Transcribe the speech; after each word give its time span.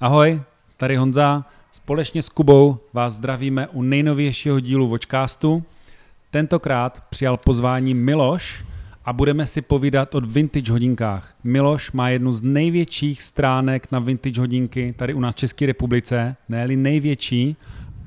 Ahoj, 0.00 0.42
tady 0.76 0.96
Honza. 0.96 1.44
Společně 1.72 2.22
s 2.22 2.28
Kubou 2.28 2.78
vás 2.92 3.14
zdravíme 3.14 3.66
u 3.68 3.82
nejnovějšího 3.82 4.60
dílu 4.60 4.88
Watchcastu. 4.88 5.64
Tentokrát 6.30 7.02
přijal 7.10 7.36
pozvání 7.36 7.94
Miloš 7.94 8.64
a 9.04 9.12
budeme 9.12 9.46
si 9.46 9.62
povídat 9.62 10.14
o 10.14 10.20
vintage 10.20 10.72
hodinkách. 10.72 11.34
Miloš 11.44 11.92
má 11.92 12.08
jednu 12.08 12.32
z 12.32 12.42
největších 12.42 13.22
stránek 13.22 13.92
na 13.92 13.98
vintage 13.98 14.40
hodinky 14.40 14.94
tady 14.98 15.14
u 15.14 15.20
nás 15.20 15.34
v 15.34 15.38
České 15.38 15.66
republice, 15.66 16.36
ne 16.48 16.68
největší. 16.68 17.56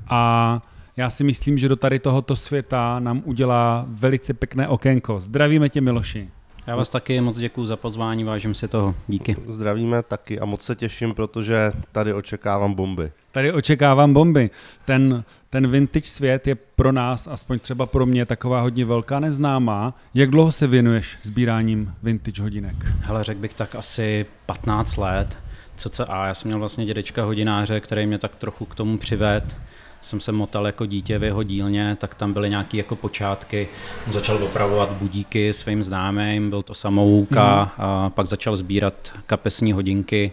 A 0.08 0.62
já 0.96 1.10
si 1.10 1.24
myslím, 1.24 1.58
že 1.58 1.68
do 1.68 1.76
tady 1.76 1.98
tohoto 1.98 2.36
světa 2.36 3.00
nám 3.00 3.22
udělá 3.24 3.84
velice 3.88 4.34
pěkné 4.34 4.68
okénko. 4.68 5.20
Zdravíme 5.20 5.68
tě, 5.68 5.80
Miloši. 5.80 6.30
Já 6.70 6.76
vás 6.76 6.90
taky 6.90 7.20
moc 7.20 7.38
děkuji 7.38 7.66
za 7.66 7.76
pozvání, 7.76 8.24
vážím 8.24 8.54
si 8.54 8.68
toho. 8.68 8.94
Díky. 9.06 9.36
Zdravíme 9.48 10.02
taky 10.02 10.40
a 10.40 10.44
moc 10.44 10.62
se 10.62 10.74
těším, 10.74 11.14
protože 11.14 11.72
tady 11.92 12.12
očekávám 12.12 12.74
bomby. 12.74 13.12
Tady 13.32 13.52
očekávám 13.52 14.12
bomby. 14.12 14.50
Ten, 14.84 15.24
ten 15.50 15.70
vintage 15.70 16.06
svět 16.06 16.46
je 16.46 16.54
pro 16.54 16.92
nás, 16.92 17.28
aspoň 17.28 17.58
třeba 17.58 17.86
pro 17.86 18.06
mě, 18.06 18.26
taková 18.26 18.60
hodně 18.60 18.84
velká 18.84 19.20
neznámá. 19.20 19.94
Jak 20.14 20.30
dlouho 20.30 20.52
se 20.52 20.66
věnuješ 20.66 21.18
sbíráním 21.22 21.94
vintage 22.02 22.42
hodinek? 22.42 22.76
Hele, 23.02 23.24
řekl 23.24 23.40
bych 23.40 23.54
tak 23.54 23.74
asi 23.74 24.26
15 24.46 24.96
let. 24.96 25.38
CCA, 25.76 26.26
já 26.26 26.34
jsem 26.34 26.48
měl 26.48 26.58
vlastně 26.58 26.86
dědečka 26.86 27.24
hodináře, 27.24 27.80
který 27.80 28.06
mě 28.06 28.18
tak 28.18 28.36
trochu 28.36 28.64
k 28.64 28.74
tomu 28.74 28.98
přived 28.98 29.56
jsem 30.02 30.20
se 30.20 30.32
motal 30.32 30.66
jako 30.66 30.86
dítě 30.86 31.18
v 31.18 31.24
jeho 31.24 31.42
dílně, 31.42 31.96
tak 32.00 32.14
tam 32.14 32.32
byly 32.32 32.50
nějaké 32.50 32.76
jako 32.76 32.96
počátky. 32.96 33.68
Začal 34.10 34.44
opravovat 34.44 34.90
budíky 34.90 35.52
svým 35.52 35.82
známým, 35.82 36.50
byl 36.50 36.62
to 36.62 36.74
samouka 36.74 37.64
mm. 37.64 37.84
a 37.84 38.10
pak 38.10 38.26
začal 38.26 38.56
sbírat 38.56 38.94
kapesní 39.26 39.72
hodinky 39.72 40.32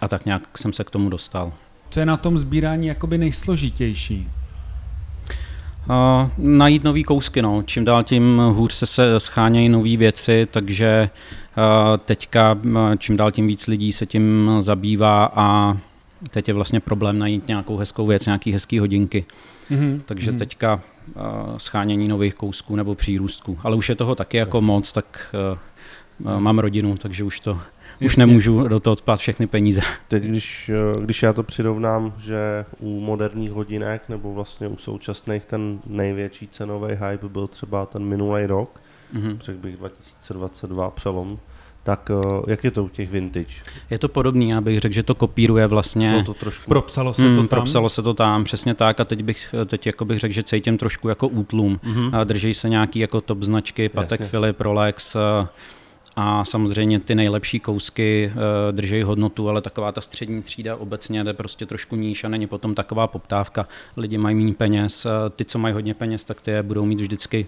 a 0.00 0.08
tak 0.08 0.26
nějak 0.26 0.58
jsem 0.58 0.72
se 0.72 0.84
k 0.84 0.90
tomu 0.90 1.08
dostal. 1.08 1.52
Co 1.90 2.00
je 2.00 2.06
na 2.06 2.16
tom 2.16 2.38
sbírání 2.38 2.86
jakoby 2.86 3.18
nejsložitější? 3.18 4.28
Uh, 5.88 6.28
najít 6.38 6.84
nový 6.84 7.04
kousky, 7.04 7.42
no. 7.42 7.62
Čím 7.62 7.84
dál 7.84 8.02
tím 8.02 8.42
hůř 8.52 8.72
se, 8.72 8.86
se 8.86 9.20
schánějí 9.20 9.68
nové 9.68 9.96
věci, 9.96 10.48
takže 10.50 11.10
uh, 11.56 11.96
teďka 11.96 12.58
čím 12.98 13.16
dál 13.16 13.30
tím 13.30 13.46
víc 13.46 13.66
lidí 13.66 13.92
se 13.92 14.06
tím 14.06 14.50
zabývá 14.58 15.32
a 15.34 15.76
teď 16.30 16.48
je 16.48 16.54
vlastně 16.54 16.80
problém 16.80 17.18
najít 17.18 17.48
nějakou 17.48 17.76
hezkou 17.76 18.06
věc, 18.06 18.26
nějaký 18.26 18.52
hezký 18.52 18.78
hodinky. 18.78 19.24
Mm-hmm. 19.70 20.00
Takže 20.06 20.32
mm-hmm. 20.32 20.38
teďka 20.38 20.74
uh, 20.74 21.22
schánění 21.56 22.08
nových 22.08 22.34
kousků 22.34 22.76
nebo 22.76 22.94
přírůstků. 22.94 23.58
Ale 23.62 23.76
už 23.76 23.88
je 23.88 23.94
toho 23.94 24.14
taky 24.14 24.36
jako 24.36 24.60
moc, 24.60 24.92
tak 24.92 25.34
uh, 26.20 26.32
uh, 26.32 26.40
mám 26.40 26.58
rodinu, 26.58 26.96
takže 26.96 27.24
už 27.24 27.40
to 27.40 27.50
Jasně. 27.50 28.06
už 28.06 28.16
nemůžu 28.16 28.68
do 28.68 28.80
toho 28.80 28.96
spát 28.96 29.16
všechny 29.16 29.46
peníze. 29.46 29.80
Teď, 30.08 30.22
když, 30.22 30.70
když 31.00 31.22
já 31.22 31.32
to 31.32 31.42
přirovnám, 31.42 32.12
že 32.18 32.64
u 32.78 33.00
moderních 33.00 33.50
hodinek 33.50 34.08
nebo 34.08 34.34
vlastně 34.34 34.68
u 34.68 34.76
současných 34.76 35.44
ten 35.44 35.80
největší 35.86 36.48
cenový 36.48 36.92
hype 36.92 37.28
byl 37.28 37.46
třeba 37.46 37.86
ten 37.86 38.04
minulý 38.04 38.46
rok, 38.46 38.80
mm-hmm. 39.14 39.38
řekl 39.40 39.58
bych 39.58 39.76
2022 39.76 40.90
přelom, 40.90 41.38
tak 41.82 42.10
eh, 42.10 42.50
jak 42.50 42.64
je 42.64 42.70
to 42.70 42.84
u 42.84 42.88
těch 42.88 43.10
vintage? 43.10 43.54
Je 43.90 43.98
to 43.98 44.08
podobný, 44.08 44.48
já 44.48 44.60
bych 44.60 44.78
řekl, 44.78 44.94
že 44.94 45.02
to 45.02 45.14
kopíruje 45.14 45.66
vlastně. 45.66 46.22
To 46.26 46.34
trošku... 46.34 46.68
Propsalo 46.68 47.14
se 47.14 47.22
to 47.22 47.28
hmm, 47.28 47.36
tam? 47.36 47.48
Propsalo 47.48 47.88
se 47.88 48.02
to 48.02 48.14
tam, 48.14 48.44
přesně 48.44 48.74
tak 48.74 49.00
a 49.00 49.04
teď 49.04 49.22
bych, 49.22 49.54
teď 49.66 49.86
jako 49.86 50.04
bych 50.04 50.18
řekl, 50.18 50.34
že 50.34 50.42
cítím 50.42 50.78
trošku 50.78 51.08
jako 51.08 51.28
útlum. 51.28 51.80
Mm-hmm. 51.84 52.24
Drží 52.24 52.54
se 52.54 52.68
nějaký 52.68 52.98
jako 52.98 53.20
top 53.20 53.42
značky, 53.42 53.88
Patek 53.88 54.20
Jasně. 54.20 54.30
Philip, 54.30 54.60
Rolex, 54.60 55.16
eh, 55.16 55.48
a 56.16 56.44
samozřejmě 56.44 57.00
ty 57.00 57.14
nejlepší 57.14 57.60
kousky 57.60 58.32
uh, 58.34 58.42
drží 58.76 59.02
hodnotu, 59.02 59.48
ale 59.48 59.62
taková 59.62 59.92
ta 59.92 60.00
střední 60.00 60.42
třída 60.42 60.76
obecně 60.76 61.24
jde 61.24 61.32
prostě 61.32 61.66
trošku 61.66 61.96
níž 61.96 62.24
a 62.24 62.28
není 62.28 62.46
potom 62.46 62.74
taková 62.74 63.06
poptávka. 63.06 63.68
Lidi 63.96 64.18
mají 64.18 64.36
méně 64.36 64.54
peněz, 64.54 65.06
ty, 65.36 65.44
co 65.44 65.58
mají 65.58 65.74
hodně 65.74 65.94
peněz, 65.94 66.24
tak 66.24 66.40
ty 66.40 66.50
je 66.50 66.62
budou 66.62 66.84
mít 66.84 67.00
vždycky 67.00 67.46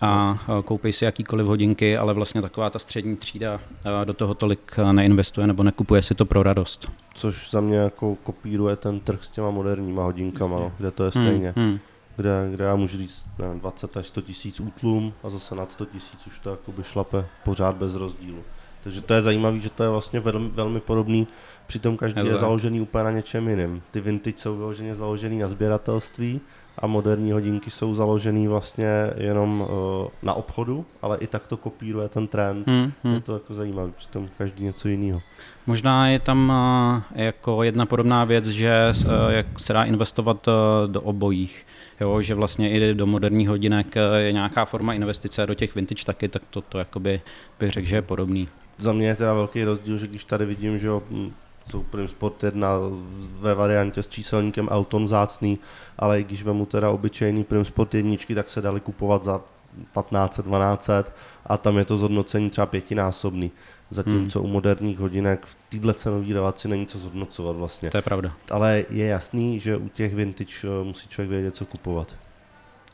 a 0.00 0.38
koupí 0.64 0.92
si 0.92 1.04
jakýkoliv 1.04 1.46
hodinky, 1.46 1.96
ale 1.96 2.14
vlastně 2.14 2.42
taková 2.42 2.70
ta 2.70 2.78
střední 2.78 3.16
třída 3.16 3.60
do 4.04 4.12
toho 4.12 4.34
tolik 4.34 4.76
neinvestuje 4.92 5.46
nebo 5.46 5.62
nekupuje 5.62 6.02
si 6.02 6.14
to 6.14 6.24
pro 6.24 6.42
radost. 6.42 6.90
Což 7.14 7.50
za 7.50 7.60
mě 7.60 7.76
jako 7.76 8.14
kopíruje 8.14 8.76
ten 8.76 9.00
trh 9.00 9.24
s 9.24 9.28
těma 9.28 9.50
moderníma 9.50 10.04
hodinkama, 10.04 10.58
no, 10.58 10.72
kde 10.78 10.90
to 10.90 11.04
je 11.04 11.10
hmm, 11.14 11.24
stejně. 11.24 11.52
Hmm, 11.56 11.68
hmm. 11.68 11.78
Kde, 12.16 12.48
kde 12.50 12.64
já 12.64 12.76
můžu 12.76 12.98
říct 12.98 13.24
nevím, 13.38 13.60
20 13.60 13.96
až 13.96 14.06
100 14.06 14.20
tisíc 14.20 14.60
útlum 14.60 15.12
a 15.22 15.30
zase 15.30 15.54
nad 15.54 15.70
100 15.70 15.84
tisíc 15.84 16.26
už 16.26 16.38
to 16.38 16.50
jakoby 16.50 16.82
šlape 16.82 17.26
pořád 17.44 17.76
bez 17.76 17.94
rozdílu. 17.94 18.44
Takže 18.84 19.00
to 19.00 19.14
je 19.14 19.22
zajímavé, 19.22 19.58
že 19.58 19.70
to 19.70 19.82
je 19.82 19.88
vlastně 19.88 20.20
velmi, 20.20 20.50
velmi 20.50 20.80
podobný, 20.80 21.28
přitom 21.66 21.96
každý 21.96 22.20
Hele. 22.20 22.30
je 22.30 22.36
založený 22.36 22.80
úplně 22.80 23.04
na 23.04 23.10
něčem 23.10 23.48
jiném. 23.48 23.82
Ty 23.90 24.00
vintage 24.00 24.36
jsou 24.38 24.56
vyloženě 24.56 24.94
založený 24.94 25.38
na 25.38 25.48
sběratelství, 25.48 26.40
a 26.78 26.86
moderní 26.86 27.32
hodinky 27.32 27.70
jsou 27.70 27.94
založený 27.94 28.48
vlastně 28.48 29.10
jenom 29.16 29.60
uh, 29.60 30.08
na 30.22 30.34
obchodu, 30.34 30.84
ale 31.02 31.18
i 31.18 31.26
tak 31.26 31.46
to 31.46 31.56
kopíruje 31.56 32.08
ten 32.08 32.26
trend. 32.26 32.68
Hmm, 32.68 32.92
hmm. 33.04 33.14
Je 33.14 33.20
to 33.20 33.34
jako 33.34 33.54
zajímavé, 33.54 33.90
přitom 33.96 34.28
každý 34.38 34.64
něco 34.64 34.88
jiného. 34.88 35.22
Možná 35.66 36.08
je 36.08 36.18
tam 36.18 36.48
uh, 36.48 37.02
jako 37.22 37.62
jedna 37.62 37.86
podobná 37.86 38.24
věc, 38.24 38.46
že 38.46 38.92
uh, 39.04 39.10
jak 39.28 39.60
se 39.60 39.72
dá 39.72 39.84
investovat 39.84 40.48
uh, 40.48 40.54
do 40.92 41.00
obojích. 41.00 41.66
Jo, 42.00 42.22
že 42.22 42.34
vlastně 42.34 42.70
i 42.70 42.94
do 42.94 43.06
moderních 43.06 43.48
hodinek 43.48 43.94
je 44.16 44.32
nějaká 44.32 44.64
forma 44.64 44.94
investice, 44.94 45.46
do 45.46 45.54
těch 45.54 45.74
vintage 45.74 46.04
taky, 46.04 46.28
tak 46.28 46.42
to, 46.50 46.60
to 46.60 46.78
jakoby 46.78 47.20
bych 47.60 47.70
řekl, 47.70 47.86
že 47.86 47.96
je 47.96 48.02
podobný. 48.02 48.48
Za 48.78 48.92
mě 48.92 49.06
je 49.06 49.16
teda 49.16 49.34
velký 49.34 49.64
rozdíl, 49.64 49.96
že 49.96 50.06
když 50.06 50.24
tady 50.24 50.44
vidím, 50.44 50.78
že 50.78 50.88
Supreme 51.70 52.08
Sport 52.08 52.44
1 52.44 52.68
ve 53.40 53.54
variantě 53.54 54.02
s 54.02 54.08
číselníkem 54.08 54.68
Elton 54.70 55.08
zácný, 55.08 55.58
ale 55.98 56.20
i 56.20 56.24
když 56.24 56.42
vemu 56.42 56.66
teda 56.66 56.90
obyčejný 56.90 57.44
Prim 57.44 57.64
Sport 57.64 57.94
jedničky, 57.94 58.34
tak 58.34 58.48
se 58.48 58.62
dali 58.62 58.80
kupovat 58.80 59.24
za 59.24 59.40
1500, 59.94 60.44
1200 60.44 61.12
a 61.46 61.56
tam 61.56 61.78
je 61.78 61.84
to 61.84 61.96
zhodnocení 61.96 62.50
třeba 62.50 62.66
pětinásobný. 62.66 63.52
Zatímco 63.90 64.40
hmm. 64.40 64.50
u 64.50 64.52
moderních 64.52 64.98
hodinek 64.98 65.46
v 65.46 65.56
této 65.68 65.94
cenové 65.94 66.34
relaci 66.34 66.68
není 66.68 66.86
co 66.86 66.98
zhodnocovat 66.98 67.56
vlastně. 67.56 67.90
To 67.90 67.96
je 67.98 68.02
pravda. 68.02 68.32
Ale 68.50 68.84
je 68.90 69.06
jasný, 69.06 69.60
že 69.60 69.76
u 69.76 69.88
těch 69.88 70.14
vintage 70.14 70.52
eh, 70.64 70.84
musí 70.84 71.08
člověk 71.08 71.30
vědět, 71.30 71.56
co 71.56 71.64
kupovat. 71.64 72.16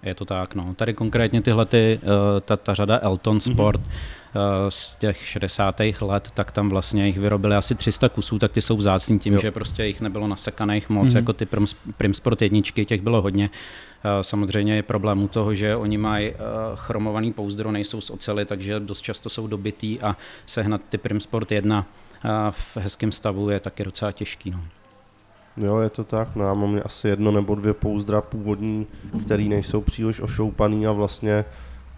Je 0.03 0.15
to 0.15 0.25
tak, 0.25 0.55
no. 0.55 0.75
Tady 0.75 0.95
konkrétně 0.95 1.43
tyhle, 1.43 1.67
ty, 1.67 2.01
eh, 2.03 2.41
ta, 2.41 2.57
ta 2.57 2.75
řada 2.75 2.99
Elton 3.03 3.35
mhm. 3.35 3.41
Sport 3.41 3.81
mm-hmm. 3.81 4.20
Z 4.69 4.97
těch 4.97 5.27
60. 5.27 5.81
let, 6.01 6.31
tak 6.35 6.51
tam 6.51 6.69
vlastně 6.69 7.07
jich 7.07 7.19
vyrobili 7.19 7.57
asi 7.57 7.75
300 7.75 8.09
kusů, 8.09 8.39
tak 8.39 8.53
ty 8.53 8.63
jsou 8.63 8.77
vzácní 8.77 9.19
tím, 9.19 9.33
jo. 9.33 9.41
že 9.41 9.51
prostě 9.51 9.85
jich 9.85 10.01
nebylo 10.01 10.29
nasekaných 10.29 10.91
moc, 10.91 11.09
mm-hmm. 11.09 11.17
jako 11.17 11.33
ty 11.33 11.47
Prim, 11.47 11.67
Prim 11.97 12.15
Sport 12.15 12.43
jedničky, 12.43 12.85
těch 12.85 13.01
bylo 13.01 13.23
hodně. 13.23 13.51
Eh, 14.05 14.25
samozřejmě 14.25 14.75
je 14.75 14.83
problém 14.83 15.23
u 15.23 15.29
toho, 15.29 15.55
že 15.55 15.77
oni 15.77 15.99
mají 15.99 16.33
chromovaný 16.75 17.33
pouzdro, 17.33 17.73
nejsou 17.73 18.01
z 18.01 18.11
ocely, 18.11 18.45
takže 18.45 18.81
dost 18.81 19.03
často 19.03 19.29
jsou 19.29 19.47
dobitý 19.47 20.01
a 20.01 20.17
sehnat 20.47 20.81
ty 20.89 20.99
Prim 20.99 21.21
Sport 21.21 21.53
1 21.53 21.87
v 22.51 22.77
hezkém 22.77 23.13
stavu 23.13 23.51
je 23.51 23.61
taky 23.61 23.85
docela 23.85 24.13
těžký. 24.13 24.51
No. 24.51 24.61
Jo, 25.57 25.79
je 25.79 25.91
to 25.91 26.05
tak. 26.05 26.37
No, 26.37 26.45
já 26.45 26.55
mám 26.55 26.81
asi 26.85 27.09
jedno 27.09 27.31
nebo 27.31 27.55
dvě 27.55 27.75
pouzdra 27.75 28.21
původní, 28.21 28.87
které 29.25 29.43
nejsou 29.43 29.81
příliš 29.81 30.21
ošoupaný 30.21 30.87
a 30.87 30.93
vlastně 30.93 31.45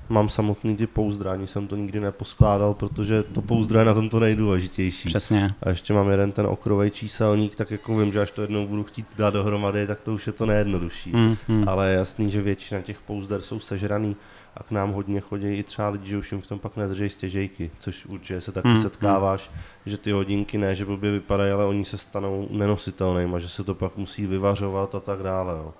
mám 0.08 0.28
samotný 0.28 0.76
ty 0.76 0.86
pouzdra, 0.86 1.32
ani 1.32 1.46
jsem 1.46 1.66
to 1.66 1.76
nikdy 1.76 2.00
neposkládal, 2.00 2.74
protože 2.74 3.22
to 3.22 3.42
pouzdro 3.42 3.78
je 3.78 3.84
na 3.84 3.94
tom 3.94 4.08
to 4.08 4.20
nejdůležitější. 4.20 5.08
Přesně. 5.08 5.54
A 5.62 5.68
ještě 5.68 5.92
mám 5.92 6.10
jeden 6.10 6.32
ten 6.32 6.46
okrový 6.46 6.90
číselník, 6.90 7.56
tak 7.56 7.70
jako 7.70 7.96
vím, 7.96 8.12
že 8.12 8.20
až 8.20 8.30
to 8.30 8.42
jednou 8.42 8.66
budu 8.66 8.84
chtít 8.84 9.06
dát 9.16 9.34
dohromady, 9.34 9.86
tak 9.86 10.00
to 10.00 10.14
už 10.14 10.26
je 10.26 10.32
to 10.32 10.46
nejjednodušší. 10.46 11.12
Mm, 11.12 11.36
mm. 11.48 11.68
Ale 11.68 11.90
je 11.90 11.96
jasný, 11.96 12.30
že 12.30 12.42
většina 12.42 12.80
těch 12.80 13.00
pouzder 13.00 13.40
jsou 13.40 13.60
sežraný 13.60 14.16
a 14.56 14.62
k 14.62 14.70
nám 14.70 14.92
hodně 14.92 15.20
chodí 15.20 15.54
i 15.54 15.62
třeba 15.62 15.88
lidi, 15.88 16.08
že 16.10 16.16
už 16.16 16.32
jim 16.32 16.40
v 16.40 16.46
tom 16.46 16.58
pak 16.58 16.76
nedrží 16.76 17.08
stěžejky, 17.08 17.70
což 17.78 18.06
určitě 18.06 18.40
se 18.40 18.52
taky 18.52 18.68
hmm, 18.68 18.82
setkáváš, 18.82 19.50
že 19.86 19.98
ty 19.98 20.10
hodinky 20.10 20.58
ne, 20.58 20.74
že 20.74 20.84
blbě 20.84 21.10
vypadají, 21.10 21.52
ale 21.52 21.64
oni 21.66 21.84
se 21.84 21.98
stanou 21.98 22.48
nenositelnými, 22.50 23.40
že 23.40 23.48
se 23.48 23.64
to 23.64 23.74
pak 23.74 23.96
musí 23.96 24.26
vyvařovat 24.26 24.94
a 24.94 25.00
tak 25.00 25.22
dále. 25.22 25.54
No. 25.54 25.74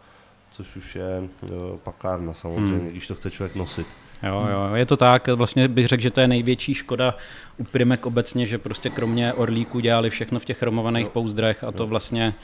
Což 0.51 0.77
už 0.77 0.97
je 0.97 1.29
jo, 1.43 1.81
pakárna 1.83 2.33
samozřejmě, 2.33 2.77
hmm. 2.77 2.91
když 2.91 3.07
to 3.07 3.15
chce 3.15 3.31
člověk 3.31 3.57
nosit. 3.57 3.87
Jo, 4.23 4.47
jo, 4.51 4.75
je 4.75 4.87
to 4.87 4.97
tak. 4.97 5.29
Vlastně 5.29 5.69
bych 5.69 5.87
řekl, 5.87 6.03
že 6.03 6.11
to 6.11 6.21
je 6.21 6.29
největší 6.29 6.75
škoda 6.75 7.17
u 7.57 7.65
Primek 7.65 8.07
obecně, 8.07 8.47
že 8.47 8.59
prostě 8.59 8.91
kromě 8.91 9.33
orlíku 9.33 9.81
dělali 9.81 10.11
všechno 10.11 10.39
v 10.39 10.45
těch 10.45 10.59
chromovaných 10.59 11.05
jo. 11.05 11.11
pouzdrech 11.13 11.65
a 11.65 11.73
to 11.73 11.87
vlastně 11.87 12.35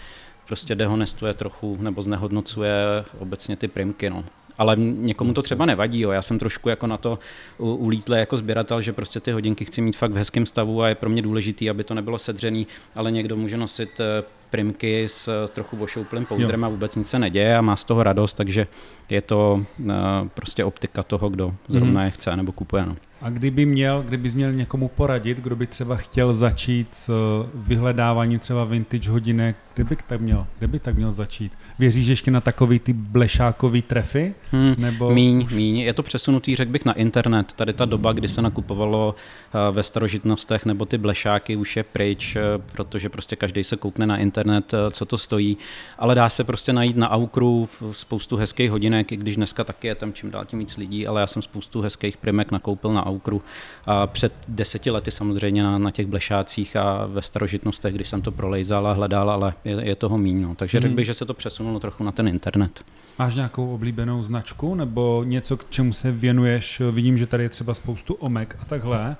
prostě 0.46 0.74
dehonestuje 0.74 1.34
trochu 1.34 1.78
nebo 1.80 2.02
znehodnocuje 2.02 2.74
obecně 3.18 3.56
ty 3.56 3.68
primky. 3.68 4.10
No 4.10 4.24
ale 4.58 4.76
někomu 4.76 5.32
to 5.32 5.42
třeba 5.42 5.66
nevadí. 5.66 6.00
Jo. 6.00 6.10
Já 6.10 6.22
jsem 6.22 6.38
trošku 6.38 6.68
jako 6.68 6.86
na 6.86 6.96
to 6.96 7.18
ulítl 7.58 8.14
jako 8.14 8.36
sběratel, 8.36 8.80
že 8.80 8.92
prostě 8.92 9.20
ty 9.20 9.32
hodinky 9.32 9.64
chci 9.64 9.80
mít 9.80 9.96
fakt 9.96 10.12
v 10.12 10.16
hezkém 10.16 10.46
stavu 10.46 10.82
a 10.82 10.88
je 10.88 10.94
pro 10.94 11.10
mě 11.10 11.22
důležitý, 11.22 11.70
aby 11.70 11.84
to 11.84 11.94
nebylo 11.94 12.18
sedřený, 12.18 12.66
ale 12.94 13.10
někdo 13.10 13.36
může 13.36 13.56
nosit 13.56 14.00
eh, 14.00 14.24
primky 14.50 15.04
s 15.08 15.46
trochu 15.52 15.76
vošouplým 15.76 16.24
pouzdrem 16.24 16.64
a 16.64 16.68
vůbec 16.68 16.96
nic 16.96 17.08
se 17.08 17.18
neděje 17.18 17.56
a 17.56 17.60
má 17.60 17.76
z 17.76 17.84
toho 17.84 18.02
radost, 18.02 18.34
takže 18.34 18.66
je 19.08 19.22
to 19.22 19.64
uh, 19.78 19.92
prostě 20.34 20.64
optika 20.64 21.02
toho, 21.02 21.28
kdo 21.28 21.54
zrovna 21.68 22.00
mm. 22.00 22.04
je 22.04 22.10
chce 22.10 22.36
nebo 22.36 22.52
kupuje. 22.52 22.86
No. 22.86 22.96
A 23.22 23.30
kdyby 23.30 23.66
měl, 23.66 24.02
kdybys 24.02 24.34
měl 24.34 24.52
někomu 24.52 24.88
poradit, 24.88 25.38
kdo 25.38 25.56
by 25.56 25.66
třeba 25.66 25.96
chtěl 25.96 26.34
začít 26.34 26.88
s 26.90 27.08
eh, 27.08 27.48
vyhledáváním 27.54 28.38
třeba 28.38 28.64
vintage 28.64 29.10
hodinek, 29.10 29.56
kde 29.78 29.84
by 29.84 29.96
tak 30.06 30.20
měl, 30.20 30.46
kde 30.58 30.66
by 30.66 30.78
tak 30.78 30.96
měl 30.96 31.12
začít? 31.12 31.52
Věříš 31.78 32.06
ještě 32.06 32.30
na 32.30 32.40
takový 32.40 32.78
ty 32.78 32.92
blešákový 32.92 33.82
trefy? 33.82 34.34
Hmm, 34.52 34.74
nebo 34.78 35.10
míň, 35.10 35.44
už... 35.44 35.54
míň. 35.54 35.78
Je 35.78 35.94
to 35.94 36.02
přesunutý, 36.02 36.56
řekl 36.56 36.70
bych, 36.70 36.84
na 36.84 36.92
internet. 36.92 37.52
Tady 37.52 37.72
ta 37.72 37.84
doba, 37.84 38.12
kdy 38.12 38.28
se 38.28 38.42
nakupovalo 38.42 39.14
eh, 39.14 39.72
ve 39.72 39.82
starožitnostech 39.82 40.66
nebo 40.66 40.84
ty 40.84 40.98
blešáky 40.98 41.56
už 41.56 41.76
je 41.76 41.82
pryč, 41.82 42.36
eh, 42.36 42.42
protože 42.72 43.08
prostě 43.08 43.36
každý 43.36 43.64
se 43.64 43.76
koukne 43.76 44.06
na 44.06 44.16
internet, 44.16 44.74
co 44.90 45.04
to 45.04 45.18
stojí. 45.18 45.56
Ale 45.98 46.14
dá 46.14 46.28
se 46.28 46.44
prostě 46.44 46.72
najít 46.72 46.96
na 46.96 47.10
Aukru 47.10 47.68
spoustu 47.92 48.36
hezkých 48.36 48.70
hodinek, 48.70 49.12
i 49.12 49.16
když 49.16 49.36
dneska 49.36 49.64
taky 49.64 49.86
je 49.86 49.94
tam 49.94 50.12
čím 50.12 50.30
dál 50.30 50.44
tím 50.44 50.58
víc 50.58 50.76
lidí, 50.76 51.06
ale 51.06 51.20
já 51.20 51.26
jsem 51.26 51.42
spoustu 51.42 51.80
hezkých 51.80 52.16
primek 52.16 52.50
nakoupil 52.50 52.92
na 52.92 53.06
Aukru. 53.06 53.42
A 53.86 54.06
před 54.06 54.32
deseti 54.48 54.90
lety 54.90 55.10
samozřejmě 55.10 55.62
na, 55.62 55.78
na 55.78 55.90
těch 55.90 56.06
blešácích 56.06 56.76
a 56.76 57.06
ve 57.06 57.22
starožitnostech, 57.22 57.94
když 57.94 58.08
jsem 58.08 58.22
to 58.22 58.32
prolejzal 58.32 58.86
a 58.86 58.92
hledal, 58.92 59.30
ale 59.30 59.54
je, 59.68 59.88
je 59.88 59.96
toho 59.96 60.18
míň. 60.18 60.42
No. 60.42 60.54
Takže 60.54 60.78
hmm. 60.78 60.82
řekl 60.82 60.94
bych, 60.94 61.06
že 61.06 61.14
se 61.14 61.24
to 61.24 61.34
přesunulo 61.34 61.80
trochu 61.80 62.04
na 62.04 62.12
ten 62.12 62.28
internet. 62.28 62.84
Máš 63.18 63.34
nějakou 63.34 63.74
oblíbenou 63.74 64.22
značku 64.22 64.74
nebo 64.74 65.24
něco, 65.26 65.56
k 65.56 65.70
čemu 65.70 65.92
se 65.92 66.12
věnuješ? 66.12 66.82
Vidím, 66.90 67.18
že 67.18 67.26
tady 67.26 67.42
je 67.42 67.48
třeba 67.48 67.74
spoustu 67.74 68.14
omek 68.14 68.56
a 68.62 68.64
takhle. 68.64 69.16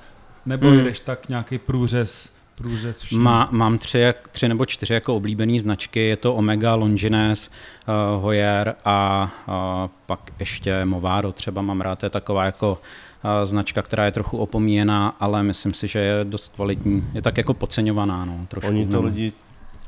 Nebo 0.47 0.69
hmm. 0.69 0.79
jedeš 0.79 1.01
tak 1.01 1.29
nějaký 1.29 1.59
průřez 1.59 2.39
průřez 2.55 3.11
Má, 3.11 3.49
mám 3.53 3.79
tři, 3.79 4.15
tři 4.33 4.49
nebo 4.49 4.67
čtyři 4.67 4.95
jako 4.95 5.17
oblíbené 5.17 5.61
značky. 5.61 6.01
Je 6.01 6.17
to 6.17 6.35
Omega, 6.35 6.75
Longines, 6.75 7.51
uh, 7.89 8.23
Hoyer 8.23 8.75
a 8.85 9.31
uh, 9.49 9.55
pak 10.07 10.33
ještě 10.39 10.85
Movado 10.85 11.33
třeba 11.33 11.63
mám 11.63 11.81
rád. 11.81 11.99
To 11.99 12.07
je 12.07 12.11
taková 12.11 12.45
jako 12.45 12.79
značka, 13.45 13.83
která 13.83 14.05
je 14.05 14.13
trochu 14.13 14.39
opomíjená, 14.39 15.17
ale 15.21 15.43
myslím 15.43 15.75
si, 15.75 15.89
že 15.89 15.99
je 15.99 16.25
dost 16.25 16.55
kvalitní. 16.55 17.05
Je 17.15 17.23
tak 17.23 17.37
jako 17.37 17.55
podceňovaná, 17.55 18.25
no, 18.25 18.47
trošku. 18.49 18.71
Oni 18.71 18.87
to 18.87 19.03
lidi 19.03 19.33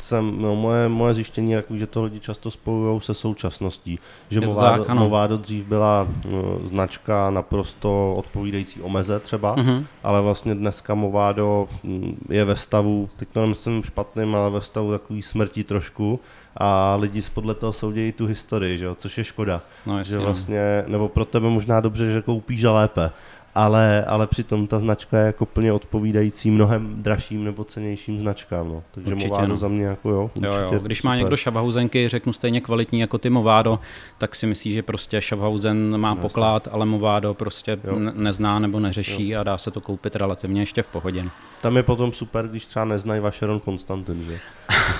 jsem, 0.01 0.43
no, 0.43 0.57
moje, 0.57 0.89
moje 0.89 1.15
zjištění 1.15 1.53
je, 1.53 1.65
že 1.75 1.87
to 1.87 2.03
lidi 2.03 2.21
často 2.21 2.51
spojují 2.51 3.01
se 3.01 3.15
současností. 3.15 3.99
Že 4.31 4.41
Movado, 4.41 4.95
Movado 4.95 5.37
dřív 5.37 5.65
byla 5.65 6.03
uh, 6.03 6.33
značka 6.67 7.31
naprosto 7.31 8.15
odpovídající 8.15 8.83
omeze 8.83 9.21
třeba, 9.21 9.57
uh-huh. 9.57 9.85
ale 10.03 10.21
vlastně 10.21 10.55
dneska 10.55 10.95
Movado 10.95 11.69
mm, 11.83 12.27
je 12.29 12.45
ve 12.45 12.57
stavu, 12.57 13.11
teď 13.17 13.29
to 13.33 13.41
nemyslím 13.41 13.83
špatným, 13.83 14.35
ale 14.35 14.51
ve 14.51 14.61
stavu 14.61 14.93
takový 14.93 15.23
smrti 15.23 15.65
trošku 15.65 16.21
a 16.57 16.97
lidi 16.97 17.23
podle 17.35 17.55
toho 17.55 17.73
soudějí 17.73 18.13
tu 18.13 18.27
historii, 18.27 18.79
že 18.79 18.85
jo? 18.85 18.95
což 18.95 19.19
je 19.19 19.25
škoda. 19.25 19.63
No, 19.87 19.99
jasně, 19.99 20.13
že 20.13 20.19
no. 20.19 20.25
vlastně, 20.25 20.85
nebo 20.87 21.09
pro 21.09 21.25
tebe 21.25 21.49
možná 21.49 21.81
dobře, 21.81 22.13
že 22.13 22.23
koupíš 22.23 22.65
a 22.65 22.73
lépe, 22.73 23.11
ale, 23.55 24.05
ale 24.05 24.27
přitom 24.27 24.67
ta 24.67 24.79
značka 24.79 25.19
je 25.19 25.27
jako 25.27 25.47
plně 25.47 25.73
odpovídající 25.73 26.51
mnohem 26.51 27.03
dražším 27.03 27.45
nebo 27.45 27.65
cenějším 27.65 28.21
značkám. 28.21 28.69
No. 28.69 28.83
Takže 28.91 29.15
určitě, 29.15 29.29
Movado 29.29 29.49
no. 29.49 29.57
za 29.57 29.69
mě 29.69 29.85
jako 29.85 30.11
jo, 30.11 30.25
určitě, 30.25 30.47
jo, 30.47 30.69
jo. 30.73 30.79
Když 30.79 30.99
super. 30.99 31.09
má 31.09 31.17
někdo 31.17 31.37
Schaffhausenky, 31.37 32.09
řeknu 32.09 32.33
stejně 32.33 32.61
kvalitní 32.61 33.01
jako 33.01 33.19
ty 33.19 33.31
Movado, 33.31 33.79
tak 34.19 34.37
si 34.37 34.47
myslí, 34.47 34.73
že 34.73 34.83
prostě 34.83 35.21
Schaffhausen 35.21 35.99
má 36.01 36.15
no, 36.15 36.21
poklad, 36.21 36.69
ale 36.71 36.87
Movado 36.87 37.35
prostě 37.35 37.79
jo. 37.85 37.99
nezná 37.99 38.59
nebo 38.59 38.81
neřeší 38.81 39.29
jo. 39.29 39.41
a 39.41 39.43
dá 39.43 39.59
se 39.59 39.71
to 39.71 39.81
koupit 39.81 40.17
relativně 40.17 40.63
ještě 40.63 40.83
v 40.83 40.87
pohodě. 40.87 41.25
Tam 41.61 41.77
je 41.77 41.83
potom 41.83 42.13
super, 42.13 42.49
když 42.49 42.67
třeba 42.67 42.85
neznají 42.85 43.21
Vacheron 43.21 43.61
Konstantin, 43.61 44.25
že? 44.29 44.39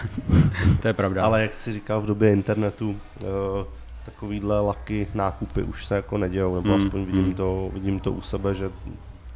to 0.83 0.89
je 0.89 0.95
pravda. 0.95 1.25
Ale 1.25 1.43
jak 1.43 1.55
si 1.55 1.73
říkal 1.73 2.01
v 2.01 2.07
době 2.07 2.33
internetu, 2.33 2.91
uh, 2.91 3.27
takovýhle 4.11 4.61
laky, 4.61 5.09
nákupy 5.15 5.63
už 5.63 5.87
se 5.87 5.95
jako 5.95 6.19
nedějou, 6.19 6.55
nebo 6.55 6.77
mm, 6.77 6.85
aspoň 6.85 7.05
vidím, 7.05 7.27
mm. 7.27 7.35
to, 7.35 7.71
vidím 7.73 8.01
to 8.01 8.13
u 8.13 8.21
sebe, 8.21 8.55
že 8.55 8.71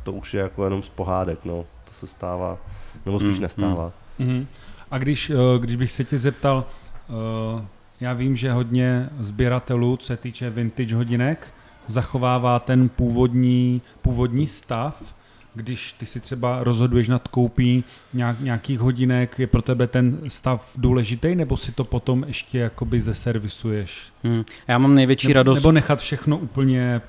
to 0.03 0.13
už 0.13 0.35
je 0.35 0.41
jako 0.41 0.65
jenom 0.65 0.83
z 0.83 0.89
pohádek, 0.89 1.39
no. 1.45 1.65
To 1.85 1.93
se 1.93 2.07
stává, 2.07 2.59
nebo 3.07 3.21
spíš 3.21 3.37
mm, 3.37 3.43
nestává. 3.43 3.93
Mm. 4.19 4.27
Mm. 4.27 4.47
A 4.91 4.99
když, 4.99 5.31
eh, 5.31 5.59
když 5.59 5.77
bych 5.77 5.93
se 5.93 6.05
tě 6.05 6.19
zeptal, 6.19 6.65
eh, 6.65 7.65
já 8.01 8.13
vím, 8.13 8.37
že 8.37 8.53
hodně 8.53 9.09
sběratelů, 9.21 9.97
co 9.97 10.07
se 10.07 10.17
týče 10.17 10.51
vintage 10.51 10.97
hodinek, 10.97 11.55
zachovává 11.87 12.59
ten 12.59 12.89
původní, 12.89 13.83
původní 14.03 14.47
stav, 14.47 15.14
když 15.55 15.93
ty 15.93 16.07
si 16.07 16.21
třeba 16.21 16.65
rozhoduješ 16.65 17.09
nad 17.09 17.29
koupí 17.29 17.85
nějak, 18.15 18.41
nějakých 18.41 18.79
hodinek, 18.79 19.39
je 19.39 19.47
pro 19.47 19.63
tebe 19.63 19.87
ten 19.87 20.19
stav 20.29 20.73
důležitý, 20.79 21.35
nebo 21.35 21.57
si 21.57 21.73
to 21.73 21.85
potom 21.85 22.25
ještě 22.27 22.59
jakoby 22.59 23.01
zeservisuješ? 23.01 24.03
Hmm. 24.23 24.45
Já 24.69 24.79
mám 24.79 24.95
největší 24.95 25.29
nebo, 25.29 25.39
radost... 25.39 25.59
Nebo 25.59 25.73
nechat 25.73 25.99
všechno 25.99 26.39
úplně 26.39 27.01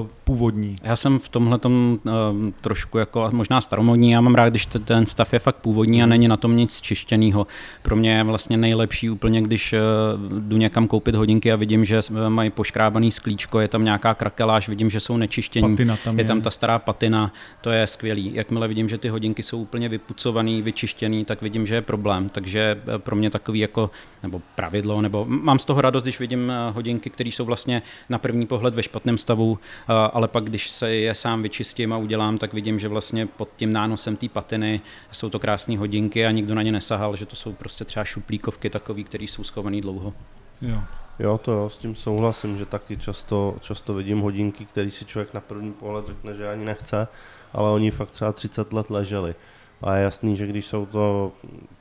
uh, 0.00 0.06
původní? 0.24 0.74
Já 0.82 0.96
jsem 0.96 1.18
v 1.18 1.28
tomhle 1.28 1.58
tom 1.58 1.98
uh, 2.04 2.12
trošku 2.60 2.98
jako 2.98 3.28
možná 3.32 3.60
staromodní, 3.60 4.10
já 4.10 4.20
mám 4.20 4.34
rád, 4.34 4.48
když 4.48 4.66
ten 4.66 5.06
stav 5.06 5.32
je 5.32 5.38
fakt 5.38 5.56
původní 5.56 6.02
a 6.02 6.04
hmm. 6.04 6.10
není 6.10 6.28
na 6.28 6.36
tom 6.36 6.56
nic 6.56 6.80
čištěného. 6.80 7.46
Pro 7.82 7.96
mě 7.96 8.16
je 8.16 8.24
vlastně 8.24 8.56
nejlepší 8.56 9.10
úplně, 9.10 9.42
když 9.42 9.72
uh, 9.72 10.40
jdu 10.40 10.56
někam 10.56 10.86
koupit 10.86 11.14
hodinky 11.14 11.52
a 11.52 11.56
vidím, 11.56 11.84
že 11.84 12.00
mají 12.28 12.50
poškrábaný 12.50 13.12
sklíčko, 13.12 13.60
je 13.60 13.68
tam 13.68 13.84
nějaká 13.84 14.14
krakeláž, 14.14 14.68
vidím, 14.68 14.90
že 14.90 15.00
jsou 15.00 15.16
nečištění, 15.16 15.76
tam 15.76 16.18
je, 16.18 16.24
je 16.24 16.24
tam 16.24 16.40
ta 16.40 16.50
stará 16.50 16.78
patina, 16.78 17.32
to 17.60 17.70
je 17.70 17.86
skvělý. 17.90 18.34
Jakmile 18.34 18.68
vidím, 18.68 18.88
že 18.88 18.98
ty 18.98 19.08
hodinky 19.08 19.42
jsou 19.42 19.62
úplně 19.62 19.88
vypucovaný, 19.88 20.62
vyčištěný, 20.62 21.24
tak 21.24 21.42
vidím, 21.42 21.66
že 21.66 21.74
je 21.74 21.82
problém. 21.82 22.28
Takže 22.28 22.82
eh, 22.94 22.98
pro 22.98 23.16
mě 23.16 23.30
takový 23.30 23.58
jako, 23.58 23.90
nebo 24.22 24.42
pravidlo, 24.54 25.02
nebo 25.02 25.24
mám 25.28 25.58
z 25.58 25.64
toho 25.64 25.80
radost, 25.80 26.02
když 26.02 26.20
vidím 26.20 26.50
eh, 26.50 26.70
hodinky, 26.70 27.10
které 27.10 27.28
jsou 27.28 27.44
vlastně 27.44 27.82
na 28.08 28.18
první 28.18 28.46
pohled 28.46 28.74
ve 28.74 28.82
špatném 28.82 29.18
stavu, 29.18 29.58
eh, 29.62 29.92
ale 30.12 30.28
pak, 30.28 30.44
když 30.44 30.70
se 30.70 30.94
je 30.94 31.14
sám 31.14 31.42
vyčistím 31.42 31.92
a 31.92 31.96
udělám, 31.96 32.38
tak 32.38 32.52
vidím, 32.52 32.78
že 32.78 32.88
vlastně 32.88 33.26
pod 33.26 33.48
tím 33.56 33.72
nánosem 33.72 34.16
té 34.16 34.28
patiny 34.28 34.80
jsou 35.12 35.30
to 35.30 35.38
krásné 35.38 35.78
hodinky 35.78 36.26
a 36.26 36.30
nikdo 36.30 36.54
na 36.54 36.62
ně 36.62 36.72
nesahal, 36.72 37.16
že 37.16 37.26
to 37.26 37.36
jsou 37.36 37.52
prostě 37.52 37.84
třeba 37.84 38.04
šuplíkovky 38.04 38.70
takové, 38.70 39.02
které 39.02 39.24
jsou 39.24 39.44
schované 39.44 39.80
dlouho. 39.80 40.14
Jo. 40.62 40.80
Jo, 41.20 41.38
to 41.38 41.52
jo, 41.52 41.70
s 41.70 41.78
tím 41.78 41.94
souhlasím, 41.94 42.58
že 42.58 42.66
taky 42.66 42.96
často, 42.96 43.56
často 43.60 43.94
vidím 43.94 44.20
hodinky, 44.20 44.64
které 44.64 44.90
si 44.90 45.04
člověk 45.04 45.34
na 45.34 45.40
první 45.40 45.72
pohled 45.72 46.06
řekne, 46.06 46.34
že 46.34 46.50
ani 46.50 46.64
nechce, 46.64 47.08
ale 47.52 47.70
oni 47.70 47.90
fakt 47.90 48.10
třeba 48.10 48.32
30 48.32 48.72
let 48.72 48.90
leželi. 48.90 49.34
A 49.82 49.96
je 49.96 50.04
jasný, 50.04 50.36
že 50.36 50.46
když 50.46 50.66
jsou 50.66 50.86
to, 50.86 51.32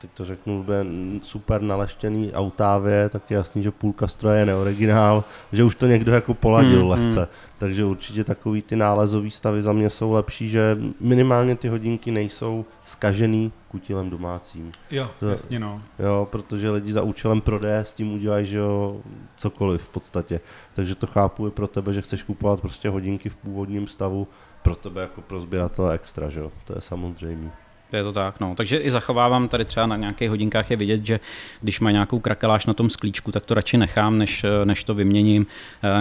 teď 0.02 0.10
to 0.14 0.26
řeknu, 0.26 0.66
super 1.22 1.62
naleštěný 1.62 2.34
autávě, 2.34 3.10
tak 3.10 3.32
je 3.32 3.38
jasný, 3.38 3.64
že 3.64 3.72
půlka 3.72 4.08
stroje 4.08 4.40
je 4.40 4.46
neoriginál, 4.46 5.24
že 5.52 5.64
už 5.64 5.76
to 5.76 5.88
někdo 5.88 6.12
jako 6.12 6.34
poladil 6.34 6.80
hmm, 6.80 6.90
lehce. 6.90 7.20
Hmm. 7.20 7.28
Takže 7.58 7.86
určitě 7.86 8.24
takový 8.24 8.62
ty 8.62 8.76
nálezový 8.76 9.32
stavy 9.32 9.62
za 9.62 9.74
mě 9.74 9.90
jsou 9.90 10.12
lepší, 10.12 10.50
že 10.50 10.78
minimálně 11.00 11.56
ty 11.56 11.68
hodinky 11.68 12.12
nejsou 12.12 12.66
skažený 12.86 13.52
kutilem 13.68 14.10
domácím. 14.10 14.72
Jo, 14.92 15.10
to, 15.20 15.30
jasně 15.30 15.60
no. 15.60 15.82
Jo, 16.00 16.28
protože 16.32 16.70
lidi 16.70 16.94
za 16.94 17.02
účelem 17.02 17.42
prodeje 17.42 17.80
s 17.80 17.94
tím 17.94 18.14
udělají, 18.14 18.46
že 18.46 18.58
jo, 18.58 18.98
cokoliv 19.38 19.82
v 19.82 19.90
podstatě. 19.90 20.40
Takže 20.74 20.96
to 20.96 21.08
chápu 21.08 21.48
i 21.48 21.52
pro 21.52 21.68
tebe, 21.68 21.94
že 21.94 22.02
chceš 22.02 22.24
kupovat 22.24 22.62
prostě 22.62 22.90
hodinky 22.90 23.30
v 23.30 23.36
původním 23.36 23.88
stavu, 23.88 24.28
pro 24.62 24.76
tebe 24.76 25.02
jako 25.02 25.22
pro 25.22 25.40
sběratele 25.40 25.96
extra, 25.96 26.30
že 26.30 26.40
jo, 26.40 26.52
to 26.66 26.74
je 26.76 26.82
samozřejmě. 26.82 27.52
Je 27.94 28.04
to 28.04 28.14
tak, 28.14 28.40
no. 28.40 28.56
Takže 28.56 28.78
i 28.78 28.92
zachovávám 28.92 29.48
tady 29.48 29.66
třeba 29.66 29.86
na 29.86 29.98
nějakých 29.98 30.30
hodinkách 30.30 30.72
je 30.72 30.78
vidět, 30.78 31.06
že 31.06 31.20
když 31.62 31.80
má 31.80 31.92
nějakou 31.92 32.20
krakeláž 32.20 32.66
na 32.66 32.74
tom 32.74 32.90
sklíčku, 32.90 33.32
tak 33.32 33.46
to 33.46 33.54
radši 33.54 33.78
nechám, 33.78 34.18
než, 34.18 34.46
než 34.64 34.84
to 34.84 34.94
vyměním. 34.94 35.48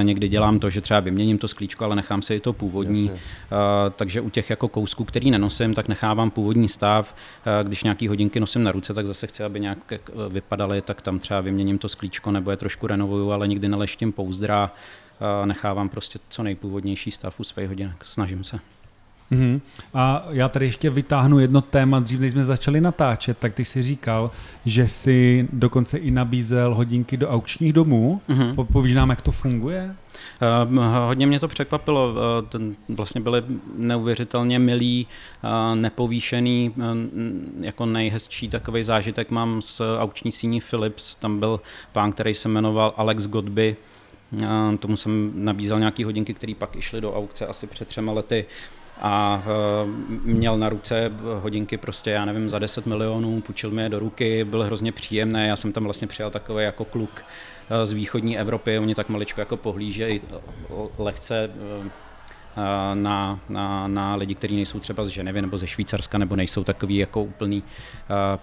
E, 0.01 0.05
někdy 0.05 0.29
dělám 0.29 0.59
to, 0.59 0.71
že 0.71 0.81
třeba 0.81 1.01
vyměním 1.01 1.39
to 1.39 1.49
sklíčko, 1.49 1.85
ale 1.85 1.97
nechám 1.97 2.23
si 2.23 2.35
i 2.35 2.41
to 2.41 2.53
původní. 2.53 3.11
E, 3.11 3.17
takže 3.91 4.21
u 4.21 4.31
těch 4.31 4.51
jako 4.51 4.69
kousků, 4.69 5.05
který 5.05 5.31
nenosím, 5.31 5.75
tak 5.75 5.89
nechávám 5.89 6.31
původní 6.31 6.69
stav. 6.69 7.15
E, 7.61 7.65
když 7.65 7.83
nějaký 7.83 8.09
hodinky 8.09 8.41
nosím 8.41 8.63
na 8.63 8.73
ruce, 8.73 8.95
tak 8.95 9.07
zase 9.07 9.27
chci, 9.27 9.45
aby 9.45 9.61
nějak 9.61 9.79
vypadaly, 10.29 10.83
tak 10.83 11.03
tam 11.03 11.19
třeba 11.19 11.41
vyměním 11.41 11.79
to 11.79 11.89
sklíčko 11.89 12.31
nebo 12.31 12.51
je 12.51 12.57
trošku 12.57 12.87
renovuju, 12.87 13.31
ale 13.31 13.49
nikdy 13.49 13.69
neleštím 13.69 14.13
pouzdra. 14.13 14.71
Nechávám 15.45 15.89
prostě 15.89 16.19
co 16.29 16.43
nejpůvodnější 16.43 17.11
stav 17.11 17.41
u 17.41 17.45
svých 17.45 17.69
hodinek. 17.69 18.05
Snažím 18.05 18.45
se. 18.45 18.59
Mm-hmm. 19.33 19.61
A 19.95 20.27
já 20.31 20.49
tady 20.49 20.67
ještě 20.67 20.91
vytáhnu 20.91 21.39
jedno 21.39 21.61
téma, 21.61 22.01
dřív 22.01 22.21
než 22.21 22.33
jsme 22.33 22.45
začali 22.45 22.81
natáčet, 22.81 23.39
tak 23.39 23.55
ty 23.55 23.65
si 23.65 23.83
říkal, 23.83 24.31
že 24.65 24.89
si 24.89 25.49
dokonce 25.53 25.99
i 25.99 26.11
nabízel 26.11 26.75
hodinky 26.75 27.17
do 27.17 27.29
aukčních 27.29 27.73
domů. 27.73 28.21
Mm-hmm. 28.29 28.67
Povíš 28.73 28.95
nám, 28.95 29.11
jak 29.11 29.21
to 29.21 29.33
funguje? 29.33 29.95
Uh, 30.69 30.85
hodně 31.07 31.27
mě 31.27 31.41
to 31.41 31.49
překvapilo. 31.49 32.11
Uh, 32.11 32.49
ten 32.49 32.77
vlastně 32.89 33.21
byly 33.21 33.43
neuvěřitelně 33.77 34.59
milý, 34.59 35.07
uh, 35.45 35.77
nepovýšený, 35.77 36.73
uh, 36.77 36.85
jako 37.61 37.87
nejhezčí 37.87 38.49
takový 38.49 38.83
zážitek 38.83 39.31
mám 39.31 39.63
z 39.63 39.81
aukční 39.99 40.33
síní 40.33 40.61
Philips. 40.61 41.15
Tam 41.15 41.39
byl 41.39 41.61
pán, 41.93 42.13
který 42.13 42.35
se 42.35 42.49
jmenoval 42.49 42.95
Alex 42.97 43.27
Godby. 43.27 43.77
Tomu 44.79 44.97
jsem 44.97 45.33
nabízel 45.35 45.79
nějaké 45.79 46.05
hodinky, 46.05 46.35
které 46.35 46.53
pak 46.59 46.77
išly 46.77 47.01
do 47.01 47.15
aukce 47.15 47.47
asi 47.47 47.67
před 47.67 47.89
třema 47.89 48.13
lety. 48.13 48.47
A 49.01 49.43
eh, 49.45 49.87
měl 50.25 50.59
na 50.59 50.69
ruce 50.69 51.13
hodinky 51.41 51.77
prostě, 51.77 52.11
já 52.11 52.25
nevím, 52.25 52.49
za 52.49 52.59
10 52.59 52.87
milionů, 52.87 53.41
půjčil 53.41 53.71
mi 53.71 53.83
je 53.83 53.89
do 53.89 53.99
ruky, 53.99 54.45
byl 54.45 54.63
hrozně 54.63 54.93
příjemné, 54.93 55.47
já 55.47 55.57
jsem 55.57 55.73
tam 55.73 55.85
vlastně 55.85 56.07
přijal 56.07 56.31
takový 56.31 56.65
jako 56.65 56.85
kluk 56.85 57.25
eh, 57.71 57.87
z 57.87 57.93
východní 57.93 58.39
Evropy, 58.39 58.79
oni 58.79 58.95
tak 58.95 59.09
maličko 59.09 59.41
jako 59.41 59.57
pohlížejí 59.57 60.21
lehce 60.99 61.51
eh, 61.85 61.91
na, 62.95 63.41
na, 63.49 63.89
na 63.89 64.17
lidi, 64.17 64.35
kteří 64.35 64.57
nejsou 64.57 64.81
třeba 64.81 65.05
z 65.05 65.09
Ženevy 65.09 65.43
nebo 65.43 65.59
ze 65.59 65.67
Švýcarska, 65.67 66.19
nebo 66.19 66.37
nejsou 66.37 66.65
takový 66.65 66.97
jako 66.97 67.23
úplný 67.23 67.63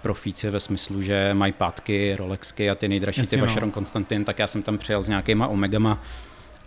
profíci 0.01 0.49
ve 0.49 0.59
smyslu, 0.59 1.01
že 1.01 1.33
mají 1.33 1.53
pátky, 1.53 2.15
Rolexky 2.15 2.69
a 2.69 2.75
ty 2.75 2.87
nejdražší, 2.87 3.21
Jasně, 3.21 3.37
ty 3.37 3.41
no. 3.41 3.47
Vacheron 3.47 3.71
Konstantin, 3.71 4.25
tak 4.25 4.39
já 4.39 4.47
jsem 4.47 4.63
tam 4.63 4.77
přijel 4.77 5.03
s 5.03 5.07
nějakýma 5.07 5.47
Omegama 5.47 6.01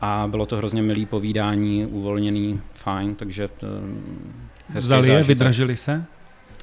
a 0.00 0.26
bylo 0.31 0.47
to 0.47 0.57
hrozně 0.57 0.83
milý 0.83 1.07
povídání, 1.07 1.87
uvolněný, 1.87 2.61
fajn, 2.73 3.14
takže 3.14 3.49
Vzali 4.75 5.11
je, 5.11 5.23
vydražili 5.23 5.76
se? 5.76 6.05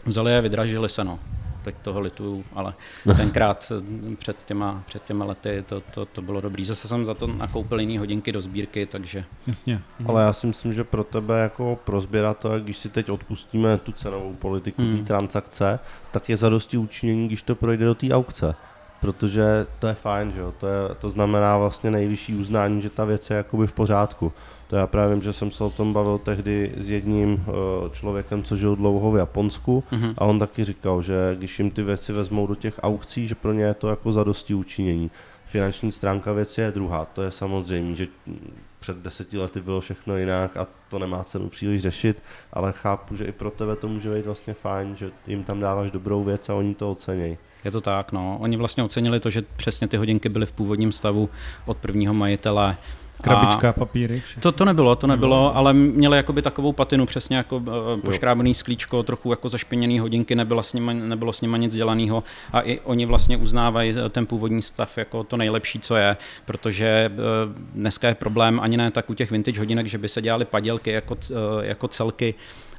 Vzali 0.06 0.32
je, 0.32 0.42
vydražili 0.42 0.90
se, 0.90 1.04
no 1.04 1.20
teď 1.66 1.76
toho 1.82 2.00
lituju, 2.00 2.44
ale 2.54 2.74
tenkrát 3.18 3.72
eh, 3.72 4.16
před 4.16 4.44
těma, 4.44 4.84
před 4.86 5.04
těma 5.04 5.26
lety 5.26 5.64
to, 5.68 5.82
to, 5.94 6.06
to 6.06 6.22
bylo 6.22 6.42
dobrý. 6.42 6.66
Zase 6.66 6.88
jsem 6.88 7.06
za 7.06 7.14
to 7.14 7.28
nakoupil 7.28 7.80
jiný 7.80 7.98
hodinky 7.98 8.32
do 8.32 8.42
sbírky, 8.42 8.86
takže... 8.86 9.24
Jasně. 9.48 9.82
Ale 10.08 10.24
já 10.24 10.34
si 10.34 10.48
myslím, 10.48 10.74
že 10.74 10.84
pro 10.84 11.04
tebe 11.04 11.42
jako 11.42 11.80
pro 11.84 12.02
sběratele, 12.02 12.62
když 12.62 12.78
si 12.78 12.90
teď 12.90 13.10
odpustíme 13.10 13.78
tu 13.78 13.92
cenovou 13.92 14.34
politiku 14.34 14.82
hmm. 14.82 14.98
té 14.98 15.04
transakce, 15.04 15.80
tak 16.12 16.30
je 16.30 16.38
zadosti 16.38 16.78
učinění, 16.78 17.28
když 17.28 17.44
to 17.44 17.56
projde 17.56 17.86
do 17.86 17.96
té 17.96 18.10
aukce 18.10 18.56
protože 19.02 19.68
to 19.80 19.88
je 19.88 19.94
fajn, 19.94 20.32
že 20.32 20.40
jo? 20.40 20.54
To, 20.60 20.68
je, 20.68 20.96
to 21.00 21.10
znamená 21.10 21.58
vlastně 21.58 21.92
nejvyšší 21.92 22.36
uznání, 22.36 22.82
že 22.82 22.90
ta 22.90 23.06
věc 23.06 23.30
je 23.30 23.38
jakoby 23.38 23.68
v 23.68 23.72
pořádku. 23.72 24.34
To 24.68 24.76
já 24.76 24.88
právě 24.88 25.16
vím, 25.16 25.24
že 25.24 25.34
jsem 25.34 25.52
se 25.52 25.64
o 25.64 25.70
tom 25.70 25.94
bavil 25.94 26.18
tehdy 26.18 26.74
s 26.78 26.90
jedním 26.90 27.34
uh, 27.34 27.44
člověkem, 27.92 28.44
co 28.44 28.56
žil 28.56 28.76
dlouho 28.76 29.12
v 29.12 29.18
Japonsku 29.18 29.84
mm-hmm. 29.92 30.14
a 30.18 30.26
on 30.26 30.40
taky 30.40 30.64
říkal, 30.64 31.02
že 31.02 31.36
když 31.38 31.60
jim 31.60 31.72
ty 31.72 31.84
věci 31.84 32.14
vezmou 32.14 32.48
do 32.48 32.56
těch 32.56 32.80
aukcí, 32.84 33.28
že 33.28 33.36
pro 33.36 33.54
ně 33.54 33.64
je 33.64 33.74
to 33.74 33.90
jako 33.90 34.12
zadosti 34.12 34.54
učinění. 34.54 35.12
Finanční 35.46 35.92
stránka 35.92 36.34
věci 36.34 36.62
je 36.62 36.72
druhá, 36.72 37.06
to 37.06 37.22
je 37.22 37.32
samozřejmě, 37.32 37.96
že 37.96 38.08
před 38.80 38.98
deseti 38.98 39.38
lety 39.38 39.62
bylo 39.62 39.82
všechno 39.82 40.18
jinak 40.18 40.58
a 40.58 40.68
to 40.90 41.00
nemá 41.00 41.24
cenu 41.24 41.50
příliš 41.50 41.82
řešit, 41.82 42.24
ale 42.54 42.72
chápu, 42.72 43.16
že 43.16 43.26
i 43.26 43.32
pro 43.32 43.52
tebe 43.52 43.76
to 43.76 43.88
může 43.88 44.14
být 44.14 44.26
vlastně 44.26 44.54
fajn, 44.54 44.96
že 44.96 45.12
jim 45.28 45.44
tam 45.44 45.60
dáváš 45.60 45.92
dobrou 45.92 46.24
věc 46.24 46.50
a 46.50 46.54
oni 46.54 46.76
to 46.76 46.92
ocenějí. 46.92 47.38
Je 47.64 47.72
to 47.72 47.82
tak, 47.82 48.12
no. 48.12 48.38
Oni 48.42 48.58
vlastně 48.58 48.84
ocenili 48.84 49.20
to, 49.20 49.30
že 49.30 49.42
přesně 49.56 49.88
ty 49.88 49.98
hodinky 49.98 50.30
byly 50.30 50.46
v 50.46 50.52
původním 50.52 50.92
stavu 50.92 51.30
od 51.66 51.78
prvního 51.78 52.14
majitele 52.14 52.78
Krabička, 53.22 53.70
a 53.70 53.74
papíry? 53.74 54.24
To, 54.40 54.52
to 54.52 54.66
nebylo, 54.66 54.96
to 54.96 55.08
nebylo, 55.08 55.56
ale 55.56 55.74
měli 55.74 56.18
jakoby 56.18 56.42
takovou 56.42 56.74
patinu, 56.74 57.06
přesně 57.06 57.38
jako 57.38 57.58
uh, 57.58 57.64
poškrábený 58.06 58.54
sklíčko, 58.54 59.04
trochu 59.04 59.30
jako 59.30 59.50
zašpiněný 59.50 60.00
hodinky, 60.00 60.36
nebylo 60.36 60.64
s, 60.64 60.74
nima, 60.74 60.94
nebylo 60.94 61.34
s 61.34 61.42
nima 61.42 61.58
nic 61.58 61.76
dělaného 61.76 62.24
a 62.54 62.62
i 62.62 62.80
oni 62.80 63.06
vlastně 63.06 63.38
uznávají 63.38 63.96
eh, 64.06 64.10
ten 64.10 64.26
původní 64.26 64.62
stav 64.62 64.98
jako 64.98 65.24
to 65.24 65.38
nejlepší, 65.38 65.80
co 65.80 65.96
je, 65.96 66.18
protože 66.46 67.12
uh, 67.14 67.22
dneska 67.74 68.08
je 68.08 68.16
problém 68.16 68.60
ani 68.60 68.78
ne 68.78 68.92
tak 68.92 69.10
u 69.10 69.14
těch 69.14 69.32
vintage 69.32 69.60
hodinek, 69.60 69.88
že 69.88 69.98
by 69.98 70.10
se 70.10 70.22
dělaly 70.22 70.46
padělky 70.46 70.92
jako, 70.92 71.16
uh, 71.16 71.38
jako 71.62 71.88
celky, 71.88 72.34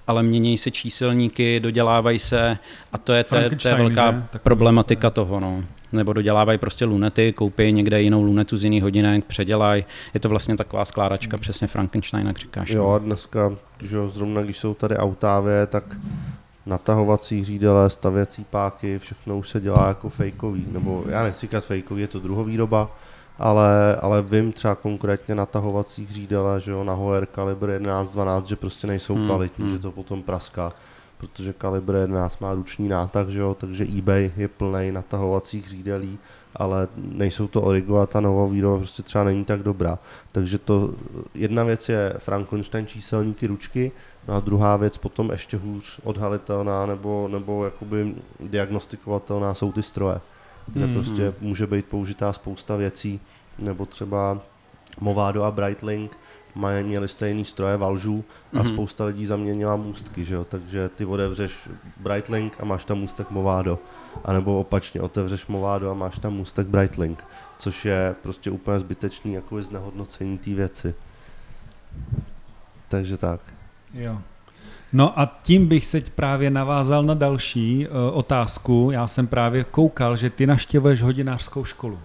ale 0.07 0.23
mění 0.23 0.59
se 0.59 0.71
číselníky, 0.71 1.61
dodělávají 1.61 2.19
se 2.19 2.59
a 2.93 2.99
to 2.99 3.13
je, 3.13 3.25
je 3.65 3.75
velká 3.75 4.29
problematika 4.43 5.11
toho. 5.11 5.41
No 5.41 5.65
nebo 5.97 6.13
dodělávají 6.13 6.59
prostě 6.59 6.85
lunety, 6.85 7.33
koupí 7.33 7.73
někde 7.73 8.03
jinou 8.03 8.23
lunetu 8.23 8.57
z 8.57 8.65
jiných 8.65 8.83
hodinek, 8.83 9.25
předělají. 9.25 9.85
Je 10.15 10.21
to 10.21 10.29
vlastně 10.29 10.57
taková 10.57 10.85
skládačka, 10.85 11.39
přesně 11.39 11.67
Frankenstein, 11.67 12.27
jak 12.27 12.39
říkáš. 12.39 12.71
Jo, 12.71 12.83
no. 12.83 12.95
a 12.95 12.99
dneska, 12.99 13.57
že 13.81 14.09
zrovna 14.09 14.43
když 14.43 14.59
jsou 14.59 14.75
tady 14.75 14.97
autávě, 14.97 15.67
tak 15.67 15.97
natahovací 16.67 17.41
hřídele, 17.41 17.91
stavěcí 17.91 18.45
páky, 18.45 18.99
všechno 18.99 19.39
už 19.39 19.49
se 19.49 19.61
dělá 19.61 19.89
jako 19.89 20.09
fejkový, 20.09 20.67
nebo 20.73 21.05
já 21.09 21.23
nechci 21.23 21.47
říkat 21.47 21.65
fejkový, 21.65 22.01
je 22.01 22.09
to 22.09 22.21
druhovýroba, 22.21 22.97
ale, 23.39 23.97
ale 23.97 24.23
vím 24.23 24.53
třeba 24.53 24.75
konkrétně 24.75 25.35
natahovací 25.35 26.07
hřídele, 26.07 26.61
že 26.61 26.71
jo, 26.71 26.85
na 26.85 26.93
Hoer 26.93 27.27
kalibr 27.27 27.69
11-12, 27.69 28.45
že 28.45 28.57
prostě 28.57 28.87
nejsou 28.87 29.15
hmm, 29.15 29.27
kvalitní, 29.27 29.65
hmm. 29.65 29.73
že 29.73 29.79
to 29.79 29.93
potom 29.93 30.23
praská 30.23 30.73
protože 31.19 31.53
Kalibr 31.53 31.95
11 31.95 32.41
má 32.41 32.55
ruční 32.55 32.89
nátah, 32.89 33.29
že 33.29 33.41
jo, 33.41 33.57
takže 33.61 33.85
eBay 33.99 34.31
je 34.37 34.49
plný 34.49 34.93
natahovacích 34.93 35.69
řídelí, 35.69 36.19
ale 36.57 36.89
nejsou 36.97 37.49
to 37.49 37.63
Origo 37.63 37.99
a 37.99 38.07
ta 38.07 38.21
nová 38.21 38.47
výroba 38.47 38.79
prostě 38.79 39.03
třeba 39.03 39.25
není 39.25 39.45
tak 39.45 39.63
dobrá. 39.63 39.99
Takže 40.33 40.59
to 40.59 40.95
jedna 41.35 41.65
věc 41.65 41.89
je 41.89 42.15
Frankenstein 42.19 42.87
číselníky 42.87 43.47
ručky, 43.47 43.93
no 44.29 44.35
a 44.35 44.41
druhá 44.41 44.77
věc 44.77 44.99
potom 44.99 45.31
ještě 45.31 45.57
hůř 45.57 46.01
odhalitelná 46.05 46.87
nebo, 46.87 47.29
nebo 47.33 47.65
jakoby 47.65 48.15
diagnostikovatelná 48.41 49.55
jsou 49.55 49.73
ty 49.73 49.83
stroje, 49.83 50.21
kde 50.67 50.87
mm-hmm. 50.87 50.95
prostě 50.95 51.35
může 51.41 51.67
být 51.67 51.87
použitá 51.87 52.33
spousta 52.33 52.77
věcí, 52.77 53.21
nebo 53.59 53.87
třeba 53.87 54.41
Movado 55.01 55.45
a 55.45 55.51
Breitling, 55.51 56.19
mají, 56.57 56.85
měli 56.85 57.09
stejný 57.09 57.45
stroje 57.45 57.77
Valžů 57.77 58.25
a 58.53 58.57
mm-hmm. 58.57 58.69
spousta 58.69 59.05
lidí 59.05 59.27
zaměnila 59.27 59.77
můstky, 59.77 60.25
že 60.25 60.35
jo? 60.35 60.45
takže 60.45 60.89
ty 60.89 61.05
otevřeš 61.05 61.69
Brightlink 61.97 62.57
a 62.61 62.65
máš 62.65 62.85
tam 62.85 62.99
můstek 62.99 63.31
Movado. 63.31 63.79
A 64.25 64.33
nebo 64.33 64.61
opačně, 64.61 65.01
otevřeš 65.01 65.47
Movado 65.47 65.91
a 65.91 65.95
máš 65.95 66.19
tam 66.19 66.33
můstek 66.33 66.67
Brightlink, 66.67 67.25
což 67.59 67.85
je 67.85 68.15
prostě 68.23 68.51
úplně 68.51 68.79
zbytečný 68.79 69.33
jako 69.33 69.63
znehodnocení 69.63 70.39
té 70.39 70.51
věci. 70.51 70.95
Takže 72.89 73.17
tak. 73.17 73.41
Jo. 73.95 74.19
No 74.93 75.21
a 75.21 75.39
tím 75.43 75.67
bych 75.67 75.87
se 75.87 76.01
právě 76.01 76.51
navázal 76.51 77.03
na 77.03 77.15
další 77.15 77.89
uh, 77.89 78.19
otázku. 78.19 78.91
Já 78.93 79.07
jsem 79.07 79.27
právě 79.27 79.65
koukal, 79.65 80.17
že 80.17 80.31
ty 80.31 80.47
naštěvuješ 80.47 81.03
hodinářskou 81.03 81.65
školu. 81.65 81.99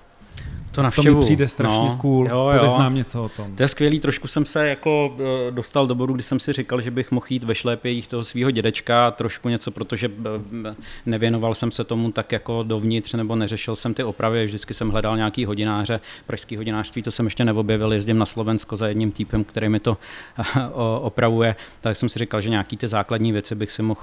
To 0.72 0.82
navštěvu. 0.82 1.16
To 1.16 1.20
mi 1.20 1.22
přijde 1.22 1.48
strašně 1.48 1.90
no, 1.90 1.98
cool, 2.02 2.28
jo, 2.28 2.50
jo. 2.50 2.58
Pověz 2.58 2.76
nám 2.76 2.96
něco 2.96 3.24
o 3.24 3.30
tom. 3.30 3.56
To 3.56 3.64
je 3.64 3.68
skvělý, 3.68 4.00
trošku 4.00 4.28
jsem 4.28 4.46
se 4.46 4.68
jako 4.68 5.14
eh, 5.48 5.52
dostal 5.52 5.88
do 5.88 5.96
bodu, 5.96 6.14
kdy 6.14 6.24
jsem 6.24 6.40
si 6.40 6.54
říkal, 6.54 6.82
že 6.82 6.92
bych 6.92 7.12
mohl 7.12 7.26
jít 7.30 7.44
ve 7.44 7.56
šlépějích 7.56 8.08
toho 8.08 8.24
svého 8.24 8.52
dědečka, 8.52 9.12
trošku 9.12 9.50
něco, 9.50 9.72
protože 9.72 10.12
eh, 10.68 10.76
nevěnoval 11.06 11.56
jsem 11.56 11.72
se 11.72 11.84
tomu 11.84 12.12
tak 12.12 12.32
jako 12.32 12.64
dovnitř, 12.64 13.14
nebo 13.14 13.36
neřešil 13.36 13.76
jsem 13.76 13.94
ty 13.94 14.04
opravy, 14.04 14.46
vždycky 14.46 14.74
jsem 14.74 14.90
hledal 14.90 15.18
nějaký 15.18 15.46
hodináře, 15.46 16.00
pražský 16.28 16.58
hodinářství, 16.58 17.02
to 17.02 17.12
jsem 17.12 17.26
ještě 17.26 17.46
neobjevil, 17.46 17.94
jezdím 17.94 18.18
na 18.18 18.26
Slovensko 18.26 18.76
za 18.76 18.88
jedním 18.88 19.12
týpem, 19.12 19.44
který 19.44 19.70
mi 19.70 19.80
to 19.80 19.98
eh, 20.40 20.62
opravuje, 21.02 21.56
tak 21.82 21.96
jsem 21.96 22.10
si 22.10 22.20
říkal, 22.20 22.42
že 22.42 22.50
nějaký 22.50 22.78
ty 22.78 22.88
základní 22.88 23.32
věci 23.32 23.56
bych 23.56 23.72
si 23.72 23.82
mohl, 23.82 24.02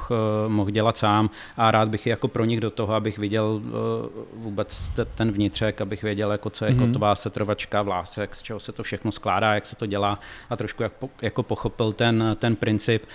mohl 0.48 0.70
dělat 0.70 0.98
sám 0.98 1.30
a 1.56 1.70
rád 1.70 1.88
bych 1.88 2.06
je 2.06 2.10
jako 2.10 2.28
pro 2.28 2.44
nich 2.44 2.60
do 2.60 2.70
toho, 2.70 2.94
abych 2.94 3.18
viděl 3.18 3.60
vůbec 4.34 4.90
ten 5.14 5.32
vnitřek, 5.32 5.80
abych 5.80 6.02
věděl, 6.02 6.32
jako 6.32 6.50
co 6.58 6.64
je 6.64 6.70
mm-hmm. 6.70 6.86
kotová 6.86 7.14
setrvačka, 7.14 7.82
vlásek, 7.82 8.34
z 8.34 8.42
čeho 8.42 8.60
se 8.60 8.72
to 8.72 8.82
všechno 8.82 9.12
skládá, 9.12 9.54
jak 9.54 9.66
se 9.66 9.76
to 9.76 9.86
dělá 9.86 10.18
a 10.50 10.56
trošku 10.56 10.82
jak, 10.82 10.92
jako 11.22 11.42
pochopil 11.42 11.92
ten, 11.92 12.36
ten 12.38 12.56
princip. 12.56 13.06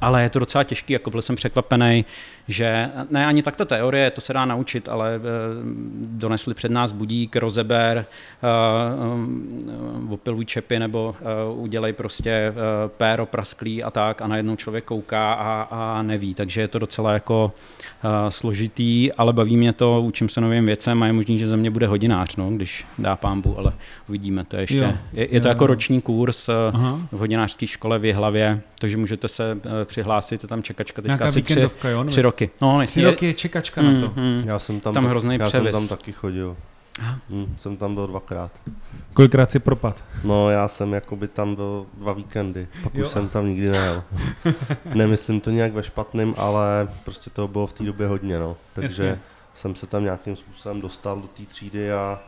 Ale 0.00 0.22
je 0.22 0.30
to 0.30 0.38
docela 0.38 0.64
těžký, 0.64 0.92
jako 0.92 1.10
byl 1.10 1.22
jsem 1.22 1.36
překvapený, 1.36 2.04
že 2.48 2.90
ne 3.10 3.26
ani 3.26 3.42
tak 3.42 3.56
ta 3.56 3.64
teorie, 3.64 4.10
to 4.10 4.20
se 4.20 4.32
dá 4.32 4.44
naučit, 4.44 4.88
ale 4.88 5.14
e, 5.14 5.20
donesli 5.94 6.54
před 6.54 6.70
nás 6.70 6.92
budík, 6.92 7.36
rozeber, 7.36 7.98
e, 7.98 8.04
e, 10.08 10.12
opiluj 10.12 10.44
čepy 10.44 10.78
nebo 10.78 11.16
udělej 11.54 11.92
prostě 11.92 12.52
péro 12.86 13.26
prasklý 13.26 13.82
a 13.82 13.90
tak 13.90 14.22
a 14.22 14.26
najednou 14.26 14.56
člověk 14.56 14.84
kouká 14.84 15.32
a, 15.32 15.68
a 15.70 16.02
neví, 16.02 16.34
takže 16.34 16.60
je 16.60 16.68
to 16.68 16.78
docela 16.78 17.12
jako 17.12 17.52
složitý, 18.28 19.12
ale 19.12 19.32
baví 19.32 19.56
mě 19.56 19.72
to, 19.72 20.02
učím 20.02 20.28
se 20.28 20.40
novým 20.40 20.66
věcem 20.66 21.02
a 21.02 21.06
je 21.06 21.12
možný, 21.12 21.38
že 21.38 21.46
ze 21.46 21.56
mě 21.56 21.70
bude 21.70 21.86
hodinář, 21.86 22.36
no, 22.36 22.50
když 22.50 22.86
dá 22.98 23.16
pámbu, 23.16 23.58
ale 23.58 23.72
uvidíme, 24.08 24.44
to 24.44 24.56
je 24.56 24.62
ještě, 24.62 24.76
jo, 24.76 24.92
je, 25.12 25.34
je 25.34 25.40
to 25.40 25.48
jo, 25.48 25.50
jako 25.50 25.66
roční 25.66 26.00
kurz 26.00 26.48
Aha. 26.48 27.00
v 27.12 27.18
hodinářské 27.18 27.66
škole 27.66 27.98
v 27.98 28.04
Jihlavě, 28.04 28.60
takže 28.78 28.96
můžete 28.96 29.28
se 29.28 29.60
přihlásit, 29.84 30.42
je 30.42 30.48
tam 30.48 30.62
čekačka 30.62 31.02
teďka 31.02 31.24
asi 31.24 31.42
tři, 31.42 31.68
jo, 31.88 32.04
tři 32.04 32.22
roky. 32.22 32.50
No, 32.60 32.86
Tři 32.86 33.04
roky 33.04 33.26
je 33.26 33.34
čekačka 33.34 33.82
mm, 33.82 33.94
na 33.94 34.00
to. 34.00 34.20
Mm, 34.20 34.42
já 34.46 34.58
jsem 34.58 34.80
tam, 34.80 34.94
tam 34.94 35.04
tak, 35.04 35.10
hrozný 35.10 35.36
já 35.40 35.46
převis. 35.46 35.76
jsem 35.76 35.88
tam 35.88 35.98
taky 35.98 36.12
chodil. 36.12 36.56
Hmm, 37.30 37.54
jsem 37.58 37.76
tam 37.76 37.94
byl 37.94 38.06
dvakrát. 38.06 38.60
Kolikrát 39.12 39.50
si 39.50 39.58
propad? 39.58 40.04
No 40.24 40.50
já 40.50 40.68
jsem 40.68 40.92
jakoby 40.92 41.28
tam 41.28 41.54
byl 41.54 41.86
dva 41.94 42.12
víkendy, 42.12 42.68
pak 42.82 42.94
jo. 42.94 43.04
už 43.04 43.10
jsem 43.10 43.28
tam 43.28 43.46
nikdy 43.46 43.70
nejel. 43.70 44.02
Nemyslím 44.94 45.40
to 45.40 45.50
nějak 45.50 45.72
ve 45.72 45.82
špatným, 45.82 46.34
ale 46.38 46.88
prostě 47.04 47.30
toho 47.30 47.48
bylo 47.48 47.66
v 47.66 47.72
té 47.72 47.84
době 47.84 48.06
hodně, 48.06 48.38
no. 48.38 48.56
Takže 48.72 49.04
Jasně. 49.04 49.20
jsem 49.54 49.74
se 49.74 49.86
tam 49.86 50.04
nějakým 50.04 50.36
způsobem 50.36 50.80
dostal 50.80 51.20
do 51.20 51.26
té 51.26 51.42
třídy 51.42 51.92
a 51.92 52.20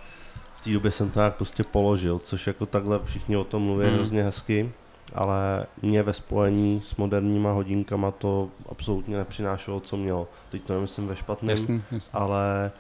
v 0.57 0.65
té 0.65 0.71
době 0.71 0.91
jsem 0.91 1.11
to 1.11 1.21
nějak 1.21 1.35
prostě 1.35 1.65
položil, 1.65 2.19
což 2.19 2.47
jako 2.47 2.67
takhle 2.67 3.01
všichni 3.05 3.37
o 3.37 3.45
tom 3.45 3.63
mluví 3.63 3.87
hmm. 3.87 3.95
hrozně 3.95 4.23
hezky 4.23 4.71
ale 5.15 5.67
mě 5.83 6.03
ve 6.03 6.13
spojení 6.13 6.83
s 6.85 6.97
moderníma 6.97 7.53
hodinkama 7.53 8.11
to 8.11 8.49
absolutně 8.69 9.17
nepřinášelo, 9.17 9.81
co 9.81 9.97
mělo. 9.97 10.29
Teď 10.51 10.63
to 10.63 10.75
nemyslím 10.75 11.07
ve 11.07 11.17
špatném, 11.17 11.51
jasný, 11.51 11.83
jasný. 11.93 12.11
ale 12.13 12.71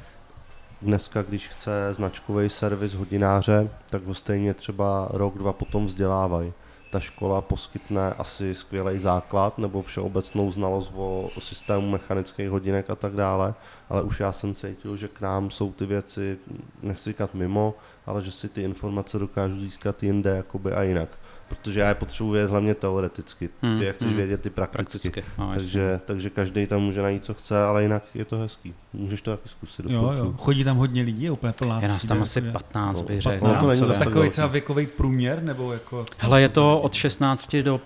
dneska, 0.82 1.22
když 1.22 1.48
chce 1.48 1.88
značkový 1.90 2.48
servis 2.48 2.94
hodináře, 2.94 3.70
tak 3.90 4.04
ho 4.04 4.14
stejně 4.14 4.54
třeba 4.54 5.08
rok, 5.10 5.38
dva 5.38 5.52
potom 5.52 5.86
vzdělávají. 5.86 6.52
Ta 6.92 7.00
škola 7.00 7.40
poskytne 7.40 8.12
asi 8.12 8.54
skvělý 8.54 8.98
základ 8.98 9.58
nebo 9.58 9.82
všeobecnou 9.82 10.50
znalost 10.52 10.92
o, 10.94 11.28
o 11.36 11.40
systému 11.40 11.90
mechanických 11.90 12.48
hodinek 12.48 12.90
a 12.90 12.96
tak 12.96 13.12
dále, 13.12 13.54
ale 13.88 14.02
už 14.02 14.20
já 14.20 14.32
jsem 14.32 14.54
cítil, 14.54 14.96
že 14.96 15.08
k 15.08 15.20
nám 15.20 15.50
jsou 15.50 15.72
ty 15.72 15.86
věci, 15.86 16.38
nechci 16.82 17.10
říkat 17.10 17.34
mimo, 17.34 17.74
ale 18.06 18.22
že 18.22 18.32
si 18.32 18.48
ty 18.48 18.62
informace 18.62 19.18
dokážu 19.18 19.60
získat 19.60 20.02
jinde 20.02 20.30
jakoby 20.36 20.72
a 20.72 20.82
jinak 20.82 21.18
protože 21.56 21.80
já 21.80 21.88
je 21.88 21.94
potřebuji 21.94 22.32
vědět 22.32 22.50
hlavně 22.50 22.74
teoreticky. 22.74 23.48
Hmm, 23.62 23.78
Ty 23.78 23.84
je 23.84 23.92
chceš 23.92 24.08
hmm. 24.08 24.16
vědět 24.16 24.40
ty 24.40 24.50
prakticky. 24.50 25.10
Prakticky. 25.10 25.32
No, 25.38 25.50
takže, 25.54 26.00
takže 26.04 26.30
každý 26.30 26.66
tam 26.66 26.80
může 26.82 27.02
najít, 27.02 27.24
co 27.24 27.34
chce, 27.34 27.62
ale 27.64 27.82
jinak 27.82 28.02
je 28.14 28.24
to 28.24 28.38
hezký. 28.38 28.74
Můžeš 28.92 29.22
to 29.22 29.30
taky 29.30 29.48
zkusit. 29.48 29.86
Jo, 29.88 30.12
jo. 30.16 30.34
Chodí 30.38 30.64
tam 30.64 30.76
hodně 30.76 31.02
lidí, 31.02 31.24
je 31.24 31.30
úplně 31.30 31.52
plná 31.52 31.80
Je 31.82 31.88
nás 31.88 32.06
tam 32.06 32.22
asi 32.22 32.38
jakože- 32.38 32.52
15, 32.52 33.00
No, 33.00 33.06
bych 33.06 33.22
řekl. 33.22 33.44
ono 33.44 33.60
to 33.60 33.66
není 33.66 33.98
Takový 33.98 34.30
třeba 34.30 34.46
věkový 34.46 34.86
průměr, 34.86 35.42
nebo 35.42 35.72
jako... 35.72 36.04
Hele, 36.18 36.40
je 36.42 36.48
to 36.48 36.80
od 36.80 36.94
16 36.94 37.56
do 37.56 37.80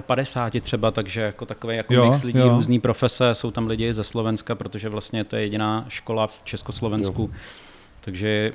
55 0.00 0.60
třeba, 0.64 0.90
takže 0.90 1.20
jako 1.20 1.46
takové 1.46 1.74
jako 1.76 1.94
Jo, 1.94 2.06
mix 2.06 2.22
lidí, 2.22 2.38
jo. 2.38 2.48
různý 2.48 2.80
profese, 2.80 3.34
jsou 3.34 3.50
tam 3.50 3.66
lidi 3.66 3.92
ze 3.92 4.04
Slovenska, 4.04 4.54
protože 4.54 4.88
vlastně 4.88 5.24
to 5.24 5.36
je 5.36 5.42
jediná 5.42 5.84
škola 5.88 6.26
v 6.26 6.40
Československu, 6.44 7.30
takže 8.00 8.52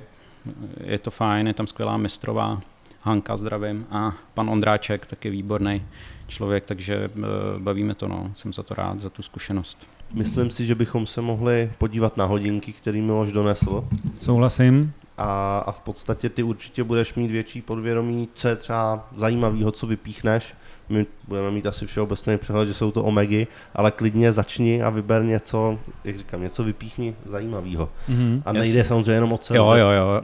je 0.83 0.99
to 0.99 1.11
fajn, 1.11 1.47
je 1.47 1.53
tam 1.53 1.67
skvělá 1.67 1.97
mistrová, 1.97 2.61
Hanka 3.01 3.37
zdravím 3.37 3.85
a 3.91 4.13
pan 4.33 4.49
Ondráček, 4.49 5.05
taky 5.05 5.29
výborný 5.29 5.83
člověk, 6.27 6.63
takže 6.65 6.95
eh, 6.95 7.19
bavíme 7.59 7.95
to, 7.95 8.07
no, 8.07 8.29
jsem 8.33 8.53
za 8.53 8.63
to 8.63 8.73
rád, 8.73 8.99
za 8.99 9.09
tu 9.09 9.21
zkušenost. 9.21 9.87
Myslím 10.13 10.49
si, 10.49 10.65
že 10.65 10.75
bychom 10.75 11.07
se 11.07 11.21
mohli 11.21 11.71
podívat 11.77 12.17
na 12.17 12.25
hodinky, 12.25 12.73
který 12.73 13.01
Miloš 13.01 13.31
donesl. 13.31 13.87
Souhlasím. 14.19 14.93
A, 15.17 15.59
a 15.59 15.71
v 15.71 15.79
podstatě 15.79 16.29
ty 16.29 16.43
určitě 16.43 16.83
budeš 16.83 17.13
mít 17.13 17.31
větší 17.31 17.61
podvědomí, 17.61 18.29
co 18.33 18.47
je 18.47 18.55
třeba 18.55 19.07
zajímavého, 19.17 19.71
co 19.71 19.87
vypíchneš. 19.87 20.53
My 20.89 21.05
budeme 21.27 21.51
mít 21.51 21.65
asi 21.65 21.87
všeobecný 21.87 22.37
přehled, 22.37 22.67
že 22.67 22.73
jsou 22.73 22.91
to 22.91 23.03
omegy, 23.03 23.47
ale 23.75 23.91
klidně 23.91 24.31
začni 24.31 24.83
a 24.83 24.89
vyber 24.89 25.23
něco, 25.23 25.79
jak 26.03 26.17
říkám, 26.17 26.41
něco 26.41 26.63
vypíchni 26.63 27.15
zajímavého. 27.25 27.89
Mhm. 28.07 28.43
A 28.45 28.53
nejde 28.53 28.67
Jasně. 28.67 28.83
samozřejmě 28.83 29.11
jenom 29.11 29.33
o 29.33 29.37
cenu. 29.37 29.57
Jo, 29.57 29.71
jo, 29.71 29.89
jo. 29.89 30.21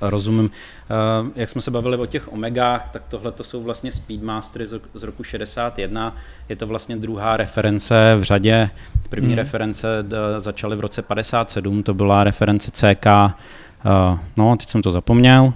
Rozumím. 0.00 0.50
Jak 1.36 1.48
jsme 1.50 1.60
se 1.60 1.70
bavili 1.70 1.96
o 1.96 2.06
těch 2.06 2.32
omegách, 2.32 2.88
tak 2.88 3.02
tohle 3.08 3.32
to 3.32 3.44
jsou 3.44 3.62
vlastně 3.62 3.92
Speedmastery 3.92 4.66
z 4.66 4.72
roku- 4.72 4.98
z 4.98 5.02
roku 5.02 5.24
61. 5.24 6.16
Je 6.48 6.56
to 6.56 6.66
vlastně 6.66 6.96
druhá 6.96 7.36
reference 7.36 8.14
v 8.18 8.22
řadě. 8.22 8.70
První 9.08 9.28
Mhm. 9.28 9.36
reference 9.36 9.88
začaly 10.38 10.76
v 10.76 10.80
roce 10.80 11.02
57, 11.02 11.82
to 11.82 11.94
byla 11.94 12.24
reference 12.24 12.70
CK. 12.70 13.34
No, 14.36 14.56
teď 14.56 14.68
jsem 14.68 14.82
to 14.82 14.90
zapomněl. 14.90 15.52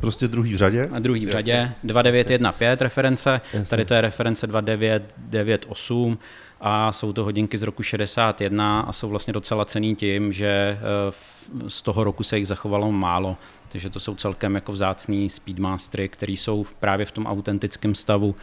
Prostě 0.00 0.28
druhý 0.28 0.54
v 0.54 0.56
řadě. 0.56 0.88
A 0.92 0.98
druhý 0.98 1.26
v 1.26 1.28
Jasně. 1.28 1.40
řadě, 1.40 1.72
2915 1.84 2.80
reference, 2.82 3.40
Jasně. 3.54 3.70
tady 3.70 3.84
to 3.84 3.94
je 3.94 4.00
reference 4.00 4.46
2998 4.46 6.18
a 6.60 6.92
jsou 6.92 7.12
to 7.12 7.24
hodinky 7.24 7.58
z 7.58 7.62
roku 7.62 7.82
61 7.82 8.80
a 8.80 8.92
jsou 8.92 9.08
vlastně 9.08 9.32
docela 9.32 9.64
cený 9.64 9.96
tím, 9.96 10.32
že 10.32 10.78
eh, 10.78 11.68
z 11.68 11.82
toho 11.82 12.04
roku 12.04 12.22
se 12.22 12.38
jich 12.38 12.48
zachovalo 12.48 12.92
málo, 12.92 13.36
takže 13.68 13.90
to 13.90 14.00
jsou 14.00 14.14
celkem 14.14 14.54
jako 14.54 14.72
vzácný 14.72 15.30
Speedmastery, 15.30 16.08
které 16.08 16.32
jsou 16.32 16.66
právě 16.80 17.06
v 17.06 17.12
tom 17.12 17.26
autentickém 17.26 17.94
stavu. 17.94 18.34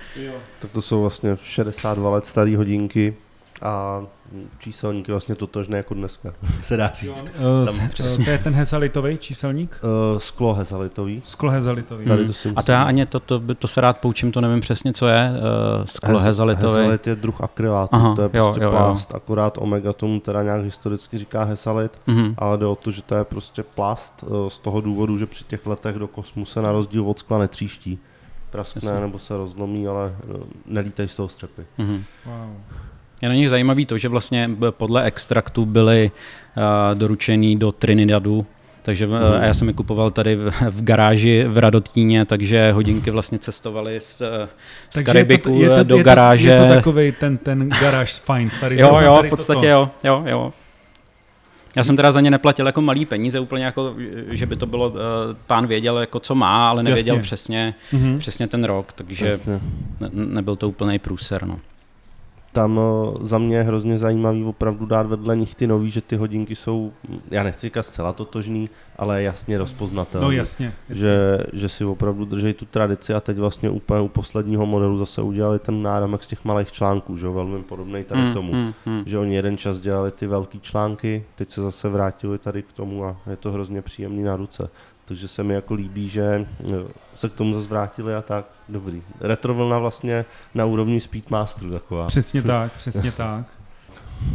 Tak 0.60 0.72
to 0.72 0.82
jsou 0.82 1.02
vlastně 1.02 1.38
62 1.44 2.10
let 2.10 2.26
staré 2.26 2.58
hodinky 2.58 3.16
a 3.62 4.02
číselník 4.60 5.08
je 5.08 5.14
vlastně 5.14 5.36
totožné 5.36 5.78
jako 5.78 5.94
dneska, 5.94 6.34
se 6.62 6.78
dá 6.78 6.92
říct. 6.96 7.26
Eh, 7.28 7.66
Tam 7.66 7.90
přesně. 7.90 8.26
To 8.26 8.32
je 8.32 8.38
ten 8.38 8.54
hesalitový 8.54 9.18
číselník? 9.18 9.80
Uh, 10.14 10.20
sklo 10.20 10.54
hezalitový. 10.54 11.22
Sklo 11.26 11.50
hezalitový. 11.50 12.06
Tady 12.06 12.24
Hmm. 12.24 12.34
to 12.54 12.60
A 12.60 12.64
to 12.64 12.72
já 12.72 12.84
ani 12.84 13.06
to, 13.06 13.20
to, 13.20 13.42
to 13.56 13.68
se 13.68 13.82
rád 13.82 13.98
poučím, 13.98 14.32
to 14.32 14.42
nevím 14.42 14.60
přesně, 14.60 14.94
co 14.94 15.08
je, 15.08 15.32
uh, 15.32 15.86
sklo 15.86 16.20
hezalitový. 16.20 16.74
Hesalit 16.78 17.08
je 17.08 17.16
druh 17.16 17.42
akrylátu, 17.42 17.96
Aha, 17.96 18.16
to 18.16 18.22
je 18.22 18.30
jo, 18.34 18.46
prostě 18.46 18.64
jo, 18.64 18.72
jo. 18.72 18.78
plast, 18.78 19.16
akorát 19.16 19.58
omega 19.58 19.94
tomu 19.94 20.20
teda 20.20 20.44
nějak 20.44 20.64
historicky 20.64 21.18
říká 21.18 21.44
hesalit, 21.44 21.92
Mhm. 22.08 22.34
ale 22.38 22.58
jde 22.58 22.66
o 22.66 22.76
to, 22.76 22.92
že 22.92 23.02
to 23.02 23.16
je 23.16 23.24
prostě 23.24 23.64
plast 23.64 24.24
eh, 24.28 24.50
z 24.50 24.58
toho 24.60 24.82
důvodu, 24.82 25.18
že 25.18 25.26
při 25.26 25.44
těch 25.44 25.66
letech 25.68 25.96
do 25.96 26.08
kosmu 26.08 26.46
se 26.46 26.62
na 26.62 26.72
rozdíl 26.72 27.08
od 27.10 27.20
skla 27.20 27.38
netříští. 27.40 28.00
Praskne 28.50 28.82
Jasně. 28.84 29.00
nebo 29.00 29.20
se 29.20 29.38
rozlomí, 29.38 29.88
ale 29.88 30.16
eh, 30.20 30.38
nelítají 30.66 31.10
z 31.10 31.16
toho 31.16 31.30
střepy. 31.30 31.66
Mhm. 31.78 32.04
Wow. 32.26 32.56
Je 33.24 33.30
na 33.30 33.36
nich 33.36 33.50
zajímavý 33.50 33.86
to, 33.86 33.98
že 33.98 34.10
vlastně 34.10 34.50
podle 34.72 35.04
extraktu 35.04 35.66
byly 35.66 36.12
uh, 36.58 36.64
doručený 36.98 37.56
do 37.56 37.72
Trinidadu, 37.72 38.46
takže 38.82 39.08
uh, 39.08 39.16
a 39.16 39.44
já 39.46 39.54
jsem 39.54 39.68
je 39.68 39.74
kupoval 39.74 40.12
tady 40.12 40.36
v, 40.36 40.52
v 40.70 40.84
garáži 40.84 41.44
v 41.48 41.58
Radottíně, 41.58 42.26
takže 42.26 42.72
hodinky 42.72 43.12
vlastně 43.12 43.40
cestovaly 43.40 44.00
z, 44.00 44.22
eh, 44.22 44.48
z 44.90 45.02
Karibiku 45.04 45.50
je 45.50 45.70
to, 45.70 45.74
je 45.74 45.78
to, 45.78 45.84
do 45.84 45.98
je 45.98 46.04
garáže. 46.04 46.56
To, 46.56 46.62
je 46.62 46.68
to 46.68 46.74
takový 46.76 47.12
ten, 47.12 47.38
ten 47.38 47.70
garáž 47.70 48.20
find. 48.20 48.54
Tady 48.60 48.76
jo, 48.82 49.00
jo, 49.02 49.16
tady 49.16 49.28
v 49.28 49.30
podstatě 49.30 49.60
toto. 49.60 49.68
jo, 49.68 49.90
jo, 50.04 50.24
jo. 50.28 50.54
Já 51.76 51.84
jsem 51.84 51.96
teda 51.96 52.12
za 52.12 52.22
ně 52.22 52.32
neplatil 52.32 52.66
jako 52.66 52.82
malý 52.82 53.06
peníze, 53.06 53.40
úplně 53.40 53.66
jako, 53.66 53.96
že 54.32 54.46
by 54.46 54.56
to 54.56 54.66
bylo, 54.66 54.94
pán 55.48 55.68
věděl, 55.68 55.98
jako 55.98 56.20
co 56.20 56.36
má, 56.36 56.70
ale 56.70 56.84
nevěděl 56.84 57.16
Jasně. 57.16 57.24
přesně, 57.24 57.74
Mhm. 57.92 58.20
přesně 58.20 58.48
ten 58.48 58.64
rok, 58.64 58.94
takže 58.94 59.28
Jasně. 59.28 59.60
ne, 60.00 60.10
nebyl 60.14 60.56
to 60.56 60.70
úplný 60.70 61.00
průser. 61.00 61.46
No. 61.46 61.60
Tam 62.54 62.80
eh, 62.80 63.12
za 63.22 63.38
mě 63.38 63.56
je 63.56 63.64
hrozně 63.64 63.98
zajímavý 63.98 64.44
opravdu 64.44 64.86
dát 64.86 65.06
vedle 65.08 65.38
nich 65.38 65.56
ty 65.56 65.68
nový, 65.68 65.90
že 65.90 66.02
ty 66.02 66.16
hodinky 66.16 66.56
jsou, 66.56 66.92
já 67.32 67.44
nechci 67.44 67.68
říkat 67.68 67.84
zcela 67.84 68.14
totožný, 68.14 68.70
ale 68.96 69.24
jasně 69.24 69.58
rozpoznatelné. 69.58 70.26
No 70.26 70.32
jasně. 70.32 70.74
jasně. 70.90 70.96
že, 70.96 71.40
že 71.54 71.70
si 71.70 71.86
opravdu 71.86 72.26
drží 72.26 72.54
tu 72.54 72.66
tradici 72.66 73.14
a 73.14 73.20
teď 73.20 73.38
vlastně 73.38 73.70
úplně 73.70 74.02
u 74.02 74.08
posledního 74.08 74.66
modelu 74.66 74.98
zase 74.98 75.22
udělali 75.22 75.60
ten 75.60 75.82
náramek 75.82 76.24
z 76.24 76.28
těch 76.28 76.46
malých 76.46 76.72
článků, 76.72 77.18
že 77.18 77.26
jo, 77.26 77.34
velmi 77.34 77.64
podobný 77.64 78.04
tady 78.04 78.22
Hmm, 78.22 78.34
tomu. 78.34 78.52
hmm, 78.54 78.74
hmm. 78.86 79.04
Že 79.06 79.18
oni 79.18 79.36
jeden 79.36 79.58
čas 79.58 79.80
dělali 79.80 80.12
ty 80.12 80.28
velký 80.28 80.60
články, 80.60 81.24
teď 81.36 81.52
se 81.52 81.62
zase 81.62 81.90
vrátili 81.90 82.38
tady 82.38 82.64
k 82.64 82.74
tomu 82.74 83.06
a 83.06 83.18
je 83.30 83.36
to 83.36 83.52
hrozně 83.52 83.82
příjemný 83.82 84.24
na 84.24 84.36
ruce. 84.36 84.70
Takže 85.14 85.28
se 85.28 85.44
mi 85.44 85.54
jako 85.54 85.74
líbí, 85.74 86.10
že 86.10 86.46
jo, 86.64 86.88
se 87.16 87.30
k 87.30 87.34
tomu 87.34 87.54
zase 87.56 87.68
vrátili 87.68 88.16
a 88.16 88.22
tak. 88.22 88.46
Dobrý. 88.70 89.02
Retro 89.22 89.54
vlna 89.54 89.80
vlastně 89.80 90.26
na 90.56 90.66
úrovni 90.66 91.00
Speedmasteru 91.00 91.72
taková. 91.72 92.08
Přesně 92.08 92.42
tak, 92.42 92.72
přesně 92.74 93.12
tak. 93.18 93.46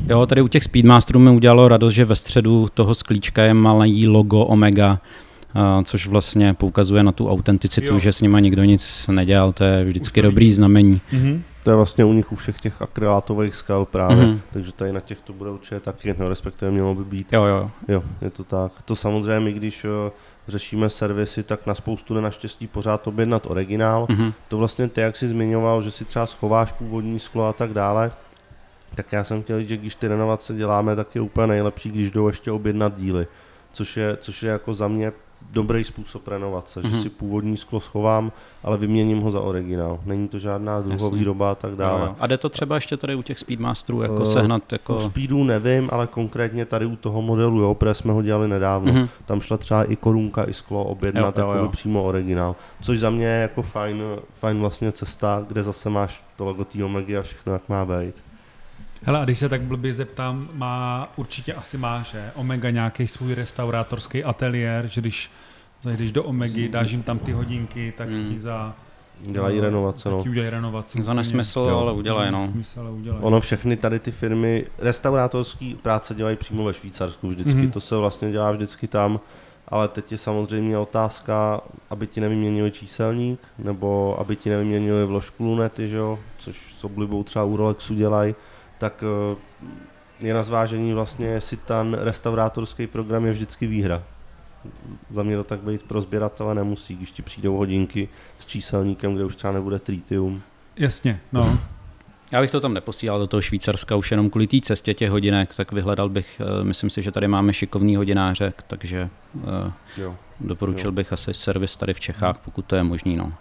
Jo, 0.08 0.26
tady 0.26 0.40
u 0.42 0.48
těch 0.48 0.64
Speedmasterů 0.64 1.20
mi 1.20 1.30
udělalo 1.30 1.68
radost, 1.68 1.92
že 1.94 2.04
ve 2.04 2.16
středu 2.16 2.68
toho 2.74 2.94
sklíčka 2.94 3.42
je 3.42 3.54
malý 3.54 4.08
logo 4.08 4.40
Omega, 4.44 4.98
a 5.54 5.82
což 5.84 6.06
vlastně 6.06 6.54
poukazuje 6.54 7.02
na 7.02 7.12
tu 7.12 7.30
autenticitu, 7.30 7.92
Jo. 7.92 7.98
že 7.98 8.12
s 8.12 8.20
nima 8.20 8.40
nikdo 8.40 8.64
nic 8.64 9.08
nedělal, 9.08 9.52
to 9.52 9.64
je 9.64 9.84
vždycky 9.84 10.22
dobrý 10.22 10.52
znamení. 10.52 11.00
Mhm. 11.12 11.42
To 11.64 11.70
je 11.70 11.76
vlastně 11.76 12.04
u 12.04 12.12
nich 12.12 12.32
u 12.32 12.36
všech 12.36 12.60
těch 12.60 12.82
akrylátových 12.82 13.54
skal 13.56 13.84
právě, 13.84 14.26
Mhm. 14.26 14.40
takže 14.52 14.72
tady 14.72 14.92
na 14.92 15.00
těch 15.00 15.20
to 15.20 15.32
bude 15.32 15.50
určitě 15.50 15.80
taky, 15.80 16.14
no 16.18 16.28
respektive 16.28 16.70
mělo 16.70 16.94
by 16.94 17.04
být. 17.04 17.32
Jo, 17.32 17.44
jo. 17.44 17.70
Jo, 17.88 18.02
je 18.20 18.30
to 18.30 18.44
tak. 18.44 18.72
To 18.84 18.96
samozřejmě, 18.96 19.52
když 19.52 19.84
eh, 19.84 20.10
řešíme 20.48 20.90
servisy, 20.90 21.42
tak 21.42 21.66
na 21.66 21.74
spoustu 21.74 22.14
jde 22.14 22.20
naštěstí 22.20 22.66
pořád 22.66 23.06
objednat 23.06 23.46
originál. 23.46 24.06
Mhm. 24.08 24.32
To 24.48 24.56
vlastně 24.56 24.88
ty, 24.88 25.00
jak 25.00 25.16
jsi 25.16 25.28
zmiňoval, 25.28 25.82
že 25.82 25.90
si 25.90 26.04
třeba 26.04 26.26
schováš 26.26 26.72
původní 26.72 27.18
sklo 27.18 27.48
a 27.48 27.52
tak 27.52 27.72
dále, 27.72 28.10
tak 28.94 29.12
já 29.12 29.24
jsem 29.24 29.42
chtěl 29.42 29.58
říct, 29.58 29.68
že 29.68 29.76
když 29.76 29.94
ty 29.94 30.08
renovace 30.08 30.54
děláme, 30.54 30.96
tak 30.96 31.14
je 31.14 31.20
úplně 31.20 31.46
nejlepší, 31.46 31.90
když 31.90 32.10
jdou 32.10 32.26
ještě 32.26 32.50
objednat 32.50 32.96
díly, 32.96 33.26
což 33.72 33.96
je, 33.96 34.16
což 34.16 34.42
je 34.42 34.50
jako 34.50 34.74
za 34.74 34.88
mě 34.88 35.12
dobrý 35.52 35.84
způsob 35.84 36.28
renovace, 36.28 36.80
Mhm. 36.80 36.90
že 36.90 37.02
si 37.02 37.08
původní 37.08 37.56
sklo 37.56 37.80
schovám, 37.80 38.32
ale 38.64 38.76
vyměním 38.76 39.20
ho 39.20 39.30
za 39.30 39.40
originál. 39.40 40.00
Není 40.06 40.28
to 40.28 40.38
žádná 40.38 40.80
druhovýroba 40.80 41.50
a 41.50 41.54
tak 41.54 41.74
dále. 41.76 42.00
jo. 42.06 42.16
A 42.20 42.26
jde 42.26 42.38
to 42.38 42.48
třeba 42.48 42.74
ještě 42.74 42.96
tady 42.96 43.14
u 43.14 43.22
těch 43.22 43.38
Speedmasterů 43.38 44.02
jako 44.02 44.22
Eh, 44.22 44.26
sehnat 44.26 44.62
U 44.62 44.74
jako... 44.74 45.00
Speedu 45.00 45.44
nevím, 45.44 45.88
ale 45.92 46.06
konkrétně 46.06 46.64
tady 46.64 46.86
u 46.86 46.96
toho 46.96 47.22
modelu, 47.22 47.60
jo, 47.60 47.74
protože 47.74 47.94
jsme 47.94 48.12
ho 48.12 48.22
dělali 48.22 48.48
nedávno. 48.48 48.92
Mhm. 48.92 49.08
Tam 49.26 49.40
šla 49.40 49.56
třeba 49.56 49.84
i 49.84 49.96
korunka, 49.96 50.44
i 50.44 50.52
sklo 50.52 50.84
objednat 50.84 51.38
Jo, 51.38 51.44
jo, 51.44 51.50
jakoby 51.50 51.66
jo. 51.66 51.72
přímo 51.72 52.04
originál. 52.04 52.56
Což 52.82 52.98
za 52.98 53.10
mě 53.10 53.26
je 53.26 53.42
jako 53.42 53.62
fajn, 53.62 54.02
fajn 54.34 54.60
vlastně 54.60 54.92
cesta, 54.92 55.44
kde 55.48 55.62
zase 55.62 55.90
máš 55.90 56.24
to 56.36 56.44
logo 56.44 56.64
té 56.64 56.84
Omegy 56.84 57.16
a 57.16 57.22
všechno, 57.22 57.52
jak 57.52 57.68
má 57.68 57.84
být. 57.84 58.14
Hele, 59.02 59.18
a 59.20 59.24
když 59.24 59.38
se 59.38 59.48
tak 59.48 59.62
blbě 59.62 59.92
zeptám, 59.92 60.48
má, 60.54 61.08
určitě 61.16 61.54
asi 61.54 61.78
má, 61.78 62.02
že 62.02 62.30
Omega 62.34 62.70
nějaký 62.70 63.06
svůj 63.06 63.34
restaurátorský 63.34 64.24
ateliér, 64.24 64.86
že 64.86 65.00
když 65.00 65.30
zajdeš 65.82 66.12
do 66.12 66.24
Omegy, 66.24 66.68
dáš 66.68 66.90
jim 66.90 67.02
tam 67.02 67.18
ty 67.18 67.32
hodinky, 67.32 67.92
tak 67.96 68.08
Hmm. 68.08 68.28
ti 68.32 68.38
za... 68.38 68.74
Dělají 69.20 69.56
no, 69.58 69.62
renovace, 69.64 70.10
no. 70.10 70.18
Udělají 70.18 70.50
renovaci. 70.50 71.02
Za 71.02 71.14
nesmysl, 71.14 71.60
Jo. 71.60 71.78
ale 71.78 71.92
udělají, 71.92 72.30
Za 72.30 72.36
no. 72.36 72.46
nesmysl, 72.46 72.80
ale 72.80 72.90
udělají. 72.90 73.22
Ono 73.22 73.40
všechny 73.40 73.76
tady 73.76 73.98
ty 73.98 74.10
firmy, 74.10 74.64
restaurátorský 74.78 75.74
práce 75.74 76.14
dělají 76.14 76.36
přímo 76.36 76.64
ve 76.64 76.74
Švýcarsku 76.74 77.28
vždycky, 77.28 77.54
Mhm. 77.54 77.66
mm-hmm. 77.66 77.70
to 77.72 77.80
se 77.80 77.96
vlastně 77.96 78.30
dělá 78.32 78.52
vždycky 78.52 78.86
tam, 78.86 79.20
ale 79.68 79.88
teď 79.88 80.12
je 80.12 80.18
samozřejmě 80.18 80.78
otázka, 80.78 81.60
aby 81.90 82.06
ti 82.06 82.20
nevyměnili 82.20 82.70
číselník, 82.70 83.40
nebo 83.58 84.16
aby 84.20 84.36
ti 84.36 84.50
nevyměnili 84.50 85.06
vložku 85.06 85.44
lunety, 85.44 85.88
že 85.88 85.96
jo, 85.96 86.18
což 86.38 86.74
s 86.78 86.84
oblibou 86.84 87.22
třeba 87.24 87.44
u 87.44 87.56
Rolexu 87.56 87.94
dělají, 87.94 88.34
tak 88.78 89.04
eh, 89.04 89.36
je 90.26 90.34
na 90.34 90.42
zvážení 90.42 90.92
vlastně, 90.92 91.26
jestli 91.26 91.56
ten 91.56 91.94
restaurátorský 92.00 92.86
program 92.86 93.26
je 93.26 93.32
vždycky 93.32 93.66
výhra. 93.66 94.02
Za 95.10 95.22
mě 95.22 95.36
to 95.36 95.44
tak 95.44 95.60
být 95.60 95.82
pro 95.82 96.00
sběratele 96.00 96.54
nemusí, 96.54 96.96
když 96.96 97.10
ti 97.10 97.22
přijdou 97.22 97.56
hodinky 97.56 98.08
s 98.38 98.46
číselníkem, 98.46 99.14
kde 99.14 99.24
už 99.24 99.36
třeba 99.36 99.52
nebude 99.52 99.78
tritium. 99.78 100.42
Jasně, 100.76 101.20
no. 101.32 101.58
Já 102.32 102.40
bych 102.40 102.50
to 102.50 102.60
tam 102.60 102.74
neposílal 102.74 103.18
do 103.18 103.26
toho 103.26 103.40
Švýcarska 103.40 103.96
už 103.96 104.10
jenom 104.10 104.30
kvůli 104.30 104.46
té 104.46 104.60
cestě 104.60 104.94
těch 104.94 105.10
hodinek, 105.10 105.54
tak 105.54 105.72
vyhledal 105.72 106.08
bych, 106.08 106.40
eh, 106.40 106.64
myslím 106.64 106.90
si, 106.90 107.02
že 107.02 107.10
tady 107.12 107.28
máme 107.28 107.52
šikovný 107.52 107.96
hodináře, 107.96 108.52
takže 108.66 109.10
eh, 109.44 109.72
Jo. 109.96 110.16
doporučil 110.40 110.88
Jo. 110.88 110.92
bych 110.92 111.12
asi 111.12 111.34
servis 111.34 111.76
tady 111.76 111.94
v 111.94 112.00
Čechách, 112.00 112.38
pokud 112.38 112.64
to 112.64 112.76
je 112.76 112.82
možný, 112.82 113.16
no. 113.16 113.32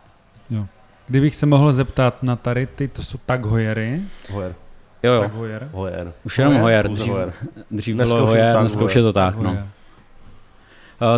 Jo. 0.49 0.67
Kdybych 1.07 1.35
se 1.35 1.45
mohl 1.45 1.73
zeptat 1.73 2.23
na 2.23 2.35
tady 2.35 2.67
ty, 2.67 2.87
to 2.87 3.03
jsou 3.03 3.17
tak 3.25 3.45
hojery. 3.45 4.01
Hojer. 4.31 4.55
Jo, 5.03 5.13
jo. 5.13 5.21
Tak 5.21 5.33
hojer. 5.33 5.69
Hojer. 5.71 6.13
Už 6.23 6.37
jenom 6.37 6.55
Hojer. 6.57 6.89
Dřív, 6.91 7.11
Hojer. 7.11 7.33
dřív 7.71 7.95
Dneska 7.95 8.15
bylo 8.15 8.25
už 8.25 8.31
je 8.31 8.35
to 8.35 8.41
Hojer, 8.41 8.53
tak 8.53 8.61
dneska 8.61 8.83
už 8.83 8.95
je 8.95 9.01
to 9.01 9.13
tak. 9.13 9.35
No. 9.35 9.49
Hojer. 9.49 9.67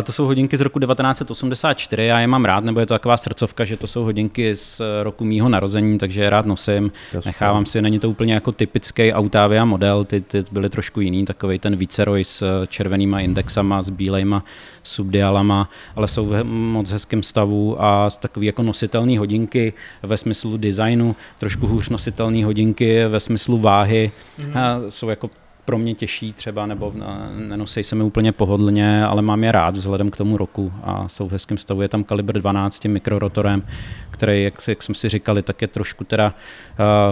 To 0.04 0.12
jsou 0.12 0.26
hodinky 0.26 0.56
z 0.56 0.60
roku 0.60 0.78
1984, 0.78 2.04
já 2.04 2.20
je 2.20 2.26
mám 2.26 2.44
rád, 2.44 2.64
nebo 2.64 2.80
je 2.80 2.86
to 2.86 2.94
taková 2.94 3.16
srdcovka, 3.16 3.64
že 3.64 3.76
to 3.76 3.86
jsou 3.86 4.04
hodinky 4.04 4.56
z 4.56 4.80
eh, 4.80 5.04
roku 5.04 5.24
mýho 5.24 5.48
narození, 5.48 5.98
takže 5.98 6.22
je 6.22 6.30
rád 6.30 6.46
nosím. 6.46 6.92
Jasně. 7.12 7.28
Nechávám 7.28 7.66
si, 7.66 7.82
není 7.82 7.98
to 7.98 8.10
úplně 8.10 8.34
jako 8.34 8.52
typický 8.52 9.12
Autavia 9.12 9.64
model, 9.64 10.04
ty, 10.04 10.20
ty 10.20 10.44
byly 10.52 10.68
trošku 10.68 11.00
jiný, 11.00 11.24
takový 11.24 11.58
ten 11.58 11.76
Viceroy 11.76 12.24
s 12.24 12.42
eh, 12.42 12.66
červenýma 12.66 13.20
indexama, 13.20 13.82
s 13.82 13.90
bílejma 13.90 14.44
subdialama, 14.82 15.70
ale 15.96 16.08
jsou 16.08 16.26
v 16.26 16.44
moc 16.44 16.90
hezkém 16.90 17.22
stavu 17.22 17.82
a 17.82 18.08
takový 18.20 18.46
jako 18.46 18.62
nositelný 18.62 19.18
hodinky 19.18 19.72
ve 20.02 20.16
smyslu 20.16 20.56
designu, 20.56 21.16
trošku 21.38 21.66
hůř 21.66 21.88
nositelný 21.88 22.44
hodinky 22.44 23.06
ve 23.06 23.20
smyslu 23.20 23.58
váhy, 23.58 24.10
mm-hmm. 24.38 24.88
jsou 24.88 25.08
jako 25.08 25.28
pro 25.64 25.78
mě 25.78 25.94
těžší 25.94 26.32
třeba, 26.32 26.66
nebo 26.66 26.92
eh, 26.96 27.04
nenosej 27.40 27.84
se 27.84 27.94
mi 27.94 28.02
úplně 28.02 28.32
pohodlně, 28.32 29.04
ale 29.04 29.22
mám 29.22 29.44
je 29.44 29.52
rád 29.52 29.76
vzhledem 29.76 30.10
k 30.10 30.16
tomu 30.16 30.36
roku 30.36 30.72
a 30.82 31.08
jsou 31.08 31.28
v 31.28 31.32
hezkém 31.32 31.58
stavu. 31.58 31.82
Je 31.82 31.88
tam 31.88 32.04
kalibr 32.04 32.38
12 32.38 32.74
s 32.74 32.80
tím 32.80 32.92
mikrorotorem, 32.92 33.62
který, 34.10 34.42
jak, 34.42 34.68
jak 34.68 34.82
jsme 34.82 34.94
si 34.94 35.08
říkali, 35.08 35.42
tak 35.42 35.62
je 35.62 35.68
trošku 35.68 36.04
teda 36.04 36.34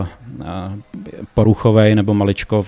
uh, 0.01 0.07
uh, 0.39 0.45
poruchovej 1.35 1.95
nebo 1.95 2.15
maličko 2.15 2.59
uh, 2.59 2.67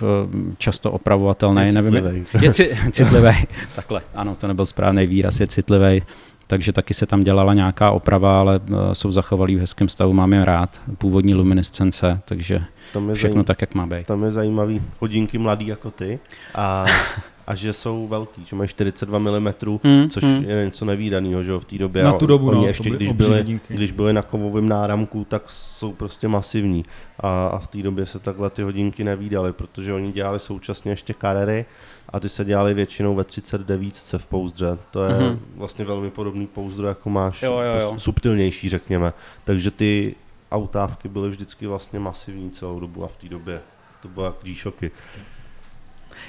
často 0.59 0.93
opravovatelný. 0.93 1.67
Je 1.67 1.73
Nevím, 1.73 1.93
citlivej. 1.93 2.25
je 2.41 2.53
ci, 2.53 2.77
citlivý. 2.91 3.35
Takhle, 3.75 4.03
ano, 4.15 4.37
to 4.37 4.47
nebyl 4.47 4.67
správný 4.67 5.07
výraz, 5.07 5.41
je 5.41 5.47
citlivý. 5.47 6.03
Takže 6.51 6.73
taky 6.73 6.95
se 6.95 7.07
tam 7.07 7.23
dělala 7.23 7.55
nějaká 7.55 7.91
oprava, 7.91 8.41
ale 8.41 8.59
uh, 8.59 8.77
jsou 8.93 9.13
zachovalý 9.13 9.57
v 9.57 9.61
hezkém 9.61 9.89
stavu, 9.89 10.13
mám 10.13 10.33
je 10.33 10.45
rád. 10.45 10.81
Původní 10.99 11.35
luminescence, 11.35 12.21
takže 12.25 12.61
Tam 12.93 13.09
je, 13.09 13.15
všechno 13.15 13.35
zajím, 13.35 13.45
tak, 13.45 13.61
jak 13.61 13.75
má 13.75 13.87
být. 13.87 14.07
tam 14.07 14.25
je 14.25 14.33
zajímavý 14.33 14.83
hodinky 14.99 15.39
mladý 15.39 15.67
jako 15.67 15.91
ty 15.91 16.19
a, 16.55 16.85
a 17.51 17.55
že 17.55 17.73
jsou 17.73 18.09
velký, 18.09 18.45
že 18.45 18.57
mají 18.57 18.69
42 18.69 19.19
mm, 19.19 19.47
Hmm, 19.85 20.11
což 20.11 20.25
hmm. 20.25 20.45
je 20.45 20.65
něco 20.65 20.85
nevýdaného, 20.85 21.43
že 21.43 21.51
jo, 21.51 21.61
v 21.61 21.65
té 21.65 21.79
době. 21.79 22.05
Na 22.05 22.13
tu 22.13 22.27
dobu, 22.27 22.49
oni 22.49 22.57
no, 22.57 22.63
to 22.63 22.69
ještě, 22.69 22.83
byly 22.83 22.97
když 22.97 23.13
byli, 23.13 23.37
hodinky. 23.39 23.75
když 23.75 23.93
byli 23.93 24.13
na 24.13 24.23
kovovém 24.23 24.69
náramku, 24.69 25.25
tak 25.29 25.43
jsou 25.47 25.93
prostě 25.93 26.29
masivní. 26.29 26.85
A, 27.21 27.47
a 27.47 27.59
v 27.59 27.67
té 27.67 27.83
době 27.83 28.07
se 28.07 28.19
takhle 28.19 28.51
ty 28.51 28.63
hodinky 28.63 29.05
nevídaly, 29.05 29.53
protože 29.53 29.93
oni 29.95 30.13
dělali 30.13 30.39
současně 30.39 30.93
ještě 30.93 31.15
karery 31.15 31.65
a 32.09 32.21
ty 32.21 32.29
se 32.29 32.45
dělali 32.45 32.75
většinou 32.75 33.15
ve 33.15 33.25
39 33.25 33.95
v 34.19 34.27
pouzdře. 34.27 34.79
To 34.91 35.05
je 35.05 35.11
Mhm. 35.19 35.41
vlastně 35.57 35.85
velmi 35.85 36.11
podobný 36.11 36.47
pouzdro, 36.47 36.87
jako 36.89 37.11
máš, 37.11 37.43
Jo, 37.43 37.53
jo, 37.61 37.81
jo. 37.81 37.95
subtilnější, 37.99 38.69
řekněme. 38.69 39.13
Takže 39.45 39.71
ty 39.71 40.15
autávky 40.53 41.09
byly 41.09 41.29
vždycky 41.29 41.67
vlastně 41.67 41.99
masivní 41.99 42.51
celou 42.51 42.81
dobu 42.81 43.05
a 43.05 43.09
v 43.09 43.17
té 43.17 43.29
době 43.29 43.61
to 44.03 44.09
bylo 44.09 44.27
jak 44.27 44.35
G-Shocky. 44.43 44.91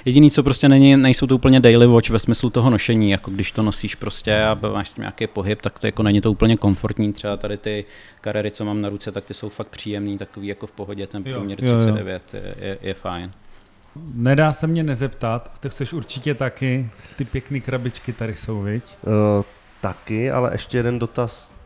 Jediný, 0.04 0.30
co 0.30 0.42
prostě 0.42 0.68
není, 0.68 0.96
nejsou 0.96 1.26
to 1.26 1.34
úplně 1.34 1.60
daily 1.60 1.86
watch 1.86 2.10
ve 2.10 2.18
smyslu 2.18 2.50
toho 2.50 2.70
nošení, 2.70 3.10
jako 3.10 3.30
když 3.30 3.52
to 3.52 3.62
nosíš 3.62 3.94
prostě 3.94 4.42
a 4.42 4.58
máš 4.72 4.88
s 4.88 4.94
tím 4.94 5.02
nějaký 5.02 5.26
pohyb, 5.26 5.62
tak 5.62 5.78
to 5.78 5.86
jako 5.86 6.02
není 6.02 6.20
to 6.20 6.30
úplně 6.30 6.56
komfortní. 6.56 7.12
Třeba 7.12 7.36
tady 7.36 7.56
ty 7.56 7.84
karery, 8.20 8.50
co 8.50 8.64
mám 8.64 8.80
na 8.80 8.88
ruce, 8.88 9.12
tak 9.12 9.24
ty 9.24 9.34
jsou 9.34 9.48
fakt 9.48 9.68
příjemný, 9.68 10.18
takový 10.18 10.46
jako 10.46 10.66
v 10.66 10.72
pohodě, 10.72 11.06
ten 11.06 11.22
Jo, 11.26 11.34
průměr 11.34 11.64
jo, 11.64 11.70
jo. 11.70 11.76
39 11.76 12.34
je, 12.34 12.54
je, 12.58 12.78
je 12.82 12.94
fajn. 12.94 13.30
Nedá 14.14 14.52
se 14.52 14.66
mě 14.66 14.82
nezeptat, 14.82 15.50
a 15.54 15.58
ty 15.58 15.68
chceš 15.68 15.92
určitě 15.92 16.34
taky, 16.34 16.90
ty 17.16 17.24
pěkné 17.24 17.60
krabičky 17.60 18.12
tady 18.12 18.34
jsou, 18.34 18.62
viď? 18.62 18.84
Uh, 18.84 19.44
taky, 19.80 20.30
ale 20.30 20.54
ještě 20.54 20.78
jeden 20.78 20.98
dotaz 20.98 21.61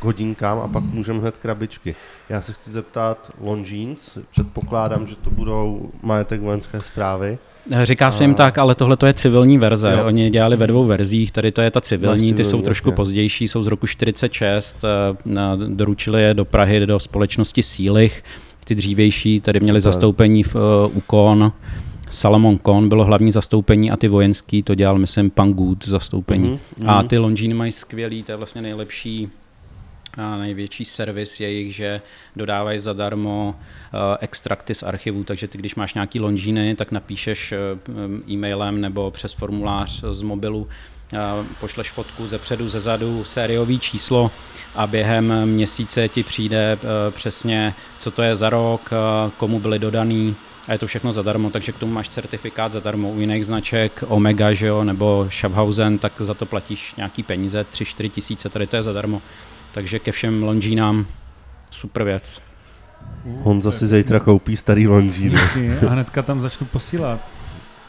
k 0.00 0.04
hodinkám 0.04 0.58
a 0.58 0.68
pak 0.68 0.84
můžeme 0.84 1.18
hned 1.20 1.38
krabičky. 1.38 1.94
Já 2.28 2.40
se 2.40 2.52
chci 2.52 2.70
zeptat 2.70 3.30
Longines, 3.40 4.18
předpokládám, 4.30 5.06
že 5.06 5.16
to 5.16 5.30
budou 5.30 5.90
majetek 6.02 6.40
vojenské 6.40 6.80
zprávy. 6.82 7.38
Říká 7.82 8.10
se 8.10 8.24
jim 8.24 8.30
A- 8.30 8.34
tak, 8.34 8.58
ale 8.58 8.74
tohle 8.74 8.96
to 8.96 9.06
je 9.06 9.12
civilní 9.14 9.58
verze. 9.58 9.92
Jo. 9.98 10.04
Oni 10.06 10.30
dělali 10.30 10.56
ve 10.56 10.66
dvou 10.66 10.84
verzích, 10.84 11.32
tady 11.32 11.52
to 11.52 11.60
je 11.60 11.70
ta 11.70 11.80
civilní, 11.80 12.34
ty 12.34 12.44
jsou 12.44 12.48
civilní, 12.48 12.64
trošku 12.64 12.92
pozdější, 12.92 13.48
jsou 13.48 13.62
z 13.62 13.66
roku 13.66 13.86
46, 13.86 14.84
eh, 14.84 15.16
na- 15.24 15.56
doručili 15.56 16.22
je 16.22 16.34
do 16.34 16.44
Prahy 16.44 16.86
do 16.86 16.98
společnosti 16.98 17.62
Sílich, 17.62 18.24
ty 18.64 18.74
dřívější 18.74 19.40
tady 19.40 19.60
měli 19.60 19.80
Super. 19.80 19.92
zastoupení 19.92 20.42
v, 20.42 20.54
uh, 20.54 20.60
u 20.96 21.00
Kon, 21.00 21.52
Salomon 22.10 22.58
Kon 22.58 22.88
bylo 22.88 23.04
hlavní 23.04 23.32
zastoupení 23.32 23.90
a 23.90 23.96
ty 23.96 24.08
vojenský 24.08 24.62
to 24.62 24.74
dělal, 24.74 24.98
myslím, 24.98 25.30
pan 25.30 25.52
Good 25.52 25.86
zastoupení. 25.86 26.48
Mhm, 26.78 26.90
A 26.90 27.02
ty 27.02 27.18
Longines 27.18 27.56
mají 27.56 27.72
skvělý, 27.72 28.22
to 28.22 28.32
je 28.32 28.36
vlastně 28.36 28.62
nejlepší 28.62 29.28
a 30.16 30.36
největší 30.36 30.84
servis 30.84 31.40
jejich, 31.40 31.74
že 31.74 32.00
dodávají 32.36 32.78
zadarmo 32.78 33.54
uh, 33.54 34.00
extrakty 34.20 34.74
z 34.74 34.82
archivu, 34.82 35.24
takže 35.24 35.48
ty, 35.48 35.58
když 35.58 35.74
máš 35.74 35.94
nějaký 35.94 36.20
Longiny, 36.20 36.74
tak 36.76 36.92
napíšeš 36.92 37.52
uh, 37.52 38.30
e-mailem 38.30 38.80
nebo 38.80 39.10
přes 39.10 39.32
formulář 39.32 40.04
z 40.12 40.22
mobilu, 40.22 40.60
uh, 41.12 41.46
pošleš 41.60 41.90
fotku 41.90 42.26
ze 42.26 42.38
předu, 42.38 42.68
ze 42.68 42.80
zadu, 42.80 43.24
sériový 43.24 43.78
číslo 43.78 44.30
a 44.74 44.86
během 44.86 45.46
měsíce 45.46 46.08
ti 46.08 46.22
přijde 46.22 46.78
přesně, 47.10 47.74
co 47.98 48.10
to 48.10 48.22
je 48.22 48.36
za 48.36 48.50
rok, 48.50 48.90
komu 49.36 49.60
byly 49.60 49.78
dodaný, 49.78 50.36
a 50.68 50.72
je 50.72 50.78
to 50.78 50.86
všechno 50.86 51.12
zadarmo, 51.12 51.50
takže 51.50 51.72
k 51.72 51.78
tomu 51.78 51.92
máš 51.92 52.08
certifikát 52.08 52.72
zadarmo 52.72 53.10
u 53.10 53.20
jiných 53.20 53.46
značek, 53.46 54.04
Omega, 54.08 54.52
že 54.52 54.66
jo, 54.66 54.84
nebo 54.84 55.26
Schaffhausen, 55.30 55.98
tak 55.98 56.12
za 56.18 56.34
to 56.34 56.46
platíš 56.46 56.94
nějaký 56.94 57.22
peníze, 57.22 57.66
3-4 57.72 58.10
tisíce, 58.10 58.48
tady 58.48 58.66
to 58.66 58.76
je 58.76 58.82
zadarmo. 58.82 59.22
Takže 59.72 59.98
ke 59.98 60.12
všem 60.12 60.42
Longínám 60.42 61.06
super 61.70 62.04
věc. 62.04 62.40
Honza 63.42 63.72
si 63.72 63.86
zítra 63.86 64.20
koupí 64.20 64.56
starý. 64.56 64.86
Díky, 65.12 65.36
A 65.86 65.90
hnedka 65.90 66.22
tam 66.22 66.40
začnu 66.40 66.66
posílat. 66.66 67.20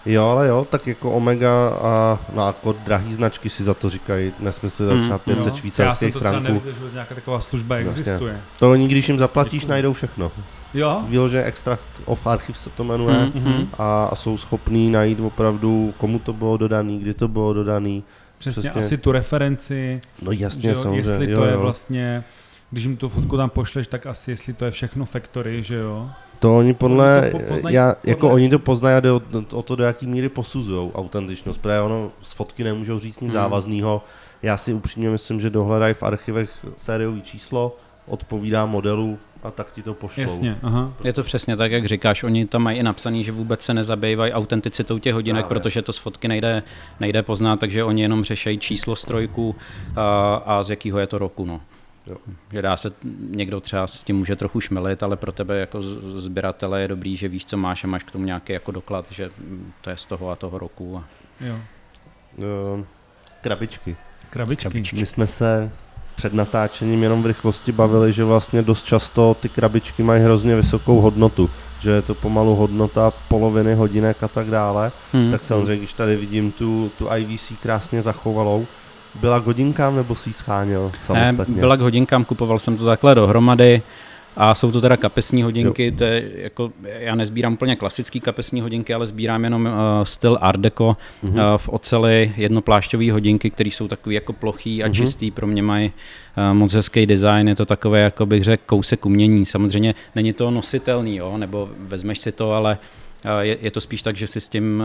Jo, 0.05 0.25
ale 0.27 0.47
jo, 0.47 0.67
tak 0.69 0.87
jako 0.87 1.11
Omega 1.11 1.69
a 1.81 2.19
no, 2.35 2.47
jako 2.47 2.73
drahý 2.73 3.13
značky 3.13 3.49
si 3.49 3.63
za 3.63 3.73
to 3.73 3.89
říkají 3.89 4.33
nesmysl 4.39 4.87
za 4.87 4.93
Mm, 4.93 5.01
třeba 5.01 5.17
500 5.17 5.37
Jo. 5.37 5.45
Já 5.47 5.51
jsem 5.51 5.59
švýcarských 5.59 6.13
to 6.13 6.19
třeba 6.19 6.31
franků. 6.31 6.53
nevěděl, 6.53 6.87
že 6.87 6.93
nějaká 6.93 7.15
taková 7.15 7.41
služba 7.41 7.75
existuje. 7.75 8.41
To 8.59 8.71
oni, 8.71 8.87
když 8.87 9.07
jim 9.07 9.19
zaplatíš, 9.19 9.61
Děkuju. 9.61 9.71
najdou 9.71 9.93
všechno. 9.93 10.31
Jo? 10.73 11.03
Vyloženě 11.09 11.43
Extract 11.43 11.89
of 12.05 12.27
Archive 12.27 12.57
se 12.57 12.69
to 12.69 12.83
jmenuje. 12.83 13.31
Mm, 13.35 13.41
mm. 13.43 13.67
A, 13.77 14.05
a 14.05 14.15
jsou 14.15 14.37
schopní 14.37 14.91
najít 14.91 15.19
opravdu, 15.19 15.93
komu 15.97 16.19
to 16.19 16.33
bylo 16.33 16.57
dodaný, 16.57 16.99
kdy 16.99 17.13
to 17.13 17.27
bylo 17.27 17.53
dodaný. 17.53 18.03
Přesně, 18.39 18.61
Přesně. 18.61 18.81
asi 18.81 18.97
tu 18.97 19.11
referenci, 19.11 20.01
No 20.21 20.31
jasně, 20.31 20.61
že 20.61 20.69
jo, 20.69 20.75
samozřejmě. 20.75 20.99
jestli 20.99 21.31
jo, 21.31 21.37
to 21.39 21.45
je 21.45 21.53
jo. 21.53 21.59
vlastně, 21.59 22.23
když 22.71 22.83
jim 22.83 22.97
tu 22.97 23.09
fotku 23.09 23.37
tam 23.37 23.49
pošleš, 23.49 23.87
tak 23.87 24.05
asi 24.05 24.31
jestli 24.31 24.53
to 24.53 24.65
je 24.65 24.71
všechno 24.71 25.05
factory, 25.05 25.63
že 25.63 25.75
jo? 25.75 26.09
To 26.39 26.57
oni 26.57 26.73
podle, 26.73 27.21
Oni 27.21 27.31
to 27.31 27.37
po- 27.39 27.43
poznají 27.45 27.75
já, 27.75 27.95
podle- 27.95 28.11
jako 28.11 28.29
oni 28.29 28.49
to 28.49 28.59
poznají 28.59 28.95
a 28.95 28.99
jde 28.99 29.11
o, 29.11 29.21
o 29.53 29.61
to, 29.61 29.75
do 29.75 29.83
jaký 29.83 30.07
míry 30.07 30.29
posuzují 30.29 30.91
autentičnost, 30.91 31.61
protože 31.61 31.79
ono 31.81 32.11
z 32.21 32.33
fotky 32.33 32.63
nemůžou 32.63 32.99
říct 32.99 33.19
nic 33.19 33.31
Hmm. 33.31 33.41
závaznýho. 33.41 34.03
Já 34.41 34.57
si 34.57 34.73
upřímně 34.73 35.09
myslím, 35.09 35.39
že 35.41 35.49
dohledají 35.49 35.93
v 35.93 36.03
archivech 36.03 36.65
sériový 36.77 37.21
číslo, 37.21 37.77
odpovídá 38.07 38.65
modelu 38.65 39.19
a 39.43 39.51
tak 39.51 39.71
ti 39.71 39.81
to 39.81 39.93
pošlou. 39.93 40.23
Jasně, 40.23 40.57
aha. 40.63 40.93
Je 41.03 41.13
to 41.13 41.23
přesně 41.23 41.57
tak, 41.57 41.71
jak 41.71 41.85
říkáš. 41.85 42.23
Oni 42.23 42.45
tam 42.45 42.61
mají 42.61 42.77
i 42.79 42.83
napsaný, 42.83 43.23
že 43.23 43.31
vůbec 43.31 43.61
se 43.61 43.73
nezabývají 43.73 44.33
autenticitou 44.33 44.97
těch 44.97 45.13
hodinek, 45.13 45.45
Právě. 45.45 45.59
protože 45.59 45.81
to 45.81 45.93
z 45.93 45.97
fotky 45.97 46.27
nejde, 46.27 46.63
nejde 46.99 47.23
poznat, 47.23 47.59
takže 47.59 47.83
oni 47.83 48.01
jenom 48.01 48.23
řešejí 48.23 48.57
číslo 48.57 48.95
strojku 48.95 49.55
a, 49.95 50.35
a 50.35 50.63
z 50.63 50.69
jakého 50.69 50.99
je 50.99 51.07
to 51.07 51.17
roku. 51.17 51.45
No. 51.45 51.61
Jo. 52.09 52.17
Že 52.51 52.61
dá 52.61 52.77
se, 52.77 52.91
někdo 53.29 53.59
třeba 53.59 53.87
s 53.87 54.03
tím 54.03 54.17
může 54.17 54.35
trochu 54.35 54.61
šmelit, 54.61 55.03
ale 55.03 55.17
pro 55.17 55.31
tebe 55.31 55.59
jako 55.59 55.81
sběratele 56.17 56.81
je 56.81 56.87
dobrý, 56.87 57.15
že 57.15 57.27
víš, 57.27 57.45
co 57.45 57.57
máš 57.57 57.83
a 57.83 57.87
máš 57.87 58.03
k 58.03 58.11
tomu 58.11 58.25
nějaký 58.25 58.53
jako 58.53 58.71
doklad, 58.71 59.05
že 59.09 59.29
mm, 59.39 59.71
to 59.81 59.89
je 59.89 59.97
z 59.97 60.05
toho 60.05 60.29
a 60.29 60.35
toho 60.35 60.59
roku. 60.59 60.97
A 60.97 61.03
Jo. 61.41 61.55
Ehm, 62.75 62.85
krabičky. 63.41 63.95
Krabičky. 64.29 64.95
My 64.95 65.05
jsme 65.05 65.27
se 65.27 65.71
před 66.21 66.33
natáčením 66.33 67.03
jenom 67.03 67.23
v 67.23 67.25
rychlosti 67.25 67.71
bavili, 67.71 68.13
že 68.13 68.23
vlastně 68.23 68.61
dost 68.61 68.83
často 68.85 69.35
ty 69.39 69.49
krabičky 69.49 70.03
mají 70.03 70.21
hrozně 70.23 70.55
vysokou 70.55 71.01
hodnotu, 71.01 71.49
že 71.79 71.91
je 71.91 72.01
to 72.01 72.15
pomalu 72.15 72.55
hodnota 72.55 73.11
poloviny 73.27 73.73
hodinek 73.73 74.23
a 74.23 74.27
tak 74.27 74.47
dále. 74.47 74.91
hmm. 75.13 75.31
Tak 75.31 75.45
samozřejmě, 75.45 75.77
když 75.77 75.93
tady 75.93 76.15
vidím 76.15 76.51
tu, 76.51 76.91
tu 76.97 77.07
IVC 77.17 77.53
krásně 77.63 78.01
zachovalou, 78.01 78.65
byla 79.21 79.39
k 79.39 79.45
hodinkám 79.45 79.95
nebo 79.95 80.15
si 80.15 80.29
ji 80.29 80.33
scháněl 80.33 80.83
Ne, 80.83 80.91
samostatně? 81.01 81.55
byla 81.59 81.75
k 81.75 81.81
hodinkám, 81.81 82.25
kupoval 82.25 82.59
jsem 82.59 82.77
to 82.77 82.85
takhle 82.85 83.15
dohromady 83.15 83.81
a 84.35 84.55
jsou 84.55 84.71
to 84.71 84.81
teda 84.81 84.97
kapesní 84.97 85.43
hodinky, 85.43 85.91
to 85.91 86.03
je 86.03 86.31
jako, 86.35 86.71
já 86.83 87.15
nezbírám 87.15 87.53
úplně 87.53 87.75
klasický 87.75 88.19
kapesní 88.19 88.61
hodinky, 88.61 88.93
ale 88.93 89.07
sbírám 89.07 89.43
jenom 89.43 89.65
uh, 89.65 89.71
styl 90.03 90.37
Art 90.41 90.59
Deco 90.59 90.97
uh, 91.21 91.39
v 91.57 91.69
oceli 91.69 92.33
jednoplášťové 92.37 93.11
hodinky, 93.11 93.49
které 93.49 93.67
jsou 93.69 93.87
takový 93.87 94.15
jako 94.15 94.33
plochý 94.33 94.83
a 94.83 94.85
Mhm. 94.85 94.93
čistý, 94.93 95.31
pro 95.31 95.47
mě 95.47 95.63
mají 95.63 95.91
uh, 96.37 96.57
moc 96.57 96.73
hezký 96.73 97.05
design, 97.05 97.47
je 97.47 97.55
to 97.55 97.65
takové, 97.65 97.99
jako 98.01 98.25
bych 98.25 98.43
řekl, 98.43 98.63
kousek 98.65 99.05
umění. 99.05 99.45
Samozřejmě 99.45 99.95
není 100.15 100.33
to 100.33 100.51
nositelný, 100.51 101.15
jo, 101.15 101.37
nebo 101.37 101.69
vezmeš 101.79 102.19
si 102.19 102.31
to, 102.31 102.51
ale 102.53 102.77
je, 103.41 103.57
je 103.61 103.71
to 103.71 103.81
spíš 103.81 104.01
tak, 104.01 104.15
že 104.15 104.27
si 104.27 104.41
s 104.41 104.49
tím 104.49 104.83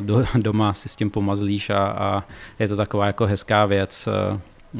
do, 0.00 0.24
doma 0.36 0.74
si 0.74 0.88
s 0.88 0.96
tím 0.96 1.10
pomazlíš 1.10 1.70
a, 1.70 1.78
a 1.78 2.24
je 2.58 2.68
to 2.68 2.76
taková 2.76 3.06
jako 3.06 3.26
hezká 3.26 3.66
věc. 3.66 4.08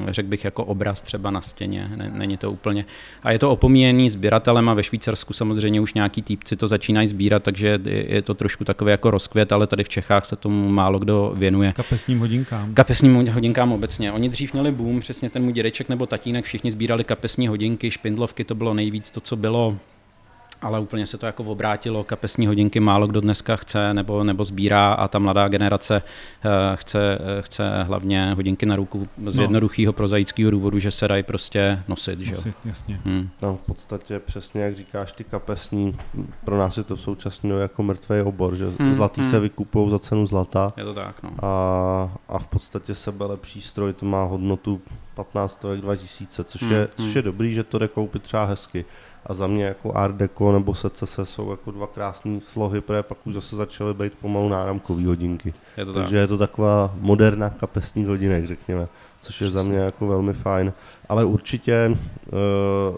Řekl 0.09 0.29
bych, 0.29 0.44
jako 0.44 0.64
obraz 0.64 1.03
třeba 1.03 1.31
na 1.31 1.40
stěně. 1.40 1.90
Není 2.12 2.37
to 2.37 2.53
úplně. 2.53 2.85
A 3.22 3.33
je 3.33 3.38
to 3.38 3.50
opomíjený 3.50 4.11
sběratelem 4.11 4.68
a 4.68 4.74
ve 4.74 4.83
Švýcarsku 4.83 5.33
samozřejmě 5.33 5.81
už 5.81 5.94
nějaký 5.94 6.22
týpci 6.22 6.57
to 6.57 6.68
začínají 6.68 7.07
sbírat, 7.07 7.42
takže 7.42 7.81
je 7.85 8.22
to 8.22 8.35
trošku 8.35 8.64
takové 8.64 8.90
jako 8.90 9.11
rozkvět, 9.11 9.53
ale 9.53 9.66
tady 9.66 9.85
v 9.85 9.88
Čechách 9.88 10.26
se 10.26 10.37
tomu 10.37 10.68
málo 10.68 10.98
kdo 10.98 11.33
věnuje. 11.37 11.72
Kapesním 11.72 12.18
hodinkám. 12.20 12.74
Kapesním 12.74 13.29
hodinkám 13.29 13.72
obecně. 13.72 14.12
Oni 14.12 14.29
dřív 14.29 14.53
měli 14.53 14.72
boom, 14.72 15.00
přesně 15.00 15.31
ten 15.31 15.42
můj 15.42 15.53
dědeček 15.53 15.88
nebo 15.88 16.07
tatínek, 16.07 16.44
všichni 16.44 16.70
sbírali 16.70 17.05
kapesní 17.05 17.48
hodinky, 17.48 17.90
špindlovky, 17.90 18.44
to 18.44 18.55
bylo 18.55 18.74
nejvíc 18.74 19.11
to, 19.11 19.20
co 19.20 19.37
bylo 19.37 19.76
ale 20.62 20.81
úplně 20.81 21.07
se 21.07 21.18
to 21.18 21.27
jako 21.27 21.42
obrátilo, 21.42 22.05
kapesní 22.05 22.46
hodinky 22.46 22.81
málo 22.81 23.07
kdo 23.07 23.20
dneska 23.20 23.57
chce 23.57 23.94
nebo, 23.94 24.25
nebo 24.25 24.44
sbírá 24.44 24.92
a 24.92 25.09
ta 25.09 25.18
mladá 25.18 25.49
generace 25.49 26.03
uh, 26.44 26.51
chce, 26.75 27.18
uh, 27.18 27.42
chce 27.42 27.83
hlavně 27.83 28.35
hodinky 28.35 28.66
na 28.66 28.77
ruku 28.77 29.09
z 29.27 29.37
no. 29.37 29.42
jednoduchého 29.42 29.92
prozaického 29.92 30.51
důvodu, 30.51 30.79
že 30.79 30.90
se 30.90 31.09
dají 31.09 31.23
prostě 31.23 31.83
nosit. 31.88 32.18
nosit 32.18 32.44
že? 32.44 32.53
jasně. 32.64 33.01
Hmm. 33.05 33.29
Tam 33.37 33.57
v 33.57 33.62
podstatě 33.62 34.18
přesně, 34.18 34.62
jak 34.62 34.77
říkáš, 34.77 35.12
ty 35.12 35.25
kapesní, 35.25 35.96
pro 36.44 36.59
nás 36.59 36.77
je 36.77 36.85
to 36.85 36.96
v 36.96 37.01
současně 37.01 37.53
jako 37.53 37.83
mrtvý 37.83 38.20
obor, 38.20 38.57
že 38.57 38.66
hmm. 38.79 38.92
zlatý 38.92 39.20
hmm. 39.20 39.31
se 39.31 39.40
vykupují 39.40 39.90
za 39.90 39.99
cenu 39.99 40.27
zlata. 40.27 40.73
Je 40.77 40.85
to 40.85 40.94
tak, 40.94 41.23
no. 41.23 41.31
A, 41.42 42.11
a 42.29 42.38
v 42.38 42.46
podstatě 42.46 42.94
sebe 42.94 43.25
lepší 43.25 43.61
stroj, 43.61 43.92
to 43.92 44.07
má 44.07 44.25
hodnotu 44.25 44.81
15 45.14 45.64
2000, 45.81 46.44
což, 46.44 46.62
hmm. 46.62 46.73
je, 46.73 46.88
což 46.96 47.05
hmm. 47.05 47.16
je 47.16 47.23
dobrý, 47.23 47.55
že 47.55 47.64
to 47.64 47.79
jde 47.79 47.88
koupit 47.88 48.23
třeba 48.23 48.44
hezky 48.44 48.85
a 49.31 49.35
za 49.35 49.47
mě 49.47 49.64
jako 49.64 49.97
Art 49.97 50.14
Deco 50.14 50.53
nebo 50.53 50.75
Secese 50.75 51.27
jsou 51.27 51.51
jako 51.51 51.71
dva 51.71 51.87
krásné 51.87 52.40
slohy, 52.40 52.81
protože 52.81 53.03
pak 53.03 53.19
už 53.25 53.35
zase 53.35 53.57
začaly 53.57 53.95
být 53.95 54.12
pomalu 54.21 54.49
náramkové 54.49 55.07
hodinky. 55.07 55.55
Je 55.77 55.85
to 55.85 55.93
Takže 55.93 56.16
tak. 56.16 56.21
je 56.21 56.27
to 56.27 56.38
taková 56.38 56.95
moderna 57.01 57.51
kapesní 57.51 58.05
hodinek, 58.05 58.47
řekněme, 58.47 58.88
což 59.21 59.40
je 59.40 59.51
za 59.51 59.62
mě 59.62 59.79
jako 59.79 60.07
velmi 60.07 60.33
fajn. 60.33 60.73
Ale 61.09 61.25
určitě 61.25 61.88
uh, 61.88 62.97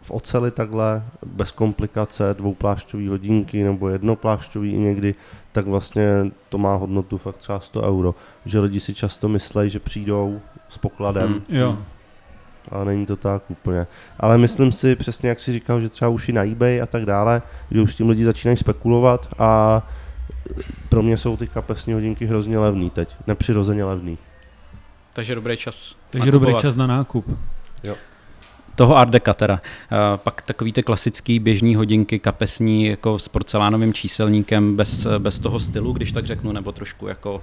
v 0.00 0.10
oceli 0.10 0.50
takhle, 0.50 1.02
bez 1.26 1.52
komplikace, 1.52 2.34
dvouplášťový 2.38 3.08
hodinky 3.08 3.64
nebo 3.64 3.88
jednoplášťový 3.88 4.72
i 4.72 4.78
někdy, 4.78 5.14
tak 5.52 5.66
vlastně 5.66 6.30
to 6.48 6.58
má 6.58 6.74
hodnotu 6.74 7.18
fakt 7.18 7.36
třeba 7.36 7.60
100 7.60 7.82
euro. 7.82 8.14
Že 8.44 8.60
lidi 8.60 8.80
si 8.80 8.94
často 8.94 9.28
myslí, 9.28 9.70
že 9.70 9.80
přijdou 9.80 10.40
s 10.68 10.78
pokladem, 10.78 11.28
mm, 11.28 11.42
jo 11.48 11.78
ale 12.70 12.84
není 12.84 13.06
to 13.06 13.16
tak 13.16 13.42
úplně. 13.48 13.86
Ale 14.20 14.38
myslím 14.38 14.72
si, 14.72 14.96
přesně 14.96 15.28
jak 15.28 15.40
si 15.40 15.52
říkal, 15.52 15.80
že 15.80 15.88
třeba 15.88 16.08
už 16.08 16.28
i 16.28 16.32
na 16.32 16.44
eBay 16.44 16.82
a 16.82 16.86
tak 16.86 17.06
dále, 17.06 17.42
že 17.70 17.80
už 17.80 17.94
tím 17.94 18.08
lidi 18.08 18.24
začínají 18.24 18.56
spekulovat 18.56 19.28
a 19.38 19.82
pro 20.88 21.02
mě 21.02 21.18
jsou 21.18 21.36
ty 21.36 21.46
kapesní 21.46 21.92
hodinky 21.92 22.26
hrozně 22.26 22.58
levný 22.58 22.90
teď, 22.90 23.16
nepřirozeně 23.26 23.84
levný. 23.84 24.18
Takže 25.12 25.34
dobrý 25.34 25.56
čas. 25.56 25.96
Takže 26.10 26.26
nakupovat. 26.30 26.50
dobrý 26.50 26.62
čas 26.62 26.74
na 26.74 26.86
nákup. 26.86 27.38
Jo. 27.82 27.94
Toho 28.74 28.96
Art 28.96 29.10
Deca 29.10 29.34
teda. 29.34 29.54
Uh, 29.54 29.98
pak 30.16 30.42
takový 30.42 30.72
ty 30.72 30.82
klasický 30.82 31.38
běžní 31.38 31.74
hodinky 31.74 32.18
kapesní 32.18 32.86
jako 32.86 33.18
s 33.18 33.28
porcelánovým 33.28 33.94
číselníkem 33.94 34.76
bez, 34.76 35.06
bez 35.18 35.38
toho 35.38 35.60
stylu, 35.60 35.92
když 35.92 36.12
tak 36.12 36.26
řeknu, 36.26 36.52
nebo 36.52 36.72
trošku 36.72 37.06
jako 37.08 37.42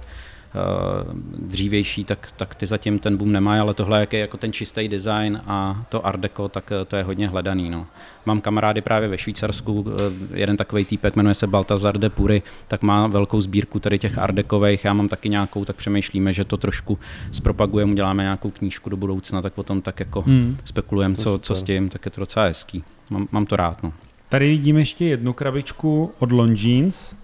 dřívější, 1.38 2.04
tak, 2.04 2.32
tak 2.36 2.54
ty 2.54 2.66
zatím 2.66 2.98
ten 2.98 3.16
boom 3.16 3.32
nemají, 3.32 3.60
ale 3.60 3.74
tohle 3.74 4.00
jak 4.00 4.12
je 4.12 4.20
jako 4.20 4.36
ten 4.36 4.52
čistý 4.52 4.88
design 4.88 5.40
a 5.46 5.84
to 5.88 6.06
art 6.06 6.20
deco, 6.20 6.48
tak 6.48 6.72
eh, 6.72 6.84
to 6.84 6.96
je 6.96 7.02
hodně 7.02 7.28
hledaný. 7.28 7.70
No. 7.70 7.86
Mám 8.26 8.40
kamarády 8.40 8.80
právě 8.80 9.08
ve 9.08 9.18
Švýcarsku, 9.18 9.84
eh, 9.88 10.38
jeden 10.38 10.56
takový 10.56 10.84
týpek 10.84 11.16
jmenuje 11.16 11.34
se 11.34 11.46
Baltazar 11.46 11.98
de 11.98 12.10
Pury, 12.10 12.42
tak 12.68 12.82
má 12.82 13.06
velkou 13.06 13.40
sbírku 13.40 13.80
tady 13.80 13.98
těch 13.98 14.18
art 14.18 14.34
decových, 14.34 14.84
já 14.84 14.92
mám 14.92 15.08
taky 15.08 15.28
nějakou, 15.28 15.64
tak 15.64 15.76
přemýšlíme, 15.76 16.32
že 16.32 16.44
to 16.44 16.56
trošku 16.56 16.98
zpropagujeme, 17.32 17.92
uděláme 17.92 18.22
nějakou 18.22 18.50
knížku 18.50 18.90
do 18.90 18.96
budoucna, 18.96 19.42
tak 19.42 19.52
potom 19.52 19.82
tak 19.82 20.00
jako 20.00 20.22
hmm. 20.22 20.56
spekulujeme, 20.64 21.14
co, 21.14 21.38
co 21.38 21.54
s 21.54 21.62
tím, 21.62 21.88
tak 21.88 22.04
je 22.04 22.10
to 22.10 22.20
docela 22.20 22.46
hezký. 22.46 22.84
Mám, 23.10 23.28
mám 23.32 23.46
to 23.46 23.56
rád. 23.56 23.82
No. 23.82 23.92
Tady 24.28 24.48
vidíme 24.48 24.80
ještě 24.80 25.04
jednu 25.04 25.32
krabičku 25.32 26.12
od 26.18 26.32
Longines, 26.32 27.16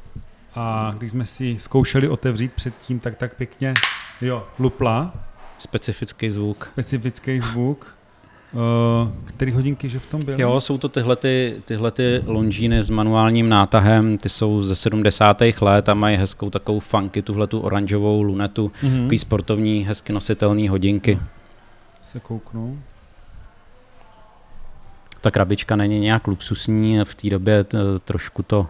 a 0.55 0.95
když 0.99 1.11
jsme 1.11 1.27
si 1.27 1.57
zkoušeli 1.59 2.09
otevřít 2.09 2.53
předtím, 2.53 3.01
tak 3.01 3.17
tak 3.17 3.35
pěkně, 3.35 3.75
jo, 4.21 4.47
lupla. 4.59 5.15
Specifický 5.59 6.31
zvuk. 6.31 6.65
Specifický 6.65 7.41
zvuk. 7.41 7.97
Uh, 8.53 9.11
který 9.25 9.53
hodinky, 9.53 9.89
že 9.89 9.99
v 9.99 10.07
tom 10.07 10.25
byly? 10.25 10.43
Jo, 10.43 10.61
jsou 10.61 10.79
to 10.79 10.89
tyhle, 10.89 11.17
ty, 11.17 11.63
tyhle 11.65 11.91
ty 11.91 12.23
Longines 12.27 12.87
s 12.87 12.91
manuálním 12.91 13.49
nátahem, 13.49 14.19
ty 14.19 14.29
jsou 14.29 14.63
ze 14.63 14.77
70. 14.77 15.41
let 15.61 15.89
a 15.89 15.95
mají 15.95 16.17
hezkou 16.17 16.51
takovou 16.51 16.81
funky, 16.81 17.23
tuhle 17.23 17.47
tu 17.47 17.61
oranžovou 17.61 18.23
lunetu, 18.23 18.69
mm-hmm. 18.69 19.01
takový 19.03 19.19
sportovní, 19.19 19.85
hezky 19.85 20.13
nositelný 20.13 20.69
hodinky. 20.69 21.19
Se 22.03 22.21
kouknu. 22.21 22.83
Ta 25.21 25.31
krabička 25.31 25.77
není 25.77 26.01
nějak 26.01 26.27
luxusní, 26.27 26.99
v 27.05 27.15
té 27.15 27.31
době 27.31 27.65
trošku 28.05 28.43
to 28.43 28.67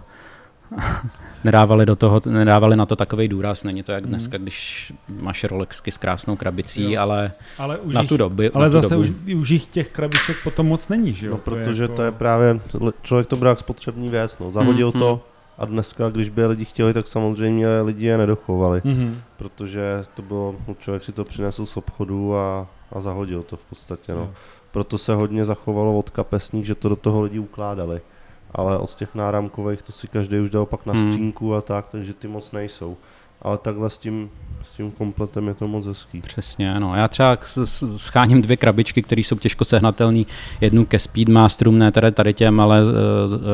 nedávali, 1.45 1.87
do 1.87 1.97
toho, 1.97 2.21
nedávali 2.27 2.77
na 2.77 2.87
to 2.87 2.97
takový 2.97 3.29
důraz. 3.29 3.65
Není 3.65 3.83
to 3.83 3.93
jak 3.93 4.03
mhm. 4.03 4.11
dneska, 4.11 4.39
když 4.39 4.93
máš 5.09 5.45
Rolexky 5.45 5.93
s 5.93 5.97
krásnou 5.97 6.37
krabicí, 6.37 6.93
jo. 6.93 7.01
ale, 7.01 7.33
ale 7.59 7.79
už 7.79 7.95
na 7.95 8.01
jich, 8.01 8.09
tu 8.09 8.17
dobu. 8.17 8.43
Ale 8.55 8.67
tu 8.67 8.73
zase 8.73 8.95
dobu. 8.95 9.01
Už, 9.01 9.35
už 9.35 9.51
jich 9.51 9.67
těch 9.67 9.89
krabiček 9.89 10.37
potom 10.45 10.67
moc 10.67 10.89
není, 10.89 11.13
že 11.13 11.27
jo? 11.27 11.33
No, 11.33 11.39
protože 11.39 11.89
to 11.89 11.93
je, 11.93 11.93
jako... 11.93 11.97
to 11.97 12.03
je 12.03 12.13
právě, 12.13 12.61
člověk 13.03 13.27
to 13.27 13.37
bral 13.37 13.57
spotřební 13.57 14.11
věc, 14.11 14.39
no. 14.39 14.51
zahodil 14.51 14.93
mm, 14.95 15.01
to, 15.01 15.21
a 15.59 15.65
dneska, 15.65 16.11
když 16.11 16.29
by 16.29 16.47
lidi 16.47 16.65
chtěli, 16.65 16.95
tak 16.95 17.07
samozřejmě 17.07 17.81
lidi 17.81 18.07
je 18.07 18.19
nedochovali, 18.19 18.81
mm-hmm. 18.81 19.15
protože 19.37 20.05
to 20.15 20.23
bylo, 20.23 20.55
no, 20.69 20.75
člověk 20.79 21.05
si 21.05 21.13
to 21.13 21.25
přinesl 21.25 21.67
z 21.67 21.77
obchodu 21.77 22.37
a, 22.37 22.67
a 22.93 23.01
zahodil 23.01 23.43
to 23.43 23.57
v 23.57 23.65
podstatě. 23.65 24.13
No. 24.15 24.31
Proto 24.71 24.99
se 24.99 25.15
hodně 25.15 25.45
zachovalo 25.45 25.99
od 25.99 26.11
kapesník, 26.11 26.65
že 26.65 26.75
to 26.75 26.89
do 26.89 26.97
toho 26.97 27.23
lidi 27.23 27.39
ukládali 27.39 28.01
ale 28.55 28.79
od 28.79 28.95
těch 28.95 29.15
náramkových 29.15 29.83
to 29.83 29.93
si 29.93 30.09
každý 30.09 30.41
už 30.41 30.51
dal 30.51 30.67
pak 30.67 30.87
na 30.87 30.93
hmm. 30.93 31.11
skřínku 31.11 31.55
a 31.55 31.61
tak, 31.61 31.87
takže 31.87 32.15
ty 32.15 32.29
moc 32.29 32.53
nejsou. 32.53 32.97
Ale 33.43 33.59
takhle 33.59 33.91
s 33.91 33.99
tím, 33.99 34.31
s 34.63 34.77
tím 34.77 34.91
kompletem 34.91 35.49
je 35.49 35.55
to 35.55 35.69
moc 35.69 35.87
hezký. 35.87 36.21
Přesně, 36.21 36.75
ano. 36.75 36.95
Já 36.97 37.09
třeba 37.09 37.39
scháním 37.97 38.43
dvě 38.43 38.57
krabičky, 38.57 39.03
které 39.03 39.21
jsou 39.21 39.37
těžko 39.37 39.65
sehnatelné. 39.65 40.23
Jednu 40.61 40.85
ke 40.85 40.99
Speedmasterům, 40.99 41.79
ne 41.79 41.93
tady, 41.93 42.13
tady 42.13 42.35
těm, 42.35 42.61
ale 42.61 42.83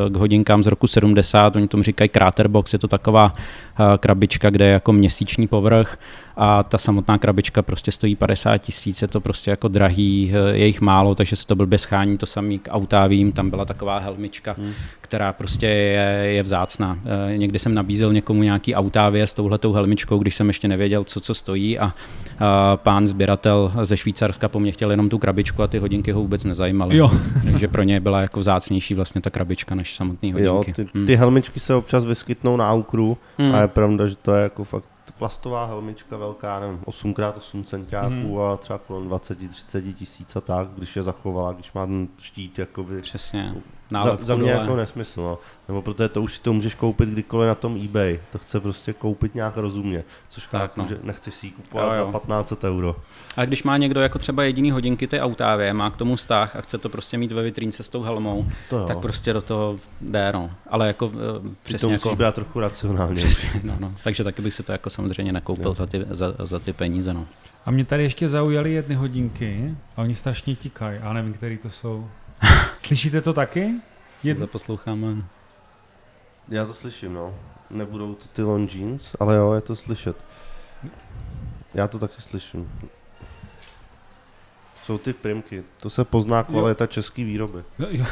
k 0.08 0.16
hodinkám 0.16 0.62
z 0.62 0.66
roku 0.66 0.86
70. 0.86 1.56
Oni 1.56 1.68
tomu 1.68 1.82
říkají 1.82 2.10
Craterbox, 2.10 2.72
je 2.72 2.78
to 2.78 2.88
taková 2.88 3.34
eh, 3.34 3.98
krabička, 3.98 4.50
kde 4.50 4.64
je 4.64 4.72
jako 4.72 4.92
měsíční 4.92 5.46
povrch 5.46 5.98
a 6.40 6.62
ta 6.62 6.78
samotná 6.78 7.18
krabička 7.18 7.62
prostě 7.62 7.92
stojí 7.92 8.16
50 8.16 8.58
tisíc, 8.58 9.02
je 9.02 9.08
to 9.08 9.20
prostě 9.20 9.50
jako 9.50 9.68
drahý, 9.68 10.32
eh, 10.34 10.56
je 10.58 10.66
jich 10.66 10.80
málo, 10.80 11.14
takže 11.14 11.36
se 11.36 11.46
to 11.46 11.56
blbě 11.56 11.78
schání, 11.78 12.18
to 12.18 12.26
samý 12.26 12.58
k 12.58 12.68
autávím, 12.70 13.32
tam 13.32 13.50
byla 13.50 13.64
taková 13.64 13.98
helmička, 13.98 14.54
hmm. 14.58 14.72
která 15.00 15.32
prostě 15.32 15.66
je, 15.66 16.32
je 16.34 16.42
vzácná. 16.42 16.98
Eh, 17.04 17.38
někdy 17.38 17.58
jsem 17.58 17.74
nabízel 17.74 18.12
někomu 18.12 18.42
nějaký 18.42 18.74
autávě 18.74 19.26
s 19.26 19.34
touhletou 19.34 19.72
helmičkou, 19.72 20.18
když 20.18 20.34
jsem 20.34 20.48
ještě 20.48 20.68
nevěděl, 20.68 20.97
co 21.04 21.20
co 21.20 21.34
stojí 21.34 21.78
a, 21.78 21.94
a 22.38 22.76
pán 22.76 23.06
sběratel 23.06 23.72
ze 23.82 23.96
Švýcarska 23.96 24.48
po 24.48 24.60
mně 24.60 24.72
chtěl 24.72 24.90
jenom 24.90 25.08
tu 25.08 25.18
krabičku 25.18 25.62
a 25.62 25.66
ty 25.66 25.78
hodinky 25.78 26.12
ho 26.12 26.20
vůbec 26.20 26.44
nezajímaly. 26.44 26.96
Jo. 26.96 27.10
takže 27.44 27.68
pro 27.68 27.82
ně 27.82 28.00
byla 28.00 28.20
jako 28.20 28.40
vzácnější 28.40 28.94
vlastně 28.94 29.20
ta 29.20 29.30
krabička 29.30 29.74
než 29.74 29.94
samotné 29.94 30.32
hodinky. 30.32 30.70
Jo, 30.70 30.74
ty, 30.76 30.86
hmm. 30.94 31.06
ty 31.06 31.16
helmičky 31.16 31.60
se 31.60 31.74
občas 31.74 32.04
vyskytnou 32.04 32.56
na 32.56 32.70
aukru 32.70 33.18
hmm. 33.38 33.54
a 33.54 33.60
je 33.60 33.68
pravda, 33.68 34.06
že 34.06 34.16
to 34.16 34.34
je 34.34 34.42
jako 34.42 34.64
fakt 34.64 34.88
plastová 35.18 35.66
helmička 35.66 36.16
velká, 36.16 36.60
nevím, 36.60 36.78
8x8 36.78 37.64
centiáků 37.64 38.34
mm. 38.34 38.40
a 38.40 38.56
třeba 38.56 38.78
kolem 38.78 39.08
20-30 39.08 39.94
tisíc 39.94 40.36
a 40.36 40.40
tak, 40.40 40.68
když 40.76 40.96
je 40.96 41.02
zachovala, 41.02 41.52
když 41.52 41.72
má 41.72 41.86
ten 41.86 42.08
štít 42.18 42.58
jakoby. 42.58 43.00
Přesně. 43.00 43.54
Za, 43.90 44.18
za 44.22 44.36
mě 44.36 44.50
jako 44.50 44.76
nesmysl, 44.76 45.22
no. 45.22 45.38
Nebo 45.68 45.82
protože 45.82 46.08
to 46.08 46.22
už 46.22 46.34
si 46.34 46.40
to 46.40 46.52
můžeš 46.52 46.74
koupit 46.74 47.08
kdykoliv 47.08 47.48
na 47.48 47.54
tom 47.54 47.80
eBay. 47.84 48.20
To 48.32 48.38
chce 48.38 48.60
prostě 48.60 48.92
koupit 48.92 49.34
nějak 49.34 49.56
rozumně, 49.56 50.04
což 50.28 50.46
tak, 50.46 50.60
chápu, 50.60 50.80
no. 50.80 50.86
že 50.86 50.98
nechceš 51.02 51.34
si 51.34 51.46
ji 51.46 51.52
kupovat 51.52 51.96
jo, 51.96 52.00
jo. 52.00 52.06
za 52.06 52.18
15 52.18 52.64
euro. 52.64 52.96
A 53.36 53.44
když 53.44 53.62
má 53.62 53.76
někdo 53.76 54.00
jako 54.00 54.18
třeba 54.18 54.44
jediný 54.44 54.70
hodinky 54.70 55.06
ty 55.06 55.20
autávě, 55.20 55.72
má 55.72 55.90
k 55.90 55.96
tomu 55.96 56.16
vztah 56.16 56.56
a 56.56 56.60
chce 56.60 56.78
to 56.78 56.88
prostě 56.88 57.18
mít 57.18 57.32
ve 57.32 57.42
vitrínce 57.42 57.82
s 57.82 57.88
tou 57.88 58.02
helmou, 58.02 58.46
tak 58.86 58.98
prostě 58.98 59.32
do 59.32 59.42
toho 59.42 59.78
jde, 60.00 60.32
no. 60.32 60.50
Ale 60.70 60.86
jako 60.86 61.06
uh, 61.06 61.12
přesně 61.62 61.88
to 61.88 61.92
jako... 62.08 62.16
brát 62.16 62.34
trochu 62.34 62.60
racionálně. 62.60 63.14
Přesně, 63.14 63.50
no, 63.64 63.76
no. 63.80 63.94
Takže 64.04 64.24
taky 64.24 64.42
bych 64.42 64.54
si 64.54 64.62
to 64.62 64.72
jako 64.72 64.90
samozřejmě 64.90 65.32
nekoupil 65.32 65.74
za 65.74 65.86
ty, 65.86 66.06
za, 66.10 66.34
za 66.38 66.58
ty 66.58 66.72
peníze, 66.72 67.14
no. 67.14 67.26
A 67.66 67.70
mě 67.70 67.84
tady 67.84 68.02
ještě 68.02 68.28
zaujaly 68.28 68.72
jedny 68.72 68.94
hodinky 68.94 69.74
a 69.96 70.02
oni 70.02 70.14
strašně 70.14 70.56
tikají. 70.56 70.98
A 70.98 71.12
nevím, 71.12 71.32
který 71.32 71.56
to 71.56 71.70
jsou. 71.70 72.08
Slyšíte 72.78 73.20
to 73.20 73.32
taky? 73.32 73.74
Je... 74.24 74.34
Zaposloucháme. 74.34 75.16
Já 76.48 76.66
to 76.66 76.74
slyším, 76.74 77.14
no. 77.14 77.34
Nebudou 77.70 78.14
to 78.14 78.28
ty 78.28 78.42
long 78.42 78.74
jeans, 78.74 79.16
ale 79.20 79.36
jo, 79.36 79.52
je 79.52 79.60
to 79.60 79.76
slyšet. 79.76 80.24
Já 81.74 81.88
to 81.88 81.98
taky 81.98 82.22
slyším. 82.22 82.72
Jsou 84.82 84.98
ty 84.98 85.12
primky, 85.12 85.64
to 85.80 85.90
se 85.90 86.04
pozná 86.04 86.42
kvalita 86.42 86.86
český 86.86 87.24
výroby. 87.24 87.64
Jo, 87.78 87.86
jo. 87.90 88.04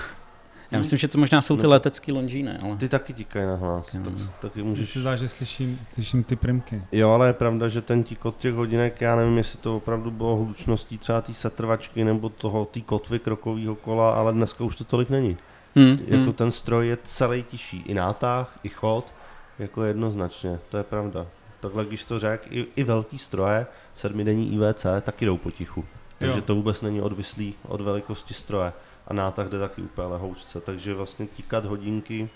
Já 0.70 0.78
myslím, 0.78 0.98
že 0.98 1.08
to 1.08 1.18
možná 1.18 1.42
jsou 1.42 1.56
ty 1.56 1.62
no. 1.62 1.70
letecký 1.70 2.12
Longines, 2.12 2.58
ale... 2.62 2.76
Ty 2.76 2.88
taky 2.88 3.12
tíkají 3.12 3.46
na 3.46 3.54
hlas, 3.54 3.96
tak, 4.04 4.12
taky 4.40 4.62
můžeš... 4.62 4.90
se 4.90 5.00
zdá, 5.00 5.16
že 5.16 5.28
slyším, 5.28 5.80
slyším 5.94 6.24
ty 6.24 6.36
primky. 6.36 6.82
Jo, 6.92 7.10
ale 7.10 7.26
je 7.26 7.32
pravda, 7.32 7.68
že 7.68 7.82
ten 7.82 8.02
tík 8.02 8.24
od 8.24 8.36
těch 8.36 8.54
hodinek, 8.54 9.00
já 9.00 9.16
nevím, 9.16 9.38
jestli 9.38 9.58
to 9.58 9.76
opravdu 9.76 10.10
bylo 10.10 10.36
hlučností 10.36 10.98
třeba 10.98 11.20
té 11.20 11.34
setrvačky 11.34 12.04
nebo 12.04 12.28
toho, 12.28 12.64
té 12.64 12.80
kotvy 12.80 13.18
krokového 13.18 13.74
kola, 13.74 14.14
ale 14.14 14.32
dneska 14.32 14.64
už 14.64 14.76
to 14.76 14.84
tolik 14.84 15.10
není. 15.10 15.36
Hmm, 15.76 15.98
jako 16.06 16.24
hmm. 16.24 16.32
ten 16.32 16.50
stroj 16.50 16.88
je 16.88 16.98
celý 17.04 17.42
tiší, 17.42 17.82
i 17.86 17.94
nátah, 17.94 18.58
i 18.62 18.68
chod, 18.68 19.14
jako 19.58 19.84
jednoznačně, 19.84 20.58
to 20.68 20.76
je 20.76 20.82
pravda. 20.82 21.26
Takhle, 21.60 21.84
když 21.84 22.04
to 22.04 22.18
řek, 22.18 22.46
i, 22.50 22.66
i 22.76 22.84
velký 22.84 23.18
stroje, 23.18 23.66
sedmidenní 23.94 24.54
IVC, 24.54 24.86
taky 25.00 25.26
jdou 25.26 25.36
potichu. 25.36 25.84
Takže 26.18 26.38
jo. 26.38 26.42
to 26.42 26.54
vůbec 26.54 26.82
není 26.82 27.00
odvislý 27.00 27.54
od 27.62 27.80
velikosti 27.80 28.34
stroje. 28.34 28.72
A 29.08 29.14
nátah 29.14 29.48
jde 29.48 29.58
taky 29.58 29.82
úplně 29.82 30.08
lehoučce, 30.08 30.60
takže 30.60 30.94
vlastně 30.94 31.26
tíkat 31.26 31.64
hodinky, 31.64 32.28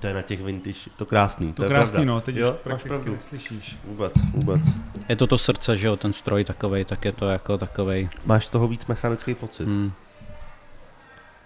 to 0.00 0.06
je 0.06 0.14
na 0.14 0.22
těch 0.22 0.42
vintage, 0.42 0.90
to 0.96 1.06
krásný. 1.06 1.52
To, 1.52 1.62
to 1.62 1.68
krásný, 1.68 2.04
no, 2.04 2.20
teď 2.20 2.36
jo, 2.36 2.52
už 2.52 2.58
prakticky 2.62 3.10
neslyšíš. 3.10 3.78
Vůbec, 3.84 4.12
vůbec. 4.32 4.62
Je 5.08 5.16
to 5.16 5.26
to 5.26 5.38
srdce, 5.38 5.76
že 5.76 5.86
jo, 5.86 5.96
ten 5.96 6.12
stroj 6.12 6.44
takovej, 6.44 6.84
tak 6.84 7.04
je 7.04 7.12
to 7.12 7.28
jako 7.28 7.58
takovej. 7.58 8.08
Máš 8.24 8.48
toho 8.48 8.68
víc 8.68 8.86
mechanický 8.86 9.34
pocit. 9.34 9.68
Hmm. 9.68 9.92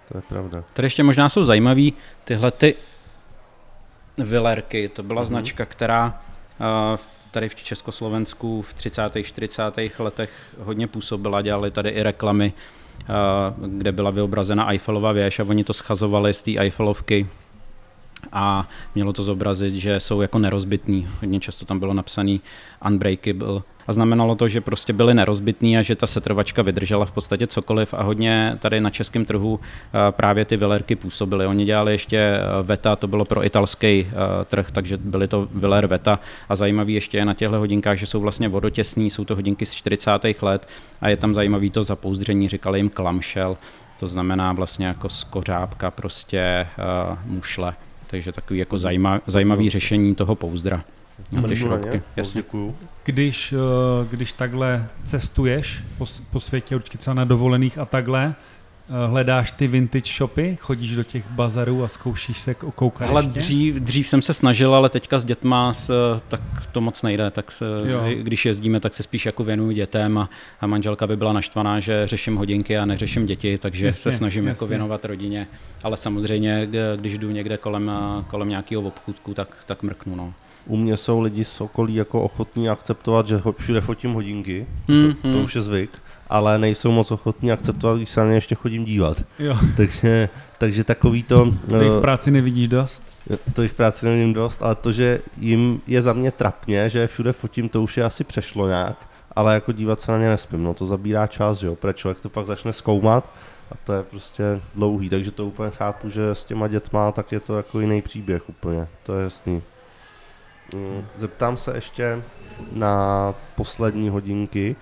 To 0.09 0.19
je 0.19 0.23
pravda. 0.23 0.65
Tady 0.73 0.87
ještě 0.87 1.03
možná 1.03 1.29
jsou 1.29 1.45
zajímavý 1.45 1.93
tyhle 2.25 2.51
ty 2.51 2.75
Villerky, 4.19 4.89
to 4.89 5.03
byla 5.03 5.23
mm-hmm. 5.23 5.27
značka, 5.27 5.67
která 5.67 6.21
uh, 6.61 6.99
tady 7.31 7.49
v 7.49 7.55
Československu 7.55 8.63
v 8.63 8.75
30. 8.75 9.03
40. 9.23 9.63
letech 9.99 10.31
hodně 10.59 10.87
působila, 10.87 11.43
dělali 11.43 11.71
tady 11.71 11.91
i 11.91 12.03
reklamy, 12.03 12.53
uh, 13.59 13.67
kde 13.67 13.93
byla 13.93 14.11
vyobrazena 14.11 14.71
Eiffelova 14.71 15.13
věž 15.13 15.39
a 15.39 15.45
oni 15.45 15.65
to 15.65 15.73
schazovali 15.73 16.35
z 16.35 16.43
té 16.43 16.51
Eiffelovky 16.51 17.27
a 18.33 18.69
mělo 18.95 19.13
to 19.13 19.23
zobrazit, 19.23 19.75
že 19.75 20.01
jsou 20.01 20.21
jako 20.21 20.39
nerozbitní. 20.39 21.07
Hodně 21.21 21.41
často 21.41 21.65
tam 21.65 21.79
bylo 21.79 21.95
napsaný 21.95 22.41
unbreakable 22.87 23.63
a 23.89 23.93
znamenalo 23.93 24.35
to, 24.35 24.49
že 24.49 24.61
prostě 24.61 24.93
byly 24.93 25.15
nerozbitný 25.15 25.79
a 25.79 25.83
že 25.83 25.97
ta 25.97 26.07
setrvačka 26.07 26.63
vydržela 26.63 27.05
v 27.05 27.13
podstatě 27.13 27.47
cokoliv 27.47 27.95
a 27.95 28.03
hodně 28.03 28.59
tady 28.59 28.81
na 28.81 28.91
českém 28.91 29.25
trhu 29.25 29.61
eh, 29.61 30.13
právě 30.13 30.45
ty 30.45 30.57
Villerky 30.57 30.97
působily. 30.97 31.47
Oni 31.47 31.65
dělali 31.65 31.93
ještě 31.93 32.19
eh, 32.19 32.43
Veta, 32.63 32.97
to 32.97 33.07
bylo 33.07 33.25
pro 33.25 33.45
italský 33.45 33.87
eh, 33.87 34.45
trh, 34.45 34.71
takže 34.71 34.97
byly 34.97 35.29
to 35.29 35.49
Viller 35.55 35.87
Veta 35.87 36.21
a 36.49 36.57
zajímavý 36.57 36.95
ještě 36.95 37.19
je 37.19 37.25
na 37.25 37.35
těchto 37.35 37.59
hodinkách, 37.59 37.99
že 37.99 38.07
jsou 38.07 38.21
vlastně 38.21 38.49
vodotěsný, 38.49 39.11
jsou 39.11 39.25
to 39.25 39.35
hodinky 39.35 39.67
z 39.67 39.73
40. 39.73 40.11
let 40.43 40.69
a 41.01 41.09
je 41.09 41.17
tam 41.17 41.35
zajímavý 41.35 41.71
to 41.71 41.83
zapouzdření, 41.83 42.49
říkali 42.49 42.79
jim 42.79 42.89
klamšel, 42.89 43.57
to 44.01 44.07
znamená 44.07 44.53
vlastně 44.53 44.87
jako 44.87 45.09
skořápka 45.09 45.91
prostě 45.91 46.67
uh, 47.11 47.19
mušle. 47.25 47.75
Takže 48.11 48.33
takový 48.33 48.59
jako 48.59 48.79
zajímavý, 48.79 49.21
zajímavý 49.27 49.71
řešení 49.71 50.15
toho 50.15 50.35
pouzdra. 50.35 50.85
Na 51.33 51.43
ty 51.43 51.57
šrobky. 51.57 52.03
Jasně. 52.17 52.39
Děkuju. 52.39 52.77
Když, 53.05 53.53
eh, 53.53 53.57
když 54.11 54.33
takhle 54.33 54.89
cestuješ 55.05 55.85
po, 55.99 56.05
po 56.31 56.41
světě, 56.41 56.77
určitě 56.77 56.99
třeba 56.99 57.15
na 57.15 57.25
dovolených 57.25 57.79
a 57.79 57.85
takhle, 57.85 58.35
hledáš 59.07 59.53
ty 59.53 59.67
vintage 59.67 60.13
shopy, 60.17 60.57
chodíš 60.61 60.97
do 60.97 61.05
těch 61.05 61.31
bazarů 61.31 61.85
a 61.85 61.89
zkoušíš 61.89 62.41
se 62.41 62.55
koukat 62.55 63.09
Ale 63.09 63.23
dřív, 63.23 63.75
dřív 63.75 64.09
jsem 64.09 64.23
se 64.23 64.33
snažil, 64.33 64.75
ale 64.75 64.89
teďka 64.89 65.19
s 65.19 65.25
dětma 65.25 65.75
s, 65.75 65.91
tak 66.29 66.41
to 66.73 66.81
moc 66.81 67.03
nejde, 67.03 67.31
tak 67.31 67.53
se, 67.53 67.65
když 68.23 68.47
jezdíme, 68.47 68.81
tak 68.81 68.95
se 68.95 69.03
spíš 69.03 69.27
jako 69.27 69.45
věnuju 69.45 69.71
dětem 69.71 70.19
a, 70.19 70.29
a 70.61 70.67
manželka 70.67 71.07
by 71.07 71.17
byla 71.17 71.33
naštvaná, 71.33 71.81
že 71.81 72.07
řeším 72.07 72.37
hodinky 72.37 72.79
a 72.79 72.85
neřeším 72.85 73.27
děti, 73.27 73.59
takže 73.59 73.87
jasně, 73.87 74.13
se 74.13 74.19
snažím 74.19 74.45
jako 74.45 74.49
jasně. 74.49 74.65
jako 74.65 74.67
věnovat 74.67 75.05
rodině, 75.05 75.47
ale 75.85 75.97
samozřejmě, 75.97 76.69
když 76.97 77.19
jdu 77.19 77.31
někde 77.31 77.57
kolem, 77.57 77.93
kolem 78.27 78.49
nějakého 78.49 78.83
obchůdku, 78.83 79.35
tak, 79.35 79.57
tak 79.67 79.83
mrknu. 79.83 80.17
No. 80.17 80.35
U 80.67 80.77
mě 80.77 80.97
jsou 80.97 81.21
lidi 81.21 81.45
z 81.45 81.61
okolí 81.61 81.95
jako 81.95 82.23
ochotní 82.23 82.69
akceptovat, 82.69 83.29
že 83.29 83.41
všude 83.59 83.81
fotím 83.81 84.13
hodinky, 84.13 84.67
mm, 84.89 85.15
to, 85.15 85.33
to 85.33 85.39
už 85.39 85.55
je 85.55 85.63
zvyk, 85.63 85.91
ale 86.29 86.59
nejsou 86.59 86.91
moc 86.91 87.11
ochotní 87.11 87.53
akceptovat, 87.53 87.97
když 87.97 88.11
se 88.11 88.21
na 88.21 88.27
ně 88.27 88.35
ještě 88.35 88.55
chodím 88.55 88.85
dívat. 88.85 89.25
Jo. 89.39 89.59
takže, 89.77 90.29
takže 90.59 90.85
takový 90.85 91.23
to... 91.23 91.55
To 91.69 91.83
jich 91.83 91.93
v 91.93 91.99
eh, 91.99 92.01
práci 92.01 92.31
nevidíš 92.31 92.69
dost? 92.69 93.03
To 93.55 93.63
jich 93.63 93.73
v 93.73 93.77
práci 93.77 94.07
nevidím 94.07 94.33
dost, 94.33 94.63
ale 94.63 94.75
to, 94.75 94.93
že 94.93 95.21
jim 95.37 95.81
je 95.87 96.03
za 96.03 96.13
mě 96.13 96.31
trapně, 96.31 96.91
že 96.91 97.07
všude 97.07 97.33
fotím, 97.33 97.69
to 97.69 97.83
už 97.83 97.97
je 97.97 98.05
asi 98.05 98.25
přešlo 98.25 98.69
nějak, 98.69 99.09
ale 99.37 99.55
jako 99.55 99.73
dívat 99.73 100.01
se 100.01 100.13
na 100.13 100.19
ně 100.19 100.29
nespím, 100.29 100.65
no 100.65 100.75
to 100.75 100.87
zabírá 100.87 101.27
čas, 101.27 101.59
že 101.59 101.67
jo, 101.67 101.75
protože 101.75 101.95
člověk 101.95 102.21
to 102.21 102.29
pak 102.29 102.47
začne 102.47 102.73
zkoumat 102.73 103.31
a 103.73 103.75
to 103.85 103.93
je 103.93 104.03
prostě 104.03 104.61
dlouhý, 104.75 105.09
takže 105.09 105.31
to 105.31 105.47
úplně 105.47 105.71
chápu, 105.71 106.11
že 106.11 106.31
s 106.31 106.45
těma 106.45 106.69
dětma 106.69 107.13
tak 107.13 107.33
je 107.33 107.41
to 107.41 107.57
jako 107.57 107.81
jiný 107.81 108.03
příběh 108.03 108.49
úplně, 108.49 108.89
to 109.03 109.19
je 109.19 109.25
jasný. 109.25 109.63
Mm, 110.75 111.07
zeptám 111.17 111.57
se 111.57 111.75
ještě 111.75 112.23
na 112.73 113.35
poslední 113.57 114.09
hodinky. 114.09 114.77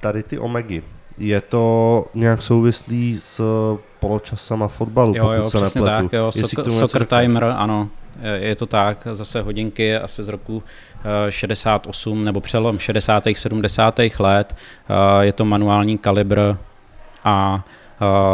Tady 0.00 0.22
ty 0.22 0.38
Omegy. 0.38 0.82
Je 1.18 1.40
to 1.40 2.04
nějak 2.14 2.42
souvislý 2.42 3.18
s 3.22 3.42
poločasama 4.00 4.68
fotbalu, 4.68 5.14
jo, 5.16 5.22
pokud 5.22 5.34
jo, 5.34 5.50
se 5.50 5.60
nepletu. 5.60 6.08
Tak, 6.08 6.12
jo, 6.12 6.28
Sok- 6.28 6.78
Soccer 6.78 7.06
Timer, 7.06 7.44
ano, 7.44 7.88
je 8.34 8.56
to 8.56 8.66
tak. 8.66 9.06
Zase 9.12 9.42
hodinky 9.42 9.96
asi 9.96 10.24
z 10.24 10.28
roku 10.28 10.62
68 11.28 12.18
eh, 12.20 12.24
nebo 12.24 12.40
přelom 12.40 12.78
60. 12.78 13.24
70. 13.34 13.98
let. 14.18 14.54
Eh, 14.88 15.24
je 15.24 15.32
to 15.32 15.44
manuální 15.44 15.98
kalibr 15.98 16.40
a 17.24 17.64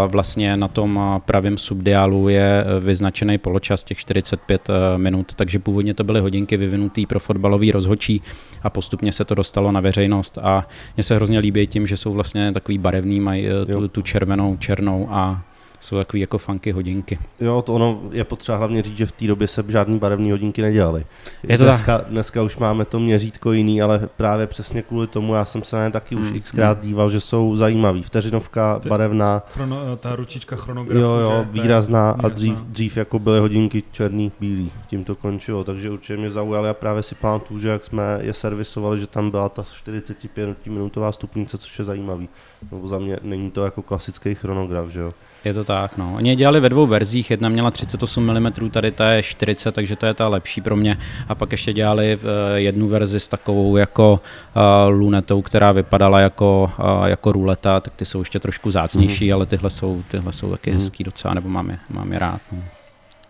vlastně 0.07 0.57
na 0.57 0.68
tom 0.68 1.20
pravém 1.24 1.59
subdiálu 1.59 2.29
je 2.29 2.64
e, 2.64 2.81
vyznačený 2.81 3.38
poločas 3.38 3.85
těch 3.85 3.98
45 3.98 4.68
e, 4.68 4.98
minut, 4.98 5.35
takže 5.35 5.59
původně 5.59 5.94
to 5.94 6.05
byly 6.05 6.20
hodinky 6.20 6.57
vyvinuté 6.57 7.02
pro 7.09 7.20
fotbalový 7.20 7.72
rozhočí 7.72 8.22
a 8.62 8.70
postupně 8.70 9.12
se 9.12 9.24
to 9.24 9.35
dostalo 9.35 9.72
na 9.72 9.81
veřejnost. 9.81 10.38
A 10.42 10.62
mně 10.96 11.02
se 11.02 11.14
hrozně 11.14 11.38
líbí 11.38 11.66
tím, 11.66 11.87
že 11.87 11.96
jsou 11.96 12.12
vlastně 12.12 12.52
takový 12.52 12.79
barevný, 12.79 13.20
mají 13.20 13.46
e, 13.48 13.66
tu, 13.66 13.88
tu 13.88 14.02
červenou, 14.02 14.57
černou 14.57 15.09
a 15.11 15.42
jsou 15.87 15.96
takový 15.96 16.20
jako 16.20 16.38
funky 16.38 16.72
hodinky. 16.72 17.18
Jo, 17.40 17.62
to 17.62 17.75
ono 17.75 18.01
je 18.12 18.25
potřeba 18.25 18.59
hlavně 18.59 18.83
říct, 18.83 18.96
že 18.96 19.07
v 19.07 19.12
té 19.12 19.27
době 19.27 19.49
se 19.49 19.64
žádný 19.68 19.99
barevné 19.99 20.31
hodinky 20.31 20.62
nedělaly. 20.62 21.07
Je 21.42 21.59
to 21.59 21.64
dneska, 21.64 22.05
dneska 22.09 22.42
už 22.42 22.57
máme 22.57 22.85
to 22.85 23.01
měřítko 23.01 23.53
jiný, 23.53 23.83
ale 23.83 24.09
právě 24.16 24.46
přesně 24.46 24.83
kvůli 24.83 25.07
tomu 25.07 25.35
já 25.35 25.44
jsem 25.44 25.64
se 25.64 25.77
na 25.77 25.85
ně 25.85 25.90
taky 25.90 26.14
mm. 26.14 26.22
už 26.22 26.29
hmm, 26.29 26.40
xkrát 26.40 26.79
hmm. 26.79 26.87
díval, 26.87 27.11
že 27.11 27.20
jsou 27.20 27.57
zajímavý. 27.57 28.03
Vteřinovka, 28.03 28.79
Te, 28.79 28.88
barevná. 28.88 29.42
Chrono, 29.49 29.96
ta 29.96 30.16
ručička 30.16 30.57
chronografu. 30.57 31.01
Jo, 31.01 31.11
jo, 31.11 31.44
že? 31.44 31.62
výrazná 31.62 32.11
a 32.11 32.29
dřív, 32.29 32.59
dřív 32.59 32.96
jako 32.96 33.18
byly 33.18 33.40
hodinky 33.40 33.83
černý, 33.92 34.33
bílý. 34.40 34.72
Tím 34.87 35.05
to 35.05 35.14
končilo, 35.14 35.64
takže 35.64 35.90
určitě 35.90 36.16
mě 36.16 36.31
zaujalo. 36.31 36.66
Já 36.66 36.75
právě 36.75 37.03
si 37.03 37.14
pamatuju, 37.14 37.61
že 37.61 37.68
jak 37.68 37.85
jsme 37.85 38.18
je 38.20 38.35
servisovali, 38.35 38.99
že 38.99 39.07
tam 39.07 39.31
byla 39.31 39.49
ta 39.49 39.64
45 39.72 40.66
minutová 40.66 41.12
stupnice, 41.12 41.59
což 41.59 41.79
je 41.79 41.85
zajímavý. 41.85 42.29
Nebo 42.72 42.88
za 42.88 42.99
mě 42.99 43.18
není 43.22 43.51
to 43.51 43.64
jako 43.64 43.83
klasický 43.83 44.35
chronograf, 44.35 44.88
že 44.88 45.01
jo. 45.01 45.11
Je 45.47 45.55
to 45.55 45.65
tak, 45.65 45.97
no. 45.97 46.13
Oni 46.15 46.31
je 46.31 46.37
dělali 46.37 46.61
ve 46.61 46.69
dvou 46.69 46.87
verzích, 46.87 47.31
jedna 47.31 47.49
měla 47.49 47.71
38 47.71 48.41
mm, 48.41 48.71
tady 48.71 48.93
ta 48.93 49.11
je 49.11 49.23
40, 49.23 49.73
takže 49.73 49.97
to 49.97 50.07
je 50.07 50.15
ta 50.15 50.29
lepší 50.29 50.61
pro 50.61 50.77
mě. 50.77 50.99
A 51.29 51.35
pak 51.35 51.53
ještě 51.53 51.73
dělali 51.73 52.17
uh, 52.17 52.23
jednu 52.55 52.89
verzi 52.89 53.21
s 53.21 53.29
takovou 53.29 53.77
jako 53.77 54.13
uh, 54.13 54.91
lunetou, 54.91 55.43
která 55.43 55.73
vypadala 55.73 56.21
jako, 56.21 56.73
uh, 56.79 57.07
jako 57.07 57.33
ruleta, 57.33 57.81
tak 57.81 57.95
ty 57.95 58.05
jsou 58.05 58.19
ještě 58.19 58.39
trošku 58.39 58.71
zácnější, 58.71 59.29
mm. 59.29 59.35
ale 59.35 59.47
tyhle 59.47 59.71
jsou, 59.71 60.03
tyhle 60.09 60.33
jsou 60.33 60.51
taky 60.51 60.71
mm. 60.71 60.77
hezký 60.77 61.05
docela, 61.05 61.35
nebo 61.35 61.49
mám 61.49 61.71
je, 61.71 61.79
mám 61.91 62.13
je 62.13 62.19
rád. 62.19 62.41
No. 62.53 62.59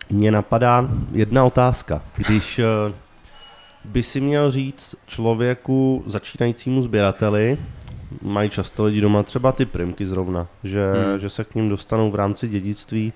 Mně 0.09 0.31
napadá 0.31 0.89
jedna 1.11 1.45
otázka. 1.45 2.01
Když 2.15 2.61
by 3.85 4.03
si 4.03 4.21
měl 4.21 4.51
říct 4.51 4.95
člověku 5.05 6.03
začínajícímu 6.05 6.81
sběrateli, 6.83 7.57
mají 8.21 8.49
často 8.49 8.83
lidi 8.83 9.01
doma 9.01 9.23
třeba 9.23 9.51
ty 9.51 9.65
primky 9.65 10.07
zrovna, 10.07 10.47
že, 10.63 10.93
hmm. 10.93 11.19
že 11.19 11.29
se 11.29 11.43
k 11.43 11.55
ním 11.55 11.69
dostanou 11.69 12.11
v 12.11 12.15
rámci 12.15 12.47
dědictví 12.47 13.13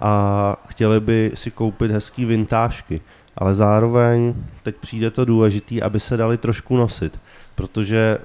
a 0.00 0.56
chtěli 0.68 1.00
by 1.00 1.32
si 1.34 1.50
koupit 1.50 1.90
hezký 1.90 2.24
vintážky, 2.24 3.00
ale 3.36 3.54
zároveň 3.54 4.34
teď 4.62 4.76
přijde 4.76 5.10
to 5.10 5.24
důležitý, 5.24 5.82
aby 5.82 6.00
se 6.00 6.16
dali 6.16 6.38
trošku 6.38 6.76
nosit, 6.76 7.20
protože 7.54 8.18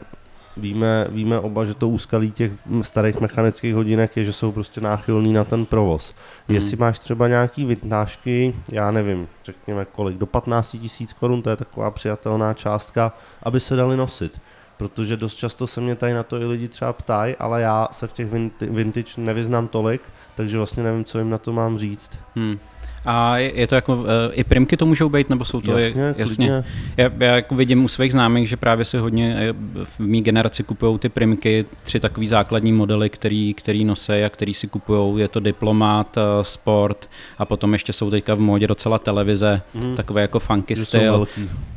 víme, 0.58 1.08
víme 1.10 1.40
oba, 1.40 1.66
že 1.66 1.74
to 1.74 1.90
úskalí 1.90 2.32
těch 2.32 2.52
starých 2.82 3.20
mechanických 3.20 3.76
hodinek 3.76 4.18
je, 4.18 4.24
že 4.24 4.34
jsou 4.34 4.52
prostě 4.52 4.82
náchylný 4.82 5.34
na 5.34 5.44
ten 5.44 5.66
provoz. 5.66 6.14
Hmm. 6.48 6.56
Jestli 6.56 6.78
máš 6.78 7.00
třeba 7.00 7.28
nějaký 7.28 7.66
vintážky, 7.66 8.56
já 8.72 8.92
nevím, 8.92 9.28
řekněme 9.44 9.86
kolik, 9.92 10.18
do 10.18 10.26
15 10.26 10.78
tisíc 10.82 11.14
korun, 11.14 11.42
to 11.42 11.50
je 11.50 11.56
taková 11.56 11.92
přijatelná 11.92 12.54
částka, 12.54 13.14
aby 13.44 13.60
se 13.60 13.76
dali 13.76 13.98
nosit 13.98 14.42
protože 14.78 15.18
dost 15.18 15.36
často 15.36 15.68
se 15.68 15.82
mě 15.82 15.96
tady 15.96 16.14
na 16.14 16.24
to 16.24 16.42
i 16.42 16.46
lidi 16.46 16.68
třeba 16.68 16.94
ptají, 16.94 17.36
ale 17.36 17.62
já 17.62 17.88
se 17.92 18.08
v 18.08 18.14
těch 18.14 18.28
vintage 18.62 19.12
nevyznám 19.18 19.68
tolik, 19.68 20.02
takže 20.36 20.58
vlastně 20.58 20.84
nevím, 20.84 21.04
co 21.04 21.20
jim 21.20 21.30
na 21.30 21.38
to 21.38 21.54
mám 21.54 21.78
říct. 21.78 22.20
Hmm. 22.36 22.60
A 23.06 23.38
je, 23.38 23.68
to 23.68 23.76
jako, 23.76 24.06
eh, 24.08 24.34
i 24.34 24.44
primky 24.44 24.78
to 24.78 24.86
můžou 24.86 25.10
být, 25.10 25.30
nebo 25.30 25.46
jsou 25.46 25.62
to... 25.62 25.78
Jasně, 25.78 26.16
jasně. 26.18 26.64
Já, 26.98 27.12
já 27.20 27.36
jako 27.36 27.56
vidím 27.56 27.86
u 27.86 27.88
svých 27.88 28.12
známých, 28.12 28.50
že 28.50 28.58
právě 28.58 28.86
si 28.86 28.98
hodně 28.98 29.36
eh, 29.38 29.54
v 29.84 30.00
mý 30.00 30.22
generaci 30.22 30.64
kupují 30.64 31.00
ty 31.00 31.10
primky, 31.10 31.66
tři 31.84 32.00
takový 32.00 32.28
základní 32.28 32.72
modely, 32.72 33.10
který, 33.10 33.54
který 33.54 33.86
nosí 33.86 34.12
a 34.12 34.30
který 34.30 34.54
si 34.54 34.68
kupují. 34.68 35.22
Je 35.22 35.28
to 35.28 35.40
diplomat, 35.40 36.18
eh, 36.18 36.22
sport 36.42 37.10
a 37.38 37.46
potom 37.46 37.74
ještě 37.74 37.94
jsou 37.94 38.10
teďka 38.10 38.34
v 38.34 38.40
módě 38.40 38.68
docela 38.68 39.00
televize, 39.00 39.62
mm. 39.74 39.96
takové 39.96 40.22
jako 40.22 40.40
funky 40.40 40.76
styl. 40.76 41.28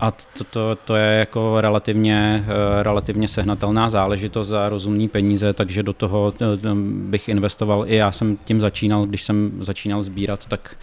A 0.01 0.11
to, 0.11 0.45
to, 0.51 0.79
to 0.85 0.97
je 0.97 1.19
jako 1.19 1.61
relativně, 1.61 2.45
relativně 2.83 3.29
sehnatelná 3.29 3.91
záležitost 3.91 4.49
za 4.49 4.69
rozumný 4.69 5.09
peníze, 5.09 5.53
takže 5.53 5.83
do 5.83 5.93
toho 5.93 6.35
bych 6.85 7.29
investoval. 7.29 7.85
I 7.87 7.97
já 7.97 8.13
jsem 8.13 8.37
tím 8.45 8.61
začínal, 8.61 9.07
když 9.07 9.23
jsem 9.23 9.53
začínal 9.61 10.03
sbírat, 10.03 10.47
tak 10.47 10.77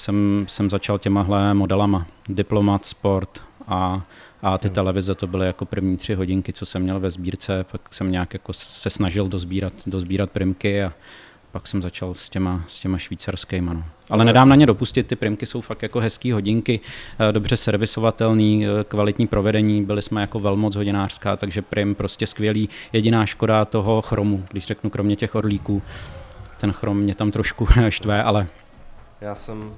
jsem, 0.00 0.44
jsem 0.48 0.70
začal 0.70 0.98
těmahle 0.98 1.54
modelama. 1.54 2.06
Diplomat, 2.28 2.84
sport 2.84 3.42
a, 3.68 4.02
a 4.42 4.58
ty 4.58 4.70
televize 4.70 5.14
to 5.14 5.26
byly 5.26 5.46
jako 5.46 5.64
první 5.64 5.96
tři 5.96 6.14
hodinky, 6.14 6.52
co 6.52 6.66
jsem 6.66 6.82
měl 6.82 7.00
ve 7.00 7.10
sbírce, 7.10 7.64
pak 7.72 7.94
jsem 7.94 8.12
nějak 8.12 8.32
jako 8.32 8.52
se 8.52 8.90
snažil 8.90 9.28
dozbírat, 9.28 9.72
dozbírat 9.86 10.30
primky 10.30 10.82
a 10.82 10.92
pak 11.52 11.66
jsem 11.66 11.82
začal 11.82 12.14
s 12.14 12.30
těma, 12.30 12.64
s 12.68 12.80
těma 12.80 12.98
švýcarskýma. 12.98 13.72
No. 13.72 13.84
Ale 14.10 14.24
nedám 14.24 14.48
na 14.48 14.54
ně 14.54 14.66
dopustit, 14.66 15.06
ty 15.06 15.16
primky 15.16 15.46
jsou 15.46 15.60
fakt 15.60 15.82
jako 15.82 16.00
hezký 16.00 16.32
hodinky, 16.32 16.80
eh, 17.18 17.32
dobře 17.32 17.56
servisovatelný, 17.56 18.66
eh, 18.66 18.84
kvalitní 18.84 19.26
provedení, 19.26 19.84
byli 19.84 20.02
jsme 20.02 20.20
jako 20.20 20.40
velmoc 20.40 20.76
hodinářská, 20.76 21.36
takže 21.36 21.62
prim 21.62 21.94
prostě 21.94 22.26
skvělý. 22.26 22.68
Jediná 22.92 23.26
škoda 23.26 23.64
toho 23.64 24.02
chromu, 24.02 24.44
když 24.50 24.66
řeknu 24.66 24.90
kromě 24.90 25.16
těch 25.16 25.34
orlíků, 25.34 25.82
ten 26.60 26.72
chrom 26.72 26.98
mě 26.98 27.14
tam 27.14 27.30
trošku 27.30 27.68
štve, 27.88 28.22
ale... 28.22 28.46
Já 29.20 29.34
jsem 29.34 29.74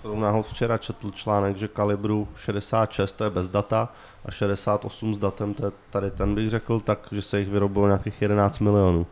shodou 0.00 0.20
náhod 0.20 0.46
včera 0.46 0.78
četl 0.78 1.10
článek, 1.10 1.56
že 1.56 1.68
kalibru 1.68 2.28
66 2.36 3.12
to 3.12 3.24
je 3.24 3.30
bez 3.30 3.48
data 3.48 3.92
a 4.24 4.30
68 4.30 5.14
s 5.14 5.18
datem, 5.18 5.54
to 5.54 5.66
je 5.66 5.72
tady 5.90 6.10
ten 6.10 6.34
bych 6.34 6.50
řekl, 6.50 6.80
tak, 6.80 6.98
že 7.12 7.22
se 7.22 7.38
jich 7.38 7.48
vyrobilo 7.48 7.86
nějakých 7.86 8.22
11 8.22 8.58
milionů 8.58 9.06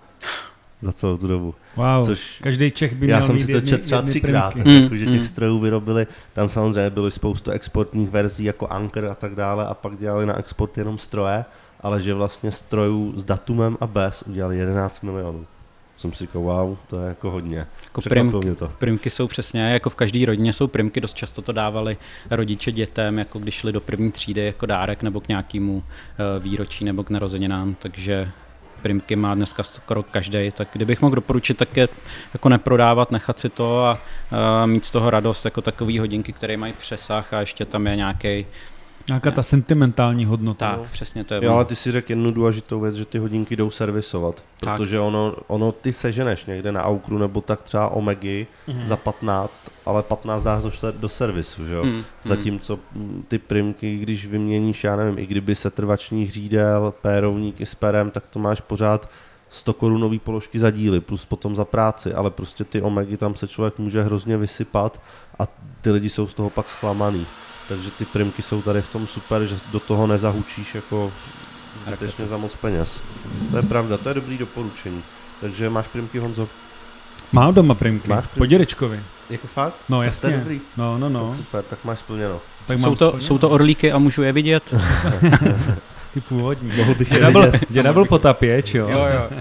za 0.81 0.93
celou 0.93 1.17
tu 1.17 1.29
dobu. 1.29 1.55
Wow, 1.77 2.05
Což 2.05 2.41
každý 2.43 2.71
Čech 2.71 2.95
by 2.95 3.07
měl 3.07 3.19
Já 3.19 3.27
jsem 3.27 3.39
si 3.39 3.53
to 3.53 3.61
četl 3.61 3.85
třeba 3.85 4.03
třikrát, 4.03 4.55
mm, 4.55 4.97
že 4.97 5.07
těch 5.07 5.21
mm. 5.21 5.27
strojů 5.27 5.59
vyrobili, 5.59 6.07
tam 6.33 6.49
samozřejmě 6.49 6.91
byly 6.91 7.11
spoustu 7.11 7.51
exportních 7.51 8.11
verzí 8.11 8.45
jako 8.45 8.67
Anker 8.67 9.05
a 9.11 9.15
tak 9.15 9.35
dále 9.35 9.67
a 9.67 9.75
pak 9.75 9.99
dělali 9.99 10.27
na 10.27 10.39
export 10.39 10.79
jenom 10.79 10.99
stroje, 10.99 11.45
ale 11.81 12.01
že 12.01 12.15
vlastně 12.15 12.53
strojů 12.53 13.13
s 13.17 13.25
datumem 13.25 13.77
a 13.81 13.87
bez 13.87 14.23
udělali 14.23 14.57
11 14.57 15.03
milionů 15.03 15.47
jsem 15.99 16.13
si 16.13 16.19
říkal, 16.19 16.43
wow, 16.43 16.77
to 16.87 17.01
je 17.01 17.09
jako 17.09 17.31
hodně. 17.31 17.67
Jako 17.85 18.01
prim, 18.01 18.33
to. 18.59 18.69
Primky 18.79 19.11
jsou 19.11 19.29
přesně, 19.29 19.61
jako 19.61 19.91
v 19.91 19.95
každé 19.95 20.27
rodině 20.27 20.53
jsou 20.53 20.67
primky, 20.67 21.01
dost 21.01 21.15
často 21.15 21.43
to 21.43 21.53
dávali 21.53 21.97
rodiče 22.31 22.73
dětem, 22.73 23.19
jako 23.19 23.39
když 23.39 23.55
šli 23.55 23.73
do 23.73 23.81
první 23.81 24.13
třídy 24.13 24.41
jako 24.41 24.67
dárek 24.67 25.03
nebo 25.03 25.21
k 25.21 25.29
nějakému 25.29 25.75
uh, 25.77 25.83
výročí 26.43 26.85
nebo 26.85 27.05
k 27.05 27.11
narozeninám, 27.11 27.75
takže 27.75 28.31
primky 28.83 29.17
má 29.17 29.35
dneska 29.35 29.63
skoro 29.63 30.03
každý, 30.03 30.51
tak 30.51 30.69
kdybych 30.73 31.03
mohl 31.03 31.15
doporučit, 31.15 31.57
tak 31.57 31.77
je 31.77 31.89
jako 32.35 32.49
neprodávat, 32.49 33.11
nechat 33.11 33.39
si 33.39 33.49
to 33.49 33.85
a 33.85 33.93
uh, 33.93 34.67
mít 34.71 34.85
z 34.85 34.91
toho 34.91 35.11
radost, 35.11 35.45
jako 35.45 35.61
takový 35.61 35.99
hodinky, 35.99 36.33
které 36.33 36.57
mají 36.57 36.73
přesah 36.73 37.33
a 37.33 37.41
ještě 37.41 37.65
tam 37.65 37.87
je 37.87 37.97
nějaký 37.97 38.47
Nějaká 39.09 39.31
ta 39.31 39.43
sentimentální 39.43 40.25
hodnota. 40.25 40.77
Tak, 40.77 40.91
přesně 40.91 41.25
to 41.25 41.35
je. 41.35 41.45
Jo, 41.45 41.53
ale 41.53 41.65
ty 41.65 41.77
si 41.77 41.93
řekl 41.93 42.13
jednu 42.13 42.31
důležitou 42.31 42.81
věc, 42.81 42.95
že 42.95 43.05
ty 43.05 43.19
hodinky 43.19 43.57
jdou 43.57 43.71
servisovat. 43.71 44.43
Protože 44.61 45.01
ono, 45.01 45.35
ono 45.47 45.73
ty 45.73 45.93
seženeš 45.93 46.47
někde 46.47 46.73
na 46.73 46.85
Aukru 46.85 47.19
nebo 47.19 47.41
tak 47.41 47.63
třeba 47.63 47.89
Omegy 47.89 48.47
mm-hmm. 48.69 48.85
za 48.85 48.97
15, 48.97 49.65
ale 49.87 50.03
15 50.03 50.43
dáš 50.43 50.63
do, 50.63 50.71
do 50.93 51.09
servisu, 51.09 51.67
že 51.67 51.75
jo. 51.75 51.85
Mm, 51.85 52.05
Zatímco 52.23 52.79
ty 53.29 53.39
primky, 53.39 53.97
když 53.97 54.27
vyměníš, 54.27 54.85
já 54.85 54.97
nevím, 54.97 55.19
i 55.19 55.27
kdyby 55.27 55.55
se 55.55 55.71
trvační 55.71 56.25
hřídel, 56.25 56.95
pérovník 57.03 57.61
i 57.61 57.67
s 57.67 57.75
perem, 57.75 58.11
tak 58.11 58.25
to 58.31 58.39
máš 58.39 58.61
pořád 58.61 59.09
100 59.51 59.73
korunový 59.73 60.19
položky 60.19 60.59
za 60.59 60.71
díly, 60.71 61.01
plus 61.01 61.25
potom 61.25 61.55
za 61.55 61.65
práci, 61.65 62.15
ale 62.15 62.31
prostě 62.31 62.65
ty 62.65 62.83
Omegy 62.83 63.17
tam 63.17 63.35
se 63.35 63.49
člověk 63.49 63.79
může 63.79 64.03
hrozně 64.03 64.37
vysypat 64.37 65.01
a 65.39 65.43
ty 65.81 65.91
lidi 65.91 66.09
jsou 66.09 66.27
z 66.27 66.35
toho 66.35 66.51
pak 66.51 66.71
zklamaný. 66.71 67.27
Takže 67.69 67.91
ty 67.91 68.05
primky 68.05 68.43
jsou 68.43 68.63
tady 68.63 68.83
v 68.83 68.89
tom 68.89 69.07
super, 69.07 69.45
že 69.45 69.57
do 69.73 69.81
toho 69.81 70.07
nezahučíš 70.07 70.75
jako 70.75 71.13
zbytečně 71.87 72.27
za 72.27 72.37
moc 72.37 72.55
peněz. 72.55 73.01
To 73.51 73.57
je 73.57 73.63
pravda, 73.63 73.97
to 73.97 74.09
je 74.09 74.15
dobrý 74.15 74.39
doporučení. 74.39 75.03
Takže 75.41 75.71
máš 75.71 75.89
primky, 75.89 76.19
Honzo? 76.19 76.49
Mám 77.33 77.55
doma 77.55 77.75
primky, 77.75 78.09
máš 78.09 78.27
primky? 78.27 78.39
po 78.39 78.47
dědečkovi. 78.47 79.01
Jako 79.31 79.47
fakt? 79.47 79.75
No 79.89 80.03
jasně. 80.03 80.21
To 80.21 80.27
je 80.27 80.39
dobrý. 80.39 80.61
No, 80.77 80.99
no, 80.99 81.09
no. 81.09 81.29
Tak 81.29 81.37
super, 81.37 81.65
tak 81.65 81.85
máš 81.85 81.99
splněno. 81.99 82.41
Tak 82.67 82.79
jsou, 82.79 82.95
to, 82.95 83.21
jsou 83.21 83.39
to 83.39 83.51
orlíky 83.51 83.93
a 83.93 83.99
můžu 83.99 84.23
je 84.23 84.33
vidět? 84.33 84.75
Ty 86.15 86.21
původní. 86.21 86.73
Mohl 86.77 86.95
bych 86.95 87.13
je 87.13 87.27
vidět. 87.27 87.71
Děda 87.71 87.93
byl 87.93 88.05
potapěč, 88.05 88.75
jo. 88.75 88.89
jo, 88.91 88.99
jo. 88.99 89.41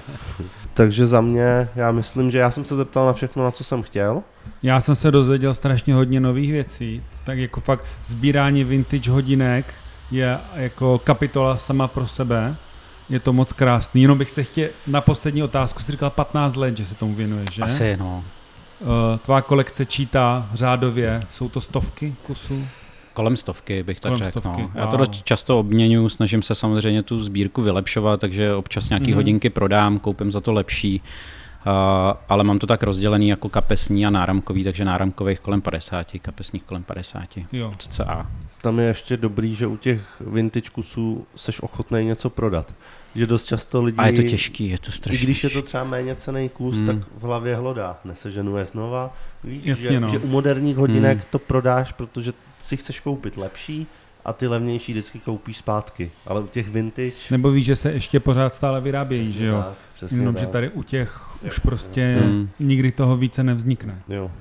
Takže 0.78 1.06
za 1.06 1.22
mě, 1.22 1.70
já 1.76 1.92
myslím, 1.92 2.32
že 2.32 2.40
já 2.40 2.52
jsem 2.52 2.66
se 2.66 2.76
zeptal 2.76 3.06
na 3.06 3.14
všechno, 3.14 3.44
na 3.44 3.52
co 3.52 3.64
jsem 3.64 3.84
chtěl. 3.84 4.24
Já 4.64 4.82
jsem 4.82 4.96
se 4.96 5.12
dozvěděl 5.12 5.54
strašně 5.54 5.94
hodně 5.94 6.20
nových 6.20 6.52
věcí, 6.52 7.04
tak 7.24 7.38
jako 7.38 7.62
fakt 7.62 7.86
sbírání 8.04 8.64
vintage 8.64 9.12
hodinek 9.12 9.74
je 10.12 10.40
jako 10.56 11.00
kapitola 11.00 11.58
sama 11.58 11.88
pro 11.88 12.08
sebe. 12.08 12.56
Je 13.10 13.20
to 13.20 13.34
moc 13.34 13.54
krásný. 13.54 14.02
Jenom 14.02 14.18
bych 14.18 14.32
se 14.32 14.44
chtěl 14.44 14.70
na 14.88 15.02
poslední 15.02 15.44
otázku 15.44 15.80
si 15.80 15.92
říkal 15.92 16.10
15 16.10 16.56
let, 16.56 16.78
že 16.78 16.86
se 16.86 16.96
tomu 16.96 17.14
věnuješ, 17.14 17.50
že? 17.52 17.62
Asi, 17.62 17.98
no. 17.98 18.24
Uh, 18.80 18.88
tvá 19.22 19.42
kolekce 19.42 19.86
čítá 19.86 20.50
řádově, 20.54 21.22
jsou 21.30 21.50
to 21.50 21.62
stovky 21.62 22.16
kusů? 22.24 22.66
Kolem 23.18 23.38
stovky 23.38 23.84
bych 23.84 24.00
tak 24.00 24.16
řekl. 24.16 24.42
No. 24.46 24.72
Já 24.76 24.88
to 24.88 25.06
často 25.06 25.60
obměňuji, 25.60 26.10
snažím 26.10 26.42
se 26.42 26.56
samozřejmě 26.56 27.04
tu 27.04 27.24
sbírku 27.24 27.62
vylepšovat, 27.62 28.20
takže 28.20 28.54
občas 28.54 28.90
nějaký 28.90 29.12
mm-hmm. 29.12 29.16
hodinky 29.16 29.50
prodám, 29.50 30.00
koupím 30.00 30.32
za 30.32 30.42
to 30.42 30.54
lepší. 30.54 31.02
Uh, 31.68 31.74
ale 32.30 32.44
mám 32.44 32.60
to 32.60 32.68
tak 32.68 32.84
rozdělený 32.84 33.30
jako 33.30 33.50
kapesní 33.50 34.06
a 34.06 34.10
náramkový, 34.10 34.64
takže 34.64 34.86
náramkových 34.86 35.40
kolem 35.40 35.62
50, 35.62 36.08
kapesních 36.22 36.64
kolem 36.64 36.84
50. 36.84 37.24
Jo. 37.52 37.72
CCA. 37.78 38.32
Tam 38.62 38.80
je 38.80 38.86
ještě 38.86 39.18
dobrý, 39.18 39.56
že 39.56 39.68
u 39.68 39.78
těch 39.78 40.22
vintage 40.28 40.70
kusů 40.70 41.26
seš 41.36 41.62
ochotný 41.62 42.06
něco 42.06 42.30
prodat. 42.30 42.74
Že 43.18 43.28
dost 43.28 43.44
často 43.44 43.84
lidi... 43.84 43.98
A 43.98 44.08
je 44.08 44.14
to 44.14 44.24
těžký, 44.24 44.70
je 44.70 44.78
to 44.78 44.92
strašný. 44.92 45.22
I 45.22 45.26
když 45.26 45.44
je 45.44 45.50
to 45.50 45.62
třeba 45.62 45.84
méně 45.84 46.16
cený 46.16 46.50
kus, 46.50 46.76
hmm. 46.76 46.86
tak 46.86 46.98
v 46.98 47.24
hlavě 47.24 47.56
hlodá. 47.56 48.00
Neseženuje 48.06 48.66
znova. 48.66 49.14
Víš, 49.44 49.62
Jasně, 49.66 49.90
že, 49.90 50.00
no. 50.00 50.08
že 50.08 50.20
u 50.20 50.28
moderních 50.28 50.78
hodinek 50.78 51.18
hmm. 51.18 51.28
to 51.30 51.40
prodáš, 51.40 51.92
protože 51.92 52.34
si 52.60 52.78
chceš 52.78 53.00
koupit 53.00 53.38
lepší 53.38 53.88
a 54.26 54.34
ty 54.34 54.48
levnější 54.48 54.92
vždycky 54.92 55.20
koupíš 55.20 55.58
zpátky. 55.58 56.12
Ale 56.28 56.42
u 56.42 56.48
těch 56.48 56.70
vintage... 56.70 57.12
Nebo 57.32 57.52
víš, 57.52 57.66
že 57.66 57.76
se 57.76 57.92
ještě 57.92 58.20
pořád 58.20 58.56
stále 58.56 58.82
vyrábějí, 58.82 59.24
přesně 59.24 59.40
že 59.40 59.46
jo? 59.46 59.64
Tak, 59.68 59.76
přesně 59.96 60.20
Jenom, 60.20 60.34
tak. 60.34 60.42
že 60.42 60.48
tady 60.48 60.70
u 60.70 60.84
těch 60.84 61.30
už 61.48 61.60
prostě 61.60 62.18
hmm. 62.22 62.50
nikdy 62.60 62.92
toho 62.92 63.18
více 63.18 63.44
nevznikne. 63.44 64.02
Jo. 64.10 64.32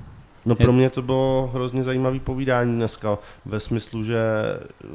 No 0.45 0.55
pro 0.55 0.73
mě 0.73 0.89
to 0.89 1.01
bylo 1.01 1.51
hrozně 1.53 1.83
zajímavý 1.83 2.19
povídání 2.19 2.75
dneska, 2.75 3.17
ve 3.45 3.59
smyslu, 3.59 4.03
že 4.03 4.19
eh, 4.83 4.87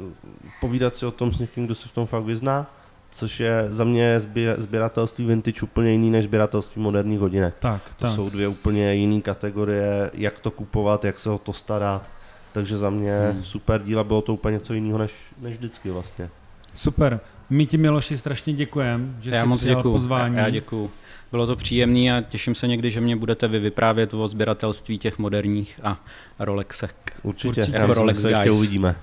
povídat 0.61 0.95
si 0.95 1.05
o 1.05 1.11
tom 1.11 1.33
s 1.33 1.39
někým, 1.39 1.65
kdo 1.65 1.75
se 1.75 1.87
v 1.87 1.91
tom 1.91 2.05
fakt 2.05 2.23
vyzná, 2.23 2.67
což 3.13 3.39
je 3.39 3.65
za 3.69 3.83
mě 3.83 4.19
sběratelství 4.57 5.25
vintage 5.25 5.61
úplně 5.61 5.91
jiný 5.91 6.11
než 6.11 6.23
sběratelství 6.23 6.81
moderních 6.81 7.19
hodinek. 7.19 7.55
Tak, 7.59 7.81
to 7.97 8.05
tak. 8.05 8.15
jsou 8.15 8.29
dvě 8.29 8.47
úplně 8.47 8.93
jiné 8.93 9.21
kategorie, 9.21 10.11
jak 10.13 10.39
to 10.39 10.51
kupovat, 10.51 11.05
jak 11.05 11.19
se 11.19 11.29
o 11.29 11.37
to 11.37 11.53
starat. 11.53 12.11
Takže 12.51 12.77
za 12.77 12.89
mě 12.89 13.29
hmm. 13.31 13.43
super 13.43 13.83
díla, 13.83 14.03
bylo 14.03 14.21
to 14.21 14.33
úplně 14.33 14.53
něco 14.53 14.73
jiného 14.73 14.97
než, 14.97 15.13
než 15.41 15.55
vždycky 15.55 15.91
vlastně. 15.91 16.29
Super. 16.73 17.19
My 17.49 17.65
ti 17.65 17.77
Miloši 17.77 18.17
strašně 18.17 18.53
děkujeme, 18.53 19.05
že 19.19 19.31
já 19.31 19.41
jsi 19.41 19.47
moc 19.47 19.63
děkuju. 19.63 19.93
pozvání. 19.93 20.37
Já 20.37 20.49
děkuju. 20.49 20.91
Bylo 21.31 21.47
to 21.47 21.55
příjemné 21.55 22.17
a 22.17 22.21
těším 22.21 22.55
se 22.55 22.67
někdy, 22.67 22.91
že 22.91 23.01
mě 23.01 23.15
budete 23.15 23.47
vy 23.47 23.59
vyprávět 23.59 24.13
o 24.13 24.27
sběratelství 24.27 24.97
těch 24.97 25.17
moderních 25.17 25.79
a 25.83 25.99
Rolexek. 26.39 26.95
Určitě, 27.23 27.61
Určitě. 27.61 27.77
Jako 27.77 27.93
Rolex 27.93 28.21
se 28.21 28.29
ještě 28.29 28.51
uvidíme. 28.51 28.95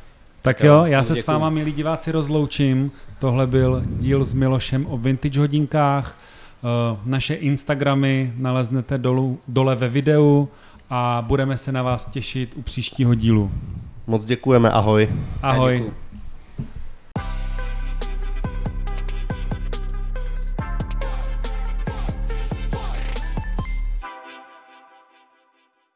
Tak 0.42 0.60
jo, 0.60 0.82
já 0.84 1.02
se 1.02 1.14
děkuju. 1.14 1.22
s 1.22 1.26
váma, 1.26 1.50
milí 1.50 1.72
diváci, 1.72 2.12
rozloučím. 2.12 2.92
Tohle 3.18 3.46
byl 3.46 3.82
díl 3.86 4.24
s 4.24 4.34
Milošem 4.34 4.86
o 4.88 4.98
vintage 4.98 5.40
hodinkách. 5.40 6.18
Eh, 6.64 6.98
naše 7.04 7.34
Instagramy 7.34 8.32
naleznete 8.36 8.98
dolu, 8.98 9.38
dole 9.48 9.76
ve 9.76 9.88
videu 9.88 10.48
a 10.90 11.24
budeme 11.26 11.56
se 11.56 11.72
na 11.72 11.82
vás 11.82 12.06
těšit 12.06 12.52
u 12.56 12.62
příštího 12.62 13.14
dílu. 13.14 13.50
Moc 14.06 14.24
děkujeme, 14.24 14.70
ahoj. 14.70 15.08
Ahoj. 15.42 15.92